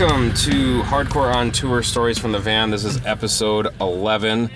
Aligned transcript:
Welcome 0.00 0.32
to 0.32 0.80
Hardcore 0.84 1.34
on 1.34 1.52
Tour 1.52 1.82
Stories 1.82 2.18
from 2.18 2.32
the 2.32 2.38
Van. 2.38 2.70
This 2.70 2.86
is 2.86 3.04
episode 3.04 3.68
11, 3.82 4.50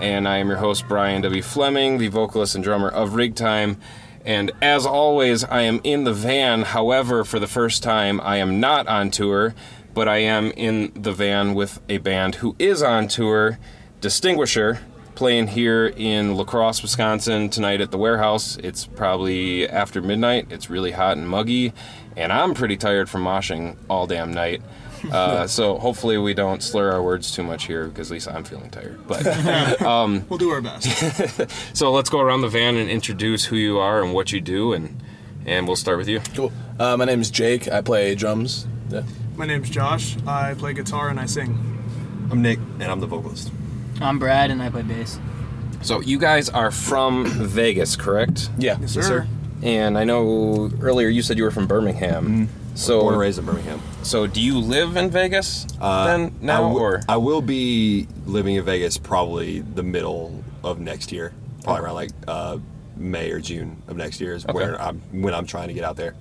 and 0.00 0.26
I 0.26 0.38
am 0.38 0.48
your 0.48 0.56
host, 0.56 0.88
Brian 0.88 1.22
W. 1.22 1.40
Fleming, 1.40 1.98
the 1.98 2.08
vocalist 2.08 2.56
and 2.56 2.64
drummer 2.64 2.88
of 2.88 3.10
Rigtime. 3.10 3.76
And 4.24 4.50
as 4.60 4.84
always, 4.86 5.44
I 5.44 5.60
am 5.60 5.80
in 5.84 6.02
the 6.02 6.12
van. 6.12 6.62
However, 6.62 7.22
for 7.22 7.38
the 7.38 7.46
first 7.46 7.84
time, 7.84 8.20
I 8.22 8.38
am 8.38 8.58
not 8.58 8.88
on 8.88 9.12
tour, 9.12 9.54
but 9.94 10.08
I 10.08 10.16
am 10.16 10.50
in 10.50 10.90
the 11.00 11.12
van 11.12 11.54
with 11.54 11.80
a 11.88 11.98
band 11.98 12.34
who 12.34 12.56
is 12.58 12.82
on 12.82 13.06
tour, 13.06 13.60
Distinguisher, 14.00 14.80
playing 15.14 15.46
here 15.46 15.86
in 15.96 16.34
La 16.34 16.42
Crosse, 16.42 16.82
Wisconsin 16.82 17.50
tonight 17.50 17.80
at 17.80 17.92
the 17.92 17.98
warehouse. 17.98 18.56
It's 18.64 18.86
probably 18.86 19.68
after 19.68 20.02
midnight. 20.02 20.48
It's 20.50 20.68
really 20.68 20.90
hot 20.90 21.16
and 21.16 21.28
muggy, 21.28 21.72
and 22.16 22.32
I'm 22.32 22.52
pretty 22.52 22.76
tired 22.76 23.08
from 23.08 23.22
moshing 23.22 23.76
all 23.88 24.08
damn 24.08 24.32
night. 24.32 24.60
Uh, 25.12 25.46
so 25.46 25.78
hopefully 25.78 26.18
we 26.18 26.34
don't 26.34 26.62
slur 26.62 26.92
our 26.92 27.02
words 27.02 27.32
too 27.32 27.42
much 27.42 27.66
here 27.66 27.86
because 27.88 28.10
at 28.10 28.14
least 28.14 28.28
I'm 28.28 28.44
feeling 28.44 28.70
tired. 28.70 28.98
But 29.06 29.24
We'll 30.28 30.38
do 30.38 30.50
our 30.50 30.60
best. 30.60 31.46
so 31.76 31.92
let's 31.92 32.10
go 32.10 32.20
around 32.20 32.40
the 32.42 32.48
van 32.48 32.76
and 32.76 32.90
introduce 32.90 33.44
who 33.46 33.56
you 33.56 33.78
are 33.78 34.02
and 34.02 34.12
what 34.14 34.32
you 34.32 34.40
do, 34.40 34.72
and 34.72 35.00
and 35.46 35.66
we'll 35.66 35.76
start 35.76 35.98
with 35.98 36.08
you. 36.08 36.20
Cool. 36.34 36.52
Uh, 36.78 36.96
my 36.96 37.04
name 37.04 37.20
is 37.20 37.30
Jake. 37.30 37.68
I 37.68 37.80
play 37.80 38.14
drums. 38.14 38.66
Yeah. 38.90 39.02
My 39.36 39.46
name's 39.46 39.70
Josh. 39.70 40.16
I 40.26 40.54
play 40.54 40.72
guitar 40.74 41.08
and 41.08 41.18
I 41.20 41.26
sing. 41.26 41.56
I'm 42.30 42.42
Nick, 42.42 42.58
and 42.80 42.84
I'm 42.84 43.00
the 43.00 43.06
vocalist. 43.06 43.50
I'm 44.00 44.18
Brad 44.18 44.50
and 44.50 44.62
I 44.62 44.68
play 44.68 44.82
bass. 44.82 45.18
So 45.82 46.00
you 46.00 46.18
guys 46.18 46.48
are 46.48 46.70
from 46.70 47.26
Vegas, 47.48 47.96
correct? 47.96 48.50
Yeah. 48.58 48.78
Yes, 48.80 48.92
sir. 48.92 49.26
And 49.62 49.96
I 49.98 50.04
know 50.04 50.70
earlier 50.80 51.08
you 51.08 51.22
said 51.22 51.36
you 51.38 51.44
were 51.44 51.50
from 51.50 51.66
Birmingham. 51.66 52.48
So 52.74 53.00
Born 53.00 53.14
and 53.14 53.20
raised 53.20 53.38
in 53.38 53.44
Birmingham. 53.46 53.80
So, 54.02 54.26
do 54.26 54.40
you 54.40 54.58
live 54.58 54.96
in 54.96 55.10
Vegas 55.10 55.66
Uh, 55.80 56.06
then 56.06 56.34
now, 56.40 56.54
I 56.64 56.68
w- 56.68 56.80
or 56.80 57.00
I 57.08 57.16
will 57.18 57.42
be 57.42 58.06
living 58.26 58.54
in 58.54 58.64
Vegas 58.64 58.96
probably 58.96 59.60
the 59.60 59.82
middle 59.82 60.42
of 60.64 60.78
next 60.80 61.12
year, 61.12 61.32
probably 61.64 61.82
around 61.84 61.94
like 61.94 62.10
uh, 62.26 62.58
May 62.96 63.30
or 63.30 63.38
June 63.40 63.82
of 63.86 63.96
next 63.96 64.20
year 64.20 64.34
is 64.34 64.44
Okay. 64.44 64.54
where 64.54 64.80
I'm 64.80 65.00
when 65.12 65.34
I'm 65.34 65.46
trying 65.46 65.68
to 65.68 65.74
get 65.74 65.84
out 65.84 65.96
there. 65.96 66.14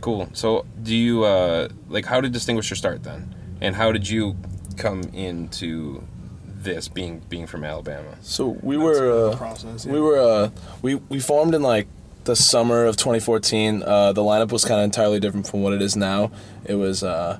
cool? 0.00 0.28
So, 0.32 0.66
do 0.82 0.94
you 0.94 1.24
uh, 1.24 1.68
like 1.88 2.04
how 2.04 2.20
did 2.20 2.32
Distinguisher 2.32 2.74
start 2.74 3.02
then, 3.04 3.34
and 3.60 3.74
how 3.74 3.90
did 3.92 4.08
you 4.08 4.36
come 4.76 5.02
into 5.14 6.02
this 6.44 6.88
being 6.88 7.22
being 7.30 7.46
from 7.46 7.64
Alabama? 7.64 8.16
So 8.20 8.58
we 8.62 8.76
That's 8.76 8.84
were 9.00 9.30
uh, 9.30 9.36
process, 9.36 9.86
yeah. 9.86 9.92
we 9.92 10.00
were 10.00 10.18
uh, 10.18 10.50
we 10.82 10.96
we 10.96 11.20
formed 11.20 11.54
in 11.54 11.62
like 11.62 11.86
the 12.24 12.36
summer 12.36 12.84
of 12.84 12.96
2014. 12.96 13.82
Uh, 13.82 14.12
the 14.12 14.22
lineup 14.22 14.52
was 14.52 14.64
kind 14.64 14.80
of 14.80 14.84
entirely 14.84 15.20
different 15.20 15.46
from 15.48 15.62
what 15.62 15.72
it 15.72 15.82
is 15.82 15.96
now. 15.96 16.30
It 16.64 16.74
was 16.74 17.02
uh, 17.02 17.38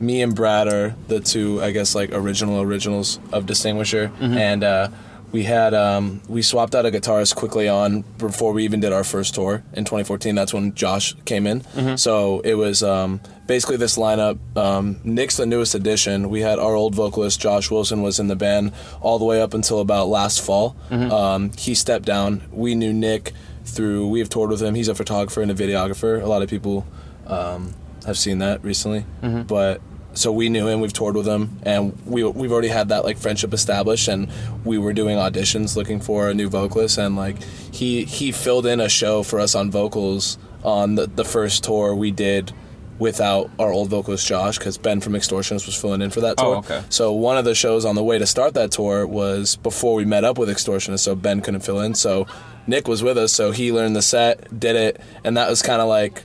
me 0.00 0.22
and 0.22 0.34
Brad 0.34 0.68
are 0.68 0.94
the 1.08 1.20
two, 1.20 1.62
I 1.62 1.70
guess, 1.70 1.94
like 1.94 2.10
original 2.12 2.60
originals 2.60 3.18
of 3.32 3.46
Distinguisher, 3.46 4.10
and 4.20 4.64
uh, 4.64 4.88
we 5.32 5.42
had 5.44 5.74
um, 5.74 6.20
we 6.28 6.42
swapped 6.42 6.74
out 6.76 6.86
a 6.86 6.90
guitarist 6.92 7.34
quickly 7.34 7.68
on 7.68 8.02
before 8.18 8.52
we 8.52 8.64
even 8.64 8.78
did 8.80 8.92
our 8.92 9.02
first 9.02 9.34
tour 9.34 9.64
in 9.72 9.84
2014. 9.84 10.34
That's 10.36 10.54
when 10.54 10.74
Josh 10.74 11.14
came 11.24 11.46
in. 11.48 11.96
So 11.96 12.38
it 12.40 12.54
was 12.54 12.82
um, 12.84 13.20
basically 13.48 13.76
this 13.76 13.96
lineup. 13.98 14.38
Um, 14.56 15.00
Nick's 15.02 15.36
the 15.36 15.46
newest 15.46 15.74
addition. 15.74 16.30
We 16.30 16.40
had 16.42 16.60
our 16.60 16.74
old 16.76 16.94
vocalist 16.94 17.40
Josh 17.40 17.68
Wilson 17.68 18.00
was 18.00 18.20
in 18.20 18.28
the 18.28 18.36
band 18.36 18.72
all 19.00 19.18
the 19.18 19.24
way 19.24 19.40
up 19.42 19.54
until 19.54 19.80
about 19.80 20.06
last 20.06 20.40
fall. 20.40 20.76
Um, 20.90 21.50
he 21.58 21.74
stepped 21.74 22.04
down. 22.06 22.42
We 22.52 22.76
knew 22.76 22.92
Nick 22.92 23.32
through 23.64 24.08
we 24.08 24.18
have 24.20 24.28
toured 24.28 24.50
with 24.50 24.62
him. 24.62 24.74
He's 24.74 24.88
a 24.88 24.94
photographer 24.94 25.42
and 25.42 25.50
a 25.50 25.54
videographer. 25.54 26.20
A 26.22 26.26
lot 26.26 26.42
of 26.42 26.48
people 26.50 26.86
um, 27.26 27.74
have 28.06 28.18
seen 28.18 28.38
that 28.38 28.62
recently, 28.64 29.04
but 29.46 29.80
so 30.12 30.30
we 30.30 30.48
knew 30.48 30.68
him. 30.68 30.80
We've 30.80 30.92
toured 30.92 31.16
with 31.16 31.26
him, 31.26 31.58
and 31.64 31.98
we 32.06 32.22
we've 32.24 32.52
already 32.52 32.68
had 32.68 32.90
that 32.90 33.04
like 33.04 33.18
friendship 33.18 33.52
established. 33.52 34.06
And 34.08 34.28
we 34.64 34.78
were 34.78 34.92
doing 34.92 35.16
auditions 35.16 35.76
looking 35.76 36.00
for 36.00 36.28
a 36.30 36.34
new 36.34 36.48
vocalist, 36.48 36.98
and 36.98 37.16
like 37.16 37.42
he 37.72 38.04
he 38.04 38.30
filled 38.30 38.66
in 38.66 38.80
a 38.80 38.88
show 38.88 39.22
for 39.22 39.40
us 39.40 39.54
on 39.54 39.70
vocals 39.70 40.38
on 40.62 40.94
the, 40.94 41.06
the 41.06 41.24
first 41.24 41.64
tour 41.64 41.94
we 41.94 42.10
did 42.10 42.52
without 42.98 43.50
our 43.58 43.72
old 43.72 43.88
vocalist 43.90 44.24
Josh 44.26 44.56
because 44.56 44.78
Ben 44.78 45.00
from 45.00 45.14
Extortionist 45.14 45.66
was 45.66 45.74
filling 45.74 46.00
in 46.00 46.10
for 46.10 46.20
that 46.20 46.36
Oh, 46.38 46.44
tour. 46.44 46.56
okay. 46.58 46.82
So 46.90 47.12
one 47.12 47.36
of 47.36 47.44
the 47.44 47.54
shows 47.54 47.84
on 47.84 47.96
the 47.96 48.04
way 48.04 48.18
to 48.18 48.24
start 48.26 48.54
that 48.54 48.70
tour 48.70 49.04
was 49.04 49.56
before 49.56 49.94
we 49.94 50.04
met 50.04 50.22
up 50.22 50.38
with 50.38 50.48
Extortionist, 50.48 51.00
so 51.00 51.16
Ben 51.16 51.40
couldn't 51.40 51.62
fill 51.62 51.80
in. 51.80 51.94
So 51.94 52.26
Nick 52.66 52.88
was 52.88 53.02
with 53.02 53.18
us, 53.18 53.32
so 53.32 53.50
he 53.50 53.72
learned 53.72 53.94
the 53.96 54.02
set, 54.02 54.58
did 54.58 54.76
it, 54.76 55.00
and 55.24 55.36
that 55.36 55.48
was 55.50 55.62
kind 55.62 55.80
of 55.82 55.88
like 55.88 56.22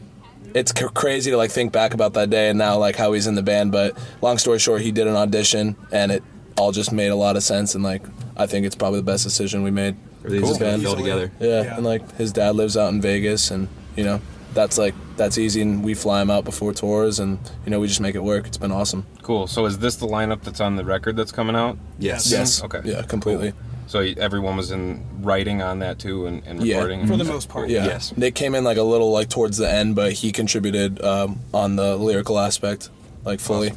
it's 0.53 0.71
c- 0.77 0.87
crazy 0.93 1.29
to 1.31 1.37
like 1.37 1.51
think 1.51 1.71
back 1.71 1.93
about 1.93 2.13
that 2.13 2.29
day 2.29 2.49
and 2.49 2.57
now 2.57 2.77
like 2.77 2.95
how 2.95 3.13
he's 3.13 3.27
in 3.27 3.35
the 3.35 3.43
band. 3.43 3.71
But 3.71 3.97
long 4.21 4.37
story 4.37 4.57
short, 4.59 4.81
he 4.81 4.91
did 4.91 5.05
an 5.07 5.15
audition 5.15 5.75
and 5.91 6.11
it 6.11 6.23
all 6.57 6.71
just 6.71 6.91
made 6.91 7.09
a 7.09 7.15
lot 7.15 7.35
of 7.35 7.43
sense. 7.43 7.75
And 7.75 7.83
like 7.83 8.01
I 8.35 8.47
think 8.47 8.65
it's 8.65 8.75
probably 8.75 8.99
the 8.99 9.05
best 9.05 9.23
decision 9.23 9.61
we 9.63 9.69
made. 9.71 9.95
Everything's 10.25 10.41
Cool. 10.43 10.49
just 10.51 10.59
gonna 10.59 10.77
fell 10.83 10.95
together. 10.95 11.31
Yeah, 11.39 11.63
Yeah. 11.63 11.75
and 11.75 11.85
like 11.85 12.15
his 12.17 12.31
dad 12.33 12.55
lives 12.55 12.75
out 12.77 12.91
in 12.93 12.99
Vegas, 13.01 13.51
and 13.51 13.67
you 13.95 14.03
know 14.03 14.21
that's 14.53 14.77
like 14.77 14.95
that's 15.17 15.37
easy, 15.37 15.61
and 15.61 15.83
we 15.83 15.93
fly 15.93 16.21
him 16.21 16.31
out 16.31 16.45
before 16.45 16.73
tours, 16.73 17.19
and 17.19 17.37
you 17.65 17.69
know 17.71 17.79
we 17.79 17.87
just 17.87 18.01
make 18.01 18.15
it 18.15 18.23
work. 18.23 18.47
It's 18.47 18.57
been 18.57 18.71
awesome. 18.71 19.05
Cool. 19.21 19.45
So, 19.47 19.65
is 19.65 19.77
this 19.77 19.97
the 19.97 20.07
lineup 20.07 20.41
that's 20.41 20.59
on 20.59 20.75
the 20.77 20.83
record 20.83 21.15
that's 21.15 21.31
coming 21.31 21.55
out? 21.55 21.77
Yes. 21.99 22.31
Yes. 22.31 22.63
Okay. 22.63 22.81
Yeah, 22.83 23.03
completely. 23.03 23.53
So 23.89 24.01
everyone 24.01 24.55
was 24.55 24.69
in 24.69 25.03
writing 25.23 25.63
on 25.63 25.79
that 25.79 25.97
too, 25.97 26.27
and, 26.27 26.43
and 26.45 26.63
Yeah. 26.63 26.75
recording. 26.75 27.07
For 27.07 27.17
the 27.17 27.23
most 27.23 27.49
part. 27.49 27.69
Yeah. 27.69 27.85
Yes. 27.85 28.13
Nick 28.15 28.35
came 28.35 28.53
in 28.53 28.63
like 28.63 28.77
a 28.77 28.83
little 28.83 29.09
like 29.11 29.29
towards 29.29 29.57
the 29.57 29.67
end, 29.67 29.95
but 29.95 30.11
he 30.13 30.31
contributed 30.31 31.03
um, 31.03 31.39
on 31.55 31.75
the 31.75 31.95
lyrical 31.97 32.37
aspect, 32.37 32.91
like 33.25 33.39
fully. 33.39 33.71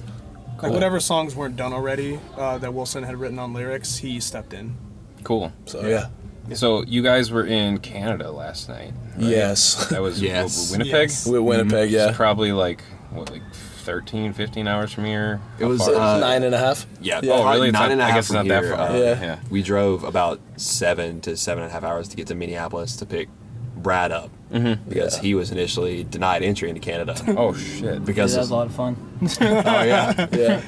Like 0.63 0.71
whatever 0.71 1.01
songs 1.01 1.35
weren't 1.35 1.57
done 1.57 1.73
already 1.73 2.21
uh, 2.37 2.59
that 2.59 2.75
Wilson 2.75 3.03
had 3.05 3.17
written 3.17 3.39
on 3.39 3.55
lyrics, 3.55 3.97
he 3.97 4.21
stepped 4.21 4.53
in. 4.53 4.77
Cool. 5.25 5.51
So 5.65 5.81
yeah. 5.87 6.09
So 6.55 6.83
you 6.85 7.03
guys 7.03 7.31
were 7.31 7.47
in 7.47 7.79
Canada 7.79 8.31
last 8.31 8.69
night. 8.69 8.93
right? 9.17 9.25
Yes. 9.31 9.87
That 9.89 10.03
was 10.03 10.21
Yes. 10.31 10.73
Winnipeg. 10.73 10.93
Yes. 11.09 11.27
With 11.27 11.41
Winnipeg, 11.41 11.85
It's 11.85 11.93
yeah. 11.95 12.13
probably 12.15 12.53
like 12.53 12.83
what, 13.13 13.31
like 13.31 13.43
13, 13.83 14.33
15 14.33 14.67
hours 14.69 14.93
from 14.93 15.05
here. 15.05 15.41
It 15.59 15.63
How 15.65 15.69
was, 15.69 15.85
far? 15.87 15.95
uh, 15.95 16.19
Nine 16.19 16.43
and 16.45 16.55
a 16.55 16.59
half. 16.59 16.87
Yeah. 17.01 17.21
Yeah. 17.23 17.33
oh, 17.33 17.43
probably 17.43 17.55
really? 17.57 17.69
It's 17.69 17.73
Nine 17.75 17.83
not- 17.83 17.93
and 17.93 18.01
a 18.01 18.05
I 18.05 18.07
half 18.09 18.17
guess 18.17 18.25
it's 18.25 18.35
from 18.37 18.47
not 18.49 18.55
that 18.55 18.63
here, 18.65 18.77
far. 18.77 18.89
uh, 18.89 18.95
Yeah. 18.97 19.21
yeah. 19.23 19.39
We 19.51 19.63
drove 19.63 20.05
about 20.05 20.41
seven 20.57 21.21
to 21.23 21.37
seven 21.37 21.63
and 21.65 21.71
a 21.71 21.75
half 21.75 21.85
hours 21.85 22.09
to 22.09 22.17
get 22.17 22.27
to 22.29 22.35
Minneapolis 22.35 22.97
to 22.97 23.07
pick 23.07 23.29
Brad 23.77 24.13
up 24.13 24.31
Mm-hmm. 24.53 24.89
because 24.89 25.17
Yeah. 25.17 25.23
he 25.23 25.35
was 25.35 25.51
initially 25.51 26.05
denied 26.05 26.43
entry 26.43 26.69
into 26.69 26.81
Canada 26.81 27.17
Oh 27.37 27.55
shit. 27.55 27.83
Yeah, 27.85 27.99
because 27.99 28.35
that 28.35 28.41
was 28.41 28.51
a 28.51 28.55
lot 28.55 28.67
of 28.67 28.75
fun. 28.75 28.97
oh 29.41 29.83
yeah 29.83 30.27
Yeah. 30.33 30.63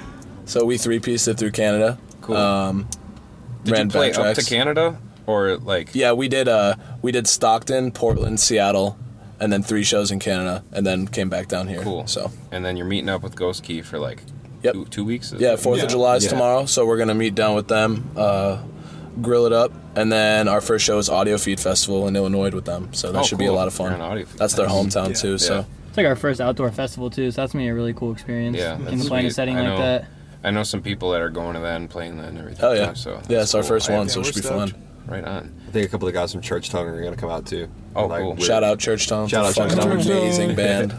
So 0.46 0.64
we 0.64 0.78
three 0.78 0.98
pieced 1.00 1.28
it 1.28 1.34
through 1.38 1.52
Canada. 1.52 1.98
Cool. 2.22 2.36
Um, 2.36 2.88
Did 3.64 3.72
ran 3.72 3.86
you 3.86 3.90
play 3.92 4.10
up 4.12 4.16
backtracks. 4.16 4.44
to 4.44 4.44
Canada 4.54 4.98
or 5.26 5.56
like? 5.58 5.94
Yeah, 5.94 6.12
we 6.12 6.28
did. 6.28 6.48
Uh, 6.48 6.74
we 7.02 7.12
did 7.12 7.26
Stockton, 7.26 7.92
Portland, 7.92 8.40
Seattle, 8.40 8.98
and 9.44 9.52
then 9.52 9.62
three 9.62 9.84
shows 9.84 10.10
in 10.10 10.18
Canada, 10.18 10.64
and 10.72 10.86
then 10.86 11.06
came 11.06 11.28
back 11.28 11.48
down 11.48 11.68
here. 11.68 11.82
Cool. 11.82 12.06
So 12.06 12.30
And 12.50 12.64
then 12.64 12.78
you're 12.78 12.86
meeting 12.86 13.10
up 13.10 13.22
with 13.22 13.36
Ghost 13.36 13.62
Key 13.62 13.82
for 13.82 13.98
like 13.98 14.22
Yep. 14.62 14.72
two, 14.72 14.84
two 14.86 15.04
weeks. 15.04 15.32
is 15.32 15.40
yeah, 15.42 15.52
it? 15.52 15.60
Fourth 15.60 15.78
Yeah. 15.78 15.84
of 15.84 15.90
July 15.90 16.16
is 16.16 16.24
Yeah. 16.24 16.30
tomorrow, 16.30 16.64
so 16.64 16.86
we're 16.86 16.96
gonna 16.96 17.14
meet 17.14 17.34
down 17.34 17.54
with 17.54 17.68
them, 17.68 18.08
uh, 18.16 18.56
grill 19.20 19.44
it 19.44 19.52
up, 19.52 19.70
and 19.94 20.10
then 20.10 20.48
our 20.48 20.62
first 20.62 20.82
show 20.86 20.96
is 20.96 21.10
Audio 21.10 21.36
Feed 21.36 21.60
Festival 21.60 22.08
in 22.08 22.16
Illinois 22.16 22.50
with 22.50 22.64
them. 22.64 22.88
So 22.92 23.12
that 23.12 23.18
Oh, 23.18 23.22
should 23.22 23.36
be 23.38 23.44
a 23.44 23.48
cool. 23.48 23.56
lot 23.56 23.68
of 23.68 23.78
You're 23.78 23.90
fun. 23.90 24.00
Audio 24.00 24.24
Feed. 24.24 24.38
That's 24.38 24.54
their 24.54 24.66
hometown 24.68 25.08
Yeah. 25.08 25.14
too. 25.14 25.36
So 25.38 25.66
It's 25.88 25.96
like 25.98 26.06
our 26.06 26.16
first 26.16 26.40
outdoor 26.40 26.72
festival 26.72 27.10
too, 27.10 27.30
so 27.30 27.42
that's 27.42 27.52
gonna 27.52 27.64
be 27.66 27.68
a 27.68 27.74
really 27.74 27.92
cool 27.92 28.12
experience. 28.12 28.56
Yeah, 28.56 28.78
you 28.78 28.84
that's 28.86 28.96
can 28.96 29.06
play 29.08 29.20
in 29.20 29.26
a 29.26 29.28
sweet. 29.28 29.34
setting 29.36 29.56
I 29.58 29.60
like 29.60 29.68
know. 29.68 29.84
that. 29.84 30.04
I 30.42 30.50
know 30.50 30.62
some 30.62 30.80
people 30.82 31.10
that 31.12 31.20
are 31.20 31.28
going 31.30 31.54
to 31.54 31.60
that 31.60 31.76
and 31.76 31.88
playing 31.90 32.16
that 32.18 32.28
and 32.28 32.38
everything. 32.38 32.64
Oh, 32.64 32.72
yeah. 32.72 32.86
too, 32.88 32.94
so 32.96 33.10
yeah, 33.12 33.16
that's 33.28 33.42
it's 33.44 33.54
our 33.54 33.60
cool. 33.62 33.68
first 33.68 33.90
I- 33.90 33.96
one, 33.96 34.08
so 34.08 34.20
Yeah, 34.20 34.26
it 34.28 34.34
should 34.34 34.42
be 34.42 34.48
we're 34.48 34.56
fun. 34.56 34.68
stoked. 34.68 34.82
Right 35.06 35.24
on. 35.24 35.52
I 35.68 35.70
think 35.70 35.86
a 35.86 35.88
couple 35.90 36.08
of 36.08 36.14
guys 36.14 36.32
from 36.32 36.40
Church 36.40 36.70
Tongue 36.70 36.86
are 36.88 37.02
gonna 37.02 37.16
come 37.16 37.30
out 37.30 37.46
too. 37.46 37.68
Oh, 37.94 38.06
Like, 38.06 38.22
cool. 38.22 38.30
we're- 38.34 38.42
Shout 38.46 38.64
out 38.64 38.78
Church 38.78 39.06
Tongue. 39.06 39.28
Shout 39.28 39.44
out 39.44 39.54
fucking 39.54 39.76
Church 39.76 40.04
Tongue. 40.06 40.12
amazing 40.16 40.54
band. 40.56 40.92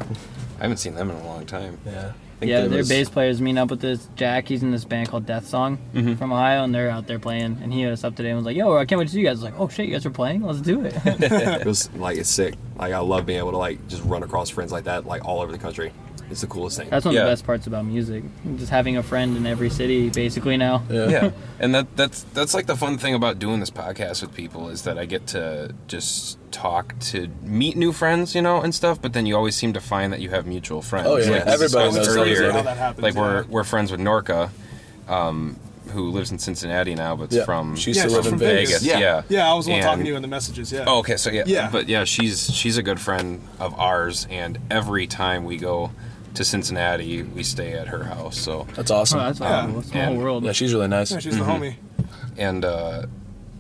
I 0.60 0.64
haven't 0.64 0.78
seen 0.78 0.94
them 0.96 1.10
in 1.10 1.16
a 1.18 1.26
long 1.26 1.46
time. 1.46 1.78
Yeah. 1.86 2.12
Yeah, 2.42 2.68
their 2.68 2.80
was- 2.80 2.90
bass 2.90 3.10
players 3.10 3.42
meeting 3.42 3.58
up 3.58 3.70
with 3.72 3.80
this 3.80 4.08
Jack. 4.16 4.48
He's 4.48 4.62
in 4.62 4.70
this 4.72 4.84
band 4.86 5.10
called 5.10 5.26
Death 5.26 5.48
Song 5.48 5.80
Mm-hmm. 5.96 6.16
from 6.16 6.32
Ohio, 6.34 6.64
and 6.64 6.76
they're 6.76 6.90
out 6.92 7.08
there 7.08 7.18
playing. 7.18 7.58
And 7.64 7.74
he 7.74 7.82
hit 7.82 7.92
us 7.94 8.04
up 8.04 8.16
today 8.16 8.30
and 8.30 8.38
was 8.38 8.46
like, 8.46 8.58
"Yo, 8.58 8.76
I 8.78 8.86
can't 8.86 9.00
wait 9.00 9.06
to 9.08 9.12
see 9.14 9.20
you 9.22 9.26
guys." 9.26 9.42
I 9.42 9.44
was 9.48 9.52
like, 9.54 9.60
"Oh 9.60 9.68
shit, 9.70 9.88
you 9.88 9.94
guys 9.94 10.06
are 10.06 10.10
playing? 10.12 10.42
Let's 10.44 10.60
do 10.62 10.82
it." 10.86 10.94
it 11.06 11.66
was 11.66 11.90
like 11.94 12.18
it's 12.18 12.30
sick. 12.30 12.56
Like 12.78 12.94
I 12.94 13.00
love 13.00 13.26
being 13.26 13.40
able 13.40 13.52
to 13.52 13.58
like 13.58 13.88
just 13.88 14.04
run 14.04 14.22
across 14.22 14.50
friends 14.50 14.72
like 14.72 14.84
that 14.84 15.06
like 15.08 15.26
all 15.26 15.42
over 15.42 15.52
the 15.52 15.58
country. 15.58 15.92
It's 16.32 16.42
the 16.42 16.48
coolest 16.48 16.78
thing. 16.78 16.90
that's 16.90 17.06
one 17.06 17.14
Yeah. 17.14 17.22
of 17.22 17.28
the 17.28 17.32
best 17.34 17.46
parts 17.46 17.68
about 17.68 17.86
music. 17.86 18.24
Just 18.58 18.72
having 18.72 18.98
a 18.98 19.04
friend 19.04 19.38
in 19.38 19.46
every 19.46 19.70
city, 19.70 20.10
basically 20.10 20.58
now. 20.58 20.84
Yeah. 20.90 21.10
yeah 21.10 21.32
and 21.60 21.74
that 21.76 21.96
that's 21.96 22.24
that's 22.34 22.54
like 22.54 22.66
the 22.66 22.76
fun 22.76 22.98
thing 22.98 23.14
about 23.14 23.38
doing 23.40 23.60
this 23.60 23.70
podcast 23.72 24.22
with 24.22 24.34
people 24.34 24.70
is 24.70 24.82
that 24.84 24.98
i 24.98 25.06
get 25.06 25.28
to 25.28 25.74
just 25.88 26.38
talk 26.52 26.98
to 27.00 27.30
meet 27.44 27.76
new 27.78 27.92
friends 27.94 28.34
you 28.36 28.42
know 28.42 28.62
and 28.62 28.74
stuff 28.76 29.02
but 29.02 29.14
then 29.14 29.26
you 29.26 29.36
always 29.36 29.56
seem 29.56 29.72
to 29.74 29.80
find 29.82 30.12
that 30.14 30.20
you 30.22 30.30
have 30.30 30.46
mutual 30.46 30.82
friends 30.82 31.08
Oh, 31.08 31.18
yeah. 31.18 31.30
Like 31.30 31.46
we 31.46 31.52
Everybody 31.54 31.90
discussed 31.90 31.96
knows 31.98 32.08
earlier 32.18 32.36
everybody. 32.44 32.58
How 32.58 32.64
that 32.64 32.78
happens, 32.78 33.04
like 33.04 33.14
we're 33.16 33.44
we're 33.46 33.64
friends 33.64 33.92
with 33.92 34.00
norca 34.02 34.50
um, 35.08 35.58
who 35.92 36.10
lives 36.10 36.32
in 36.32 36.40
cincinnati 36.40 36.96
now 36.96 37.16
but 37.16 37.32
Yeah. 37.32 37.46
from 37.46 37.76
She 37.76 37.92
used 37.92 38.00
Yeah, 38.00 38.08
to 38.08 38.12
live 38.12 38.26
in 38.26 38.38
Vegas. 38.40 38.70
Vegas. 38.82 38.86
yeah 38.86 39.00
Yeah. 39.00 39.22
Yeah, 39.30 39.52
I 39.52 39.54
was 39.54 39.66
the 39.68 39.74
And- 39.74 39.84
talking 39.84 40.04
to 40.04 40.10
you 40.10 40.16
in 40.16 40.22
the 40.22 40.28
messages. 40.28 40.72
Yeah. 40.72 40.86
Oh, 40.88 41.00
okay. 41.00 41.16
So 41.18 41.30
yeah, 41.30 41.44
Yeah. 41.46 41.70
but 41.72 41.88
yeah, 41.88 42.04
she's 42.06 42.52
she's 42.54 42.78
a 42.78 42.84
good 42.84 43.00
friend 43.00 43.42
of 43.60 43.78
ours, 43.80 44.28
and 44.30 44.58
every 44.72 45.08
time 45.08 45.46
we 45.46 45.58
go 45.58 45.92
to 46.36 46.44
Cincinnati, 46.44 47.24
we 47.24 47.44
stay 47.44 47.74
at 47.74 47.88
her 47.88 48.04
house. 48.04 48.38
So 48.38 48.68
That's 48.76 48.92
Oh, 48.92 48.98
awesome. 48.98 49.20
that's 49.20 49.40
Yeah. 49.40 49.62
awesome. 49.66 49.84
Small 49.84 50.04
And- 50.04 50.18
world. 50.18 50.44
yeah, 50.44 50.52
she's 50.52 50.74
really 50.74 50.88
nice. 50.88 51.12
Yeah, 51.12 51.20
she's 51.20 51.38
the 51.38 51.44
homie. 51.44 51.76
and 52.38 52.64
uh, 52.66 53.04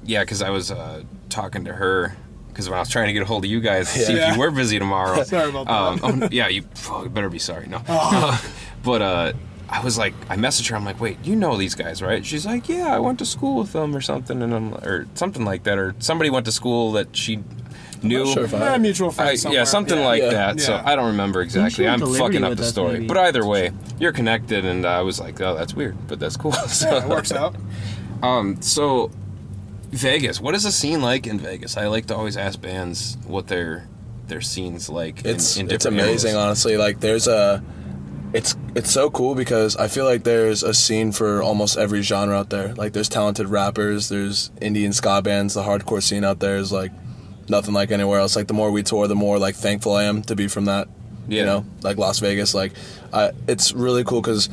yeah, 0.06 0.22
because 0.22 0.42
I 0.42 0.50
was 0.50 0.72
uh, 0.72 1.04
talking 1.30 1.66
to 1.66 1.74
her 1.74 2.16
because 2.50 2.70
when 2.70 2.78
I 2.78 2.82
was 2.82 2.90
trying 2.90 3.08
to 3.08 3.14
get 3.14 3.22
a 3.22 3.26
hold 3.26 3.44
of 3.44 3.52
you 3.52 3.60
guys 3.60 3.92
to 3.94 4.00
see 4.00 4.16
Yeah. 4.16 4.30
if 4.30 4.36
you 4.36 4.40
were 4.42 4.52
busy 4.52 4.80
tomorrow. 4.80 5.24
Sorry 5.26 5.50
about 5.50 5.66
that. 5.68 5.74
Um, 6.06 6.22
oh, 6.24 6.30
yeah, 6.32 6.48
you 6.48 6.64
oh, 6.90 7.08
better 7.10 7.30
be 7.30 7.40
sorry. 7.40 7.68
No, 7.68 7.82
but 8.84 9.02
uh, 9.02 9.34
I 9.68 9.82
was 9.84 9.98
like, 9.98 10.14
I 10.30 10.38
messaged 10.38 10.70
her. 10.70 10.76
I'm 10.78 10.86
like, 10.86 11.02
wait, 11.02 11.18
you 11.24 11.36
know 11.36 11.58
these 11.58 11.76
guys, 11.76 12.02
right? 12.02 12.26
She's 12.26 12.46
like, 12.46 12.70
yeah, 12.70 12.96
I 12.96 13.00
went 13.00 13.20
to 13.20 13.26
school 13.26 13.58
with 13.58 13.74
them 13.74 13.94
or 13.96 14.00
something, 14.02 14.42
and 14.42 14.54
I'm 14.54 14.74
or 14.76 15.06
something 15.16 15.44
like 15.44 15.64
that, 15.64 15.78
or 15.78 15.96
somebody 16.00 16.30
went 16.30 16.46
to 16.46 16.52
school 16.52 16.92
that 16.94 17.16
she 17.18 17.44
knew. 18.04 18.26
not 18.26 18.34
sure 18.34 18.48
I- 18.62 18.72
Yeah, 18.74 18.78
mutual 18.78 19.14
I- 19.18 19.32
yeah, 19.32 19.36
somewhere. 19.36 19.66
something 19.66 20.00
like 20.04 20.22
Yeah. 20.22 20.30
that. 20.32 20.62
So 20.62 20.82
I 20.84 20.96
don't 20.96 21.08
remember 21.08 21.42
exactly. 21.42 21.88
I'm 21.88 22.00
fucking 22.00 22.44
up 22.44 22.56
the 22.58 22.64
story. 22.66 22.94
maybe. 22.94 23.08
But 23.08 23.18
either 23.18 23.46
way, 23.46 23.72
you're 24.00 24.12
connected, 24.12 24.66
and 24.66 24.86
I 24.86 25.02
was 25.02 25.20
like, 25.20 25.40
oh, 25.42 25.56
that's 25.56 25.74
weird, 25.74 25.96
but 26.08 26.20
that's 26.20 26.38
cool. 26.38 26.52
So, 26.68 26.90
Yeah, 26.92 27.04
it 27.04 27.10
works 27.10 27.32
out. 27.32 27.56
um, 28.24 28.62
so 28.62 29.12
Vegas, 29.92 30.42
what 30.42 30.56
is 30.56 30.64
the 30.64 30.72
scene 30.72 31.02
like 31.02 31.26
in 31.28 31.40
Vegas? 31.40 31.78
I 31.78 31.88
like 31.88 32.08
to 32.08 32.16
always 32.16 32.36
ask 32.38 32.60
bands 32.62 33.18
what 33.28 33.48
their 33.48 33.88
their 34.28 34.42
scenes 34.42 34.90
like. 34.90 35.24
It's 35.24 35.56
in, 35.58 35.68
it's 35.70 35.86
different 35.86 36.02
amazing, 36.02 36.32
areas. 36.32 36.44
honestly. 36.46 36.78
Like 36.78 37.00
there's 37.00 37.28
a, 37.28 37.64
it's 38.34 38.56
it's 38.74 38.92
so 38.92 39.10
cool 39.12 39.36
because 39.36 39.78
I 39.78 39.88
feel 39.88 40.04
like 40.06 40.24
there's 40.24 40.64
a 40.64 40.74
scene 40.74 41.12
for 41.12 41.42
almost 41.44 41.78
every 41.78 42.02
genre 42.02 42.36
out 42.36 42.50
there. 42.50 42.74
Like 42.74 42.92
there's 42.94 43.08
talented 43.08 43.48
rappers, 43.48 44.10
there's 44.10 44.50
Indian 44.60 44.92
ska 44.94 45.22
bands. 45.22 45.54
The 45.54 45.62
hardcore 45.64 46.02
scene 46.04 46.24
out 46.26 46.40
there 46.40 46.58
is 46.58 46.72
like 46.72 46.92
nothing 47.50 47.74
like 47.74 47.92
anywhere 47.92 48.20
else. 48.20 48.36
Like 48.36 48.48
the 48.48 48.54
more 48.54 48.72
we 48.72 48.84
tour, 48.84 49.08
the 49.08 49.16
more 49.16 49.40
like 49.40 49.56
thankful 49.56 49.94
I 49.94 50.04
am 50.04 50.22
to 50.24 50.36
be 50.36 50.48
from 50.48 50.66
that. 50.66 50.88
Yeah. 51.28 51.40
You 51.40 51.46
know, 51.46 51.66
like 51.82 51.98
Las 51.98 52.20
Vegas. 52.20 52.54
Like, 52.54 52.74
I, 53.12 53.32
it's 53.48 53.74
really 53.74 54.04
cool 54.04 54.22
because 54.22 54.50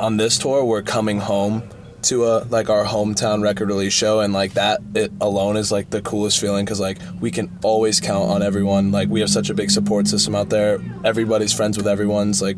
on 0.00 0.16
this 0.16 0.38
tour 0.38 0.64
we're 0.64 0.82
coming 0.82 1.18
home 1.20 1.62
to 2.02 2.24
a 2.26 2.44
like 2.44 2.70
our 2.70 2.84
hometown 2.84 3.42
record 3.42 3.68
release 3.68 3.92
show 3.92 4.20
and 4.20 4.32
like 4.32 4.54
that 4.54 4.80
it 4.94 5.12
alone 5.20 5.56
is 5.56 5.70
like 5.70 5.90
the 5.90 6.00
coolest 6.00 6.40
feeling 6.40 6.64
because 6.64 6.80
like 6.80 6.98
we 7.20 7.30
can 7.30 7.50
always 7.62 8.00
count 8.00 8.30
on 8.30 8.42
everyone 8.42 8.90
like 8.90 9.08
we 9.08 9.20
have 9.20 9.28
such 9.28 9.50
a 9.50 9.54
big 9.54 9.70
support 9.70 10.06
system 10.06 10.34
out 10.34 10.48
there 10.48 10.78
everybody's 11.04 11.52
friends 11.52 11.76
with 11.76 11.86
everyone's 11.86 12.40
like 12.40 12.56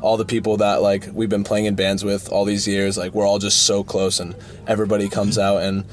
all 0.00 0.16
the 0.16 0.24
people 0.24 0.58
that 0.58 0.80
like 0.80 1.08
we've 1.12 1.28
been 1.28 1.44
playing 1.44 1.64
in 1.64 1.74
bands 1.74 2.04
with 2.04 2.28
all 2.30 2.44
these 2.44 2.68
years 2.68 2.96
like 2.96 3.12
we're 3.14 3.26
all 3.26 3.38
just 3.38 3.64
so 3.64 3.82
close 3.82 4.20
and 4.20 4.34
everybody 4.66 5.08
comes 5.08 5.38
out 5.38 5.62
and 5.62 5.84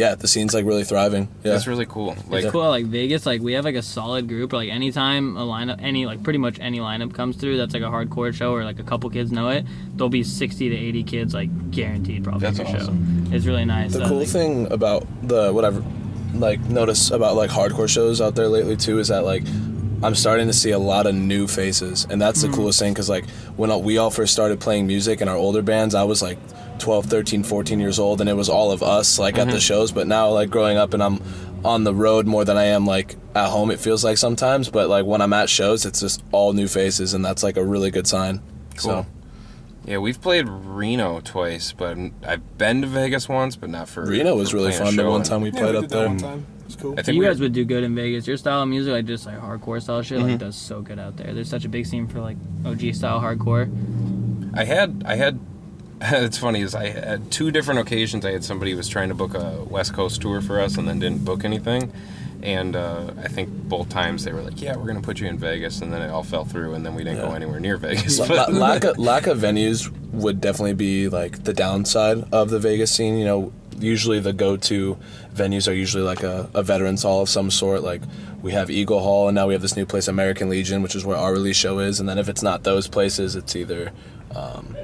yeah 0.00 0.14
the 0.14 0.26
scene's 0.32 0.52
like 0.56 0.64
really 0.64 0.84
thriving 0.84 1.24
yeah 1.44 1.52
That's 1.52 1.66
really 1.72 1.86
cool. 1.94 2.16
Like, 2.28 2.44
It's 2.44 2.52
cool. 2.52 2.68
Like 2.76 2.86
Vegas, 2.86 3.26
like 3.26 3.40
we 3.42 3.52
have 3.56 3.64
like 3.70 3.74
a 3.74 3.82
solid 3.82 4.24
group. 4.32 4.52
Like 4.60 4.68
anytime 4.80 5.36
a 5.36 5.44
lineup, 5.54 5.78
any 5.90 6.06
like 6.10 6.20
pretty 6.26 6.38
much 6.46 6.56
any 6.60 6.78
lineup 6.88 7.12
comes 7.14 7.36
through, 7.36 7.56
that's 7.58 7.74
like 7.76 7.82
a 7.90 7.92
hardcore 7.96 8.32
show 8.40 8.50
or 8.56 8.64
like 8.64 8.78
a 8.80 8.82
couple 8.90 9.10
kids 9.10 9.30
know 9.30 9.48
it. 9.56 9.64
There'll 9.94 10.08
be 10.20 10.24
sixty 10.24 10.66
to 10.70 10.76
eighty 10.86 11.02
kids 11.04 11.34
like 11.34 11.50
guaranteed 11.70 12.24
probably 12.24 12.40
That's 12.46 12.60
at 12.60 12.68
your 12.68 12.80
awesome. 12.82 13.26
show. 13.30 13.34
It's 13.36 13.46
really 13.46 13.66
nice. 13.66 13.92
The 13.92 14.02
Uh, 14.04 14.08
cool 14.08 14.18
like, 14.24 14.28
thing 14.28 14.72
about 14.72 15.06
the 15.22 15.52
whatever, 15.52 15.82
like 16.34 16.60
notice 16.80 17.10
about 17.10 17.34
like 17.36 17.50
hardcore 17.50 17.88
shows 17.88 18.20
out 18.20 18.34
there 18.34 18.48
lately 18.48 18.76
too 18.76 18.98
is 19.00 19.08
that 19.08 19.24
like 19.24 19.44
I'm 20.02 20.14
starting 20.14 20.46
to 20.46 20.54
see 20.54 20.70
a 20.70 20.78
lot 20.78 21.04
of 21.06 21.14
new 21.14 21.46
faces, 21.46 22.06
and 22.08 22.16
that's 22.22 22.40
the 22.40 22.48
coolest 22.48 22.78
thing 22.78 22.94
because 22.94 23.10
like 23.10 23.28
when 23.60 23.68
we 23.84 23.98
all 23.98 24.10
first 24.10 24.32
started 24.32 24.58
playing 24.58 24.86
music 24.86 25.20
in 25.20 25.28
our 25.28 25.36
older 25.36 25.60
bands, 25.62 25.94
I 25.94 26.04
was 26.04 26.22
like 26.22 26.38
12, 26.80 27.06
13, 27.06 27.42
14 27.44 27.78
years 27.80 27.98
old, 27.98 28.20
and 28.20 28.28
it 28.28 28.34
was 28.34 28.48
all 28.48 28.72
of 28.72 28.82
us 28.82 29.18
like 29.18 29.38
at 29.38 29.48
the 29.50 29.60
shows. 29.60 29.92
But 29.92 30.06
now 30.06 30.30
like 30.30 30.50
growing 30.50 30.76
up 30.76 30.94
and 30.94 31.02
I'm 31.02 31.22
on 31.64 31.84
the 31.84 31.94
road 31.94 32.26
more 32.26 32.44
than 32.44 32.56
I 32.56 32.64
am 32.64 32.86
like 32.86 33.16
at 33.34 33.48
home, 33.50 33.70
it 33.70 33.78
feels 33.78 34.02
like 34.04 34.16
sometimes. 34.18 34.68
But 34.70 34.88
like 34.88 35.04
when 35.06 35.20
I'm 35.20 35.32
at 35.32 35.48
shows, 35.48 35.86
it's 35.86 36.00
just 36.00 36.22
all 36.32 36.52
new 36.52 36.66
faces, 36.68 37.14
and 37.14 37.24
that's 37.24 37.42
like 37.42 37.56
a 37.56 37.64
really 37.64 37.90
good 37.90 38.06
sign. 38.06 38.38
Cool. 38.76 38.80
So 39.04 39.06
yeah, 39.86 39.98
we've 39.98 40.20
played 40.20 40.46
Reno 40.48 41.20
twice, 41.20 41.72
but 41.72 41.96
I've 42.26 42.58
been 42.58 42.82
to 42.82 42.86
Vegas 42.86 43.28
once, 43.28 43.56
but 43.56 43.70
not 43.70 43.88
for 43.88 44.04
Reno 44.06 44.36
was 44.36 44.50
for 44.50 44.56
really 44.56 44.72
fun 44.72 44.94
the 44.96 45.08
one 45.08 45.22
time 45.22 45.40
we 45.40 45.50
Yeah, 45.50 45.58
played 45.60 45.72
we 45.72 45.78
up 45.78 45.82
that 45.84 45.90
there. 45.90 46.06
one 46.08 46.18
time. 46.18 46.46
Cool. 46.78 46.94
I 46.96 47.02
think 47.02 47.16
you 47.16 47.24
guys 47.24 47.40
would 47.40 47.52
do 47.52 47.64
good 47.64 47.82
in 47.82 47.96
Vegas. 47.96 48.28
Your 48.28 48.36
style 48.36 48.62
of 48.62 48.68
music, 48.68 48.92
like 48.92 49.04
just 49.04 49.26
like 49.26 49.40
hardcore 49.40 49.82
style 49.82 50.02
shit, 50.02 50.18
Mm-hmm. 50.20 50.28
like 50.30 50.38
does 50.38 50.54
so 50.54 50.80
good 50.80 51.00
out 51.00 51.16
there. 51.16 51.34
There's 51.34 51.48
such 51.50 51.64
a 51.64 51.68
big 51.68 51.84
scene 51.84 52.06
for 52.06 52.20
like 52.20 52.36
OG 52.64 52.94
style 52.94 53.20
hardcore. 53.20 53.68
I 54.56 54.62
had 54.64 55.02
I 55.04 55.16
had 55.16 55.40
it's 56.02 56.38
funny 56.38 56.60
is 56.62 56.74
I 56.74 56.88
had 56.88 57.30
two 57.30 57.50
different 57.50 57.80
occasions 57.80 58.24
I 58.24 58.32
had 58.32 58.44
somebody 58.44 58.70
who 58.70 58.76
was 58.76 58.88
trying 58.88 59.08
to 59.10 59.14
book 59.14 59.34
a 59.34 59.64
West 59.64 59.92
Coast 59.94 60.20
tour 60.22 60.40
for 60.40 60.60
us 60.60 60.76
and 60.76 60.88
then 60.88 60.98
didn't 60.98 61.24
book 61.24 61.44
anything. 61.44 61.92
And 62.42 62.74
uh, 62.74 63.12
I 63.22 63.28
think 63.28 63.50
both 63.50 63.90
times 63.90 64.24
they 64.24 64.32
were 64.32 64.40
like, 64.40 64.62
"Yeah, 64.62 64.74
we're 64.74 64.86
gonna 64.86 65.02
put 65.02 65.20
you 65.20 65.26
in 65.28 65.36
Vegas," 65.36 65.82
and 65.82 65.92
then 65.92 66.00
it 66.00 66.08
all 66.08 66.22
fell 66.22 66.46
through, 66.46 66.72
and 66.72 66.86
then 66.86 66.94
we 66.94 67.04
didn't 67.04 67.20
go 67.20 67.32
anywhere 67.32 67.60
near 67.60 67.76
Vegas. 67.76 68.18
La- 68.18 68.26
But- 68.28 68.54
lack 68.54 68.84
of 68.84 68.96
lack 68.96 69.26
of 69.26 69.36
venues 69.38 69.90
would 70.12 70.40
definitely 70.40 70.72
be 70.72 71.10
like 71.10 71.44
the 71.44 71.52
downside 71.52 72.24
of 72.32 72.48
the 72.48 72.58
Vegas 72.58 72.94
scene. 72.94 73.18
You 73.18 73.26
know, 73.26 73.52
usually 73.78 74.20
the 74.20 74.32
go-to 74.32 74.96
venues 75.34 75.68
are 75.68 75.74
usually 75.74 76.02
like 76.02 76.22
a, 76.22 76.48
a 76.54 76.62
veterans 76.62 77.02
hall 77.02 77.20
of 77.20 77.28
some 77.28 77.50
sort. 77.50 77.82
Like 77.82 78.00
we 78.40 78.52
have 78.52 78.70
Eagle 78.70 79.00
Hall, 79.00 79.28
and 79.28 79.34
now 79.34 79.46
we 79.46 79.52
have 79.52 79.60
this 79.60 79.76
new 79.76 79.84
place, 79.84 80.08
American 80.08 80.48
Legion, 80.48 80.80
which 80.80 80.94
is 80.94 81.04
where 81.04 81.18
our 81.18 81.32
release 81.34 81.56
show 81.56 81.78
is. 81.78 82.00
And 82.00 82.08
then 82.08 82.16
if 82.16 82.30
it's 82.30 82.42
not 82.42 82.62
those 82.62 82.88
places, 82.88 83.36
it's 83.36 83.54
either 83.54 83.92
um, 84.34 84.74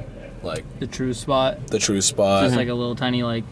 like 0.46 0.64
The 0.80 0.86
true 0.86 1.12
spot, 1.12 1.66
the 1.68 1.78
True 1.78 2.00
Spot. 2.00 2.44
just 2.44 2.56
like 2.56 2.68
a 2.68 2.74
little 2.74 2.96
tiny 2.96 3.22
like 3.22 3.44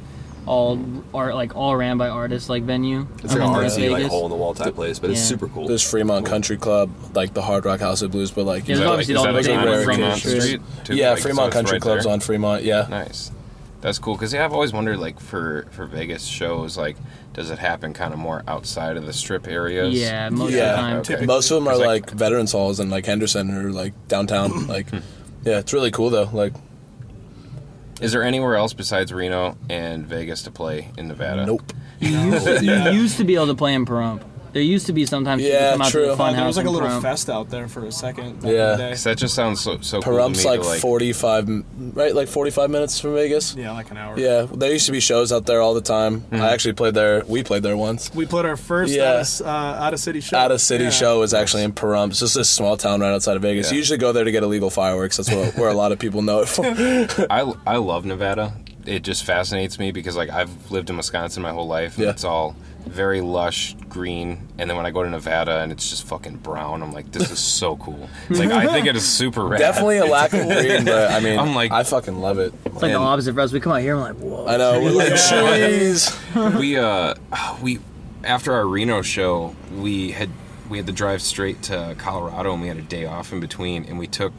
all 0.47 0.79
art 1.15 1.35
like 1.35 1.57
all 1.57 1.75
ran 1.75 1.97
by 1.97 2.09
artists 2.11 2.49
like 2.51 2.65
venue. 2.65 3.07
It's 3.23 3.33
like 3.35 3.41
a 3.41 3.45
in 3.45 3.51
artsy, 3.51 3.91
like 3.91 4.07
hole 4.07 4.25
in 4.27 4.31
the 4.31 4.37
wall 4.37 4.53
type 4.55 4.75
place, 4.75 4.99
but 4.99 5.09
it's 5.11 5.21
super 5.23 5.49
cool. 5.49 5.67
There's 5.67 5.83
Fremont 5.89 6.27
Country 6.27 6.57
Club, 6.59 6.91
like 7.15 7.33
the 7.33 7.41
Hard 7.43 7.65
Rock 7.65 7.81
House 7.81 8.03
of 8.03 8.11
Blues, 8.11 8.31
but 8.31 8.45
like 8.45 8.69
Yeah, 8.69 8.75
Is 8.75 8.79
there's 8.81 8.91
obviously 8.91 9.15
like, 9.15 9.25
is 9.25 9.27
all 9.27 9.33
the 9.33 9.33
like 9.33 9.47
big 9.47 9.57
on 9.57 9.67
ones. 9.67 9.85
Fremont 9.85 10.19
Street. 10.19 10.41
Street? 10.43 10.61
too? 10.85 10.95
yeah, 10.97 11.11
Like, 11.13 11.23
Fremont 11.23 11.47
it's 11.49 11.55
Country 11.57 11.73
right 11.77 11.83
Club's 11.83 12.05
there? 12.05 12.13
on 12.13 12.21
Fremont. 12.21 12.63
Yeah, 12.63 12.87
Nice. 12.91 13.31
That's 13.81 13.99
cool 13.99 14.15
because 14.15 14.33
yeah, 14.33 14.45
I've 14.47 14.53
always 14.55 14.73
wondered 14.73 14.99
like 14.99 15.21
for 15.21 15.67
for 15.71 15.85
Vegas 15.87 16.25
shows 16.25 16.77
like 16.79 16.97
does 17.35 17.51
it 17.51 17.59
happen 17.59 17.93
kind 17.93 18.13
of 18.15 18.19
more 18.19 18.43
outside 18.49 18.97
of 18.97 19.05
the 19.05 19.13
strip 19.13 19.47
areas? 19.47 19.95
Yeah, 19.95 20.29
most 20.31 20.53
Yeah. 20.53 20.71
of 20.71 20.77
the 20.77 20.83
time. 21.15 21.17
Okay. 21.19 21.27
most 21.27 21.51
of 21.51 21.57
them 21.57 21.69
are 21.69 21.77
like, 21.77 22.07
like- 22.07 22.11
veterans 22.13 22.53
halls 22.53 22.81
and 22.81 22.91
like 22.91 23.05
Henderson 23.07 23.51
or 23.55 23.73
like 23.73 23.93
downtown. 24.09 24.67
like, 24.69 24.87
yeah, 25.45 25.59
it's 25.59 25.73
really 25.75 25.91
cool 25.91 26.09
though. 26.11 26.31
Like, 26.33 26.55
Is 28.01 28.13
there 28.13 28.23
anywhere 28.23 28.57
else 28.57 28.73
besides 28.73 29.13
Reno 29.13 29.57
and 29.71 30.07
Vegas 30.07 30.43
to 30.43 30.51
play 30.51 30.91
in 30.99 31.09
Nevada? 31.09 31.47
nope. 31.47 31.73
You 32.01 32.19
used, 32.19 32.45
to, 32.45 32.65
you 32.65 32.91
used 32.91 33.17
to 33.19 33.25
be 33.25 33.35
able 33.37 33.47
to 33.47 33.55
play 33.55 33.73
in 33.73 33.87
Pahrump. 33.87 34.23
There 34.55 34.63
used 34.63 34.87
to 34.87 34.93
be 34.93 35.05
sometimes 35.05 35.43
you 35.43 35.49
could 35.51 35.55
Yeah, 35.55 35.73
come 35.73 35.83
out 35.83 35.85
to 35.87 35.91
true. 35.91 36.07
the 36.07 36.17
fun 36.17 36.37
there 36.37 36.47
was 36.47 36.57
like 36.57 36.67
a 36.67 36.71
little 36.71 36.89
Pahrump. 36.89 37.03
fest 37.03 37.29
out 37.29 37.51
there 37.51 37.69
for 37.69 37.85
a 37.85 37.93
second. 37.93 38.41
Back 38.41 38.51
Yeah. 38.53 38.73
In 38.75 38.79
the 38.95 39.01
that 39.05 39.19
just 39.19 39.35
sounds 39.35 39.61
so 39.61 39.79
so 39.83 40.01
cool 40.01 40.15
Pahrump's 40.15 40.43
to 40.43 40.49
me. 40.49 40.51
like, 40.53 40.61
to, 40.63 40.69
like 40.69 40.81
45, 40.81 41.49
m- 41.49 41.65
right? 41.95 42.15
Like 42.15 42.29
45 42.29 42.71
minutes 42.71 43.01
from 43.01 43.15
Vegas. 43.15 43.55
Yeah, 43.57 43.73
like 43.73 43.91
an 43.91 43.97
hour. 43.99 44.19
Yeah, 44.19 44.47
there 44.55 44.73
used 44.73 44.87
to 44.87 44.93
be 44.93 45.01
shows 45.01 45.33
out 45.33 45.45
there 45.47 45.61
all 45.61 45.75
the 45.75 45.81
time. 45.81 46.21
Mm-hmm. 46.21 46.37
I 46.37 46.53
actually 46.53 46.75
played 46.75 46.95
there. 46.95 47.25
We 47.27 47.43
played 47.43 47.63
there 47.65 47.77
once. 47.77 48.15
We 48.15 48.27
played 48.27 48.45
our 48.47 48.57
first 48.57 48.93
Yeah. 48.95 49.15
out, 49.19 49.41
of, 49.41 49.47
uh, 49.47 49.85
out 49.85 49.93
of 49.93 49.99
city 50.01 50.21
show. 50.21 50.37
Out 50.39 50.53
of 50.53 50.61
city 50.61 50.85
Yeah. 50.85 50.91
show 50.91 51.19
was 51.19 51.35
actually 51.35 51.65
in 51.65 51.73
Pahrump. 51.73 52.11
It's 52.11 52.21
just 52.21 52.37
a 52.37 52.45
small 52.45 52.77
town 52.77 53.01
right 53.01 53.13
outside 53.13 53.35
of 53.37 53.43
Vegas. 53.43 53.67
Yeah. 53.67 53.73
You 53.73 53.79
usually 53.79 53.99
go 53.99 54.13
there 54.13 54.23
to 54.25 54.31
get 54.31 54.45
illegal 54.45 54.71
fireworks. 54.71 55.17
That's 55.17 55.31
where, 55.31 55.51
where 55.53 55.69
a 55.69 55.75
lot 55.75 55.91
of 55.91 55.99
people 55.99 56.23
know 56.23 56.41
it 56.41 56.49
from. 56.49 56.67
I 57.29 57.53
I 57.67 57.77
love 57.79 58.05
Nevada. 58.05 58.53
It 58.87 59.03
just 59.03 59.25
fascinates 59.25 59.79
me 59.79 59.91
because 59.91 60.15
like 60.17 60.31
I've 60.31 60.71
lived 60.71 60.91
in 60.91 60.97
Wisconsin 60.97 61.43
my 61.43 61.51
whole 61.53 61.67
life 61.67 61.97
and 61.97 62.05
Yeah. 62.05 62.11
it's 62.11 62.23
all 62.23 62.55
very 62.87 63.21
lush 63.21 63.75
green 63.89 64.47
and 64.59 64.69
then 64.69 64.77
when 64.77 64.87
I 64.87 64.91
go 64.91 65.03
to 65.03 65.09
Nevada 65.11 65.61
and 65.61 65.73
it's 65.73 65.89
just 65.91 66.07
fucking 66.07 66.37
brown 66.37 66.83
I'm 66.83 66.93
like 66.93 67.11
this 67.13 67.31
is 67.31 67.39
so 67.61 67.77
cool. 67.77 68.09
Like 68.31 68.51
I 68.51 68.67
think 68.73 68.87
it 68.87 68.95
is 68.97 69.07
super 69.07 69.45
rad. 69.49 69.59
Definitely 69.59 69.99
a 69.99 70.05
lack 70.07 70.33
of 70.33 70.43
green, 70.47 70.85
but 70.85 71.11
I 71.11 71.21
mean, 71.21 71.39
I'm 71.39 71.55
like- 71.55 71.73
I 71.73 71.83
fucking 71.83 72.19
love 72.21 72.39
it. 72.39 72.53
It's 72.67 72.83
like 72.83 72.93
the 72.93 72.99
opposite 72.99 73.35
for 73.35 73.41
us. 73.41 73.53
We 73.53 73.61
come 73.61 73.73
out 73.73 73.81
here 73.81 73.97
and 73.97 74.21
we're 74.21 74.33
like, 74.33 74.47
whoa. 74.47 74.47
I 74.47 74.57
know. 74.57 74.81
We're 74.81 74.91
like, 74.91 75.15
trees. 75.29 76.17
we 76.59 76.77
uh 76.79 77.15
we 77.63 77.79
after 78.23 78.53
our 78.53 78.67
Reno 78.67 79.03
show 79.03 79.55
we 79.77 80.13
had 80.13 80.31
we 80.69 80.79
had 80.79 80.87
to 80.87 80.93
drive 80.93 81.21
straight 81.23 81.63
to 81.63 81.95
Colorado 81.99 82.53
and 82.53 82.63
we 82.63 82.69
had 82.69 82.79
a 82.79 82.83
day 82.83 83.05
off 83.07 83.33
in 83.33 83.41
between 83.41 83.85
and 83.85 83.99
we 83.99 84.07
took 84.07 84.33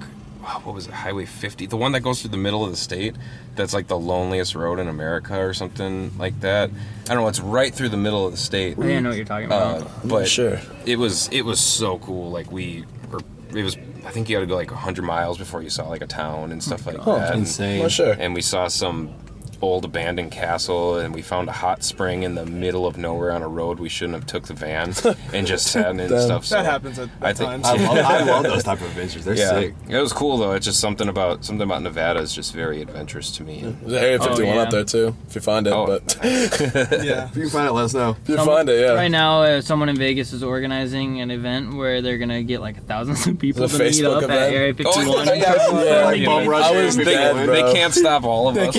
what 0.46 0.76
was 0.76 0.88
it 0.88 0.94
Highway 0.94 1.26
50 1.26 1.66
the 1.68 1.78
one 1.78 1.92
that 1.94 2.02
goes 2.02 2.22
through 2.22 2.32
the 2.32 2.38
middle 2.38 2.64
of 2.64 2.72
the 2.72 2.78
state 2.78 3.16
that's 3.56 3.74
like 3.74 3.88
the 3.88 3.98
loneliest 3.98 4.56
road 4.56 4.80
in 4.80 4.88
America 4.88 5.38
or 5.40 5.54
something 5.54 6.12
like 6.18 6.40
that 6.42 6.70
I 7.10 7.14
don't 7.14 7.24
know 7.24 7.28
it's 7.28 7.40
right 7.40 7.74
through 7.74 7.90
the 7.90 7.98
middle 7.98 8.26
of 8.26 8.32
the 8.32 8.38
state 8.38 8.78
I 8.78 8.82
didn't 8.82 9.04
know 9.04 9.10
what 9.10 9.16
you're 9.18 9.26
talking 9.26 9.48
about. 9.48 9.82
uh, 9.82 9.88
but 10.06 10.28
Sure. 10.28 10.60
it 10.86 10.98
was 10.98 11.28
it 11.32 11.42
was 11.44 11.60
so 11.60 11.98
cool 12.00 12.30
like 12.32 12.52
we 12.52 12.86
were 13.12 13.20
it 13.54 13.64
was 13.64 13.78
I 14.06 14.12
think 14.12 14.30
you 14.30 14.36
had 14.36 14.42
to 14.42 14.48
go 14.48 14.56
like 14.56 14.70
100 14.72 15.02
miles 15.04 15.38
before 15.40 15.64
you 15.64 15.70
saw 15.72 15.88
like 15.90 16.04
a 16.04 16.08
town 16.08 16.52
and 16.52 16.64
stuff 16.64 16.86
like 16.86 16.98
Oh, 17.08 17.16
that 17.16 17.32
and- 17.32 17.40
Insane. 17.42 17.80
Well, 17.80 17.90
sure. 17.90 18.16
and 18.20 18.34
we 18.36 18.42
saw 18.42 18.68
some 18.68 19.14
old 19.62 19.86
abandoned 19.86 20.32
castle, 20.32 20.98
and 20.98 21.14
we 21.14 21.22
found 21.22 21.50
a 21.50 21.52
hot 21.52 21.84
spring 21.84 22.24
in 22.24 22.36
the 22.36 22.46
middle 22.46 22.86
of 22.86 22.98
nowhere 22.98 23.32
on 23.32 23.42
a 23.42 23.48
road 23.48 23.80
we 23.80 23.90
shouldn't 23.90 24.16
have 24.16 24.26
took 24.26 24.48
the 24.48 24.54
van 24.54 24.94
and 25.34 25.48
just 25.48 25.68
sat 25.68 25.90
in 25.92 26.00
it 26.00 26.04
and 26.04 26.10
Damn. 26.16 26.22
stuff. 26.22 26.46
So 26.46 26.56
That 26.56 26.66
happens 26.66 27.00
at, 27.00 27.10
I 27.22 27.30
at 27.32 27.38
think- 27.38 27.50
times. 27.50 27.66
I 27.66 27.74
love, 27.76 27.98
I 28.06 28.24
love 28.24 28.44
those 28.54 28.64
type 28.64 28.82
of 28.82 28.88
adventures. 28.88 29.26
They're 29.26 29.36
yeah, 29.36 29.50
sick. 29.60 29.76
it 29.90 30.00
was 30.00 30.14
cool 30.14 30.38
though. 30.38 30.52
It's 30.54 30.66
just 30.66 30.80
something 30.80 31.08
about 31.10 31.44
something 31.46 31.64
about 31.66 31.82
Nevada 31.82 32.20
is 32.20 32.34
just 32.34 32.54
very 32.54 32.82
adventurous 32.82 33.32
to 33.38 33.44
me. 33.44 33.62
There's 33.82 33.94
Area 33.94 34.20
51 34.20 34.56
yeah. 34.56 34.62
up 34.62 34.70
there 34.72 34.84
too, 34.84 35.16
if 35.28 35.36
you 35.36 35.42
find 35.42 35.68
it. 35.68 35.74
Oh. 35.74 35.86
But 35.86 36.18
yeah. 36.24 37.30
If 37.30 37.36
you 37.36 37.42
can 37.44 37.50
find 37.50 37.68
it, 37.68 37.72
let 37.74 37.86
us 37.86 37.94
know. 37.94 38.16
if 38.22 38.30
you 38.30 38.36
Some- 38.36 38.46
find 38.48 38.70
it, 38.70 38.80
yeah. 38.80 38.94
Right 38.94 39.10
now, 39.12 39.42
uh, 39.44 39.62
someone 39.62 39.90
in 39.90 39.96
Vegas 39.98 40.34
is 40.34 40.44
organizing 40.44 41.22
an 41.22 41.32
event 41.32 41.74
where 41.76 42.02
they're 42.02 42.18
gonna 42.18 42.44
get 42.44 42.62
like 42.62 42.84
thousands 42.86 43.26
of 43.28 43.40
people 43.40 43.64
It's 43.64 43.74
a 43.74 43.78
to 43.78 43.84
meet 43.84 43.94
Facebook 43.94 44.18
up 44.18 44.24
event? 44.24 44.40
at 44.42 44.54
Area 44.54 44.74
51. 44.74 45.08
Oh, 45.08 45.24
yeah, 45.24 45.84
Yeah, 45.84 46.06
Like 46.06 46.26
bum 46.26 46.48
rush 46.48 46.64
I 46.66 46.84
was 46.86 46.96
dead, 46.98 47.36
They 47.48 47.62
bro. 47.62 47.74
can't 47.74 47.94
stop 47.94 48.24
all 48.24 48.50
of 48.50 48.58
us. 48.58 48.76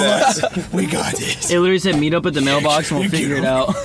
Can't 0.00 0.22
or 0.22 0.32
something 0.32 0.32
stop 0.32 0.56
like 0.56 0.70
that. 0.70 0.76
we 0.76 0.86
got 0.86 1.16
this. 1.16 1.50
It 1.50 1.58
literally 1.58 1.78
said 1.78 1.96
meet 1.98 2.14
up 2.14 2.26
at 2.26 2.34
the 2.34 2.40
mailbox 2.40 2.90
and 2.90 3.00
we'll 3.00 3.08
figure 3.10 3.36
it 3.36 3.44
out. 3.44 3.68